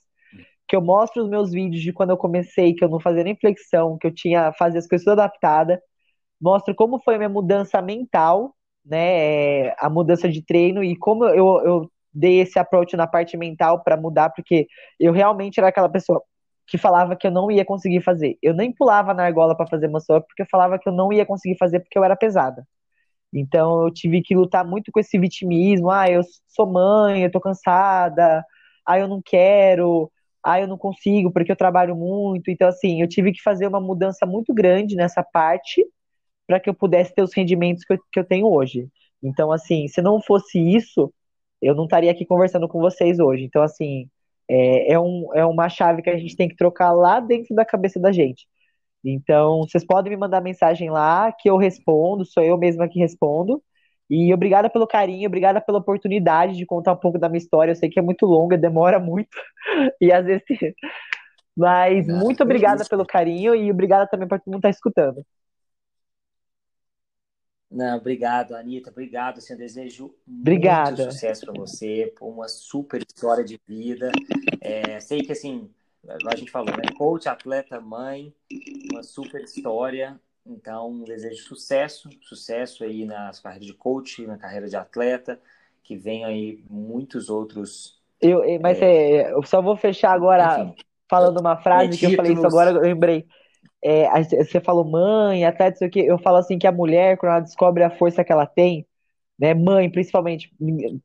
[0.69, 3.37] que eu mostro os meus vídeos de quando eu comecei, que eu não fazia nem
[3.37, 5.81] flexão, que eu tinha fazia as coisas tudo adaptada.
[6.41, 8.55] Mostro como foi a minha mudança mental,
[8.85, 13.37] né, é, a mudança de treino e como eu, eu dei esse approach na parte
[13.37, 14.67] mental para mudar, porque
[14.99, 16.23] eu realmente era aquela pessoa
[16.67, 18.37] que falava que eu não ia conseguir fazer.
[18.43, 21.25] Eu nem pulava na argola para fazer muscle porque eu falava que eu não ia
[21.27, 22.67] conseguir fazer porque eu era pesada.
[23.33, 27.41] Então eu tive que lutar muito com esse vitimismo, ah, eu sou mãe, eu tô
[27.41, 28.45] cansada,
[28.87, 30.11] ah, eu não quero,
[30.43, 32.51] ah, eu não consigo porque eu trabalho muito.
[32.51, 35.85] Então assim, eu tive que fazer uma mudança muito grande nessa parte
[36.47, 38.89] para que eu pudesse ter os rendimentos que eu, que eu tenho hoje.
[39.23, 41.13] Então assim, se não fosse isso,
[41.63, 43.45] eu não estaria aqui conversando com vocês hoje.
[43.45, 44.09] Então assim,
[44.49, 47.65] é, é, um, é uma chave que a gente tem que trocar lá dentro da
[47.65, 48.47] cabeça da gente.
[49.05, 53.63] Então, vocês podem me mandar mensagem lá que eu respondo, sou eu mesma que respondo.
[54.09, 57.73] E obrigada pelo carinho, obrigada pela oportunidade de contar um pouco da minha história.
[57.73, 59.37] Eu sei que é muito longa, demora muito,
[60.01, 60.45] e às vezes.
[61.57, 65.25] Mas Não, muito obrigada pelo carinho e obrigada também por todo mundo estar escutando.
[67.77, 68.89] Não, obrigado, Anitta.
[68.89, 69.37] Obrigado.
[69.37, 70.97] Assim, eu desejo Obrigada.
[70.97, 74.11] muito sucesso para você, por uma super história de vida.
[74.63, 75.69] É, sei que, assim,
[76.27, 76.91] a gente falou, né?
[76.97, 78.33] Coach, atleta, mãe,
[78.91, 80.19] uma super história.
[80.47, 85.39] Então, desejo sucesso, sucesso aí nas carreiras de coach, na carreira de atleta,
[85.83, 88.01] que venham aí muitos outros.
[88.23, 90.75] Eu, mas é, é, eu só vou fechar agora enfim,
[91.11, 93.27] falando uma frase que eu falei isso agora, eu lembrei
[93.87, 94.09] é,
[94.45, 97.85] você falou mãe, até isso aqui, eu falo assim que a mulher, quando ela descobre
[97.85, 98.85] a força que ela tem,
[99.39, 100.51] né, mãe, principalmente,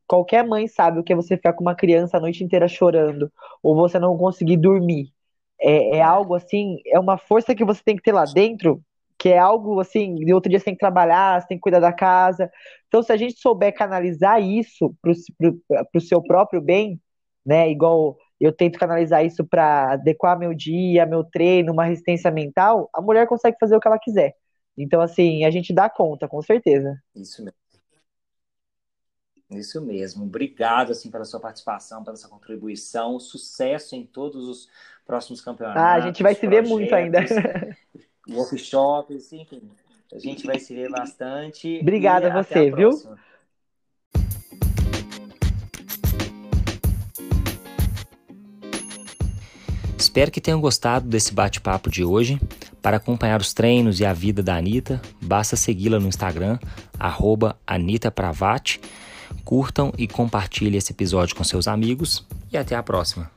[0.07, 3.31] qualquer mãe sabe o que é você ficar com uma criança a noite inteira chorando,
[3.61, 5.13] ou você não conseguir dormir.
[5.61, 8.81] É, é algo assim, é uma força que você tem que ter lá dentro,
[9.19, 11.79] que é algo assim, de outro dia você tem que trabalhar, você tem que cuidar
[11.79, 12.51] da casa.
[12.87, 15.11] Então, se a gente souber canalizar isso para
[15.95, 16.99] o seu próprio bem,
[17.45, 22.89] né, igual eu tento canalizar isso para adequar meu dia, meu treino, uma resistência mental,
[22.93, 24.33] a mulher consegue fazer o que ela quiser.
[24.77, 26.97] Então, assim, a gente dá conta, com certeza.
[27.15, 27.61] Isso mesmo.
[29.51, 30.23] Isso mesmo.
[30.23, 33.19] Obrigado assim pela sua participação, pela sua contribuição.
[33.19, 34.69] Sucesso em todos os
[35.05, 35.81] próximos campeonatos.
[35.81, 37.19] Ah, a gente vai se ver muito ainda.
[38.29, 39.69] Workshops, enfim.
[40.13, 41.79] A gente vai se ver bastante.
[41.81, 42.89] Obrigada a você, viu?
[50.11, 52.37] Espero que tenham gostado desse bate-papo de hoje.
[52.81, 56.59] Para acompanhar os treinos e a vida da Anitta, basta segui-la no Instagram,
[57.65, 58.81] AnitaPravati.
[59.45, 63.31] Curtam e compartilhem esse episódio com seus amigos e até a próxima.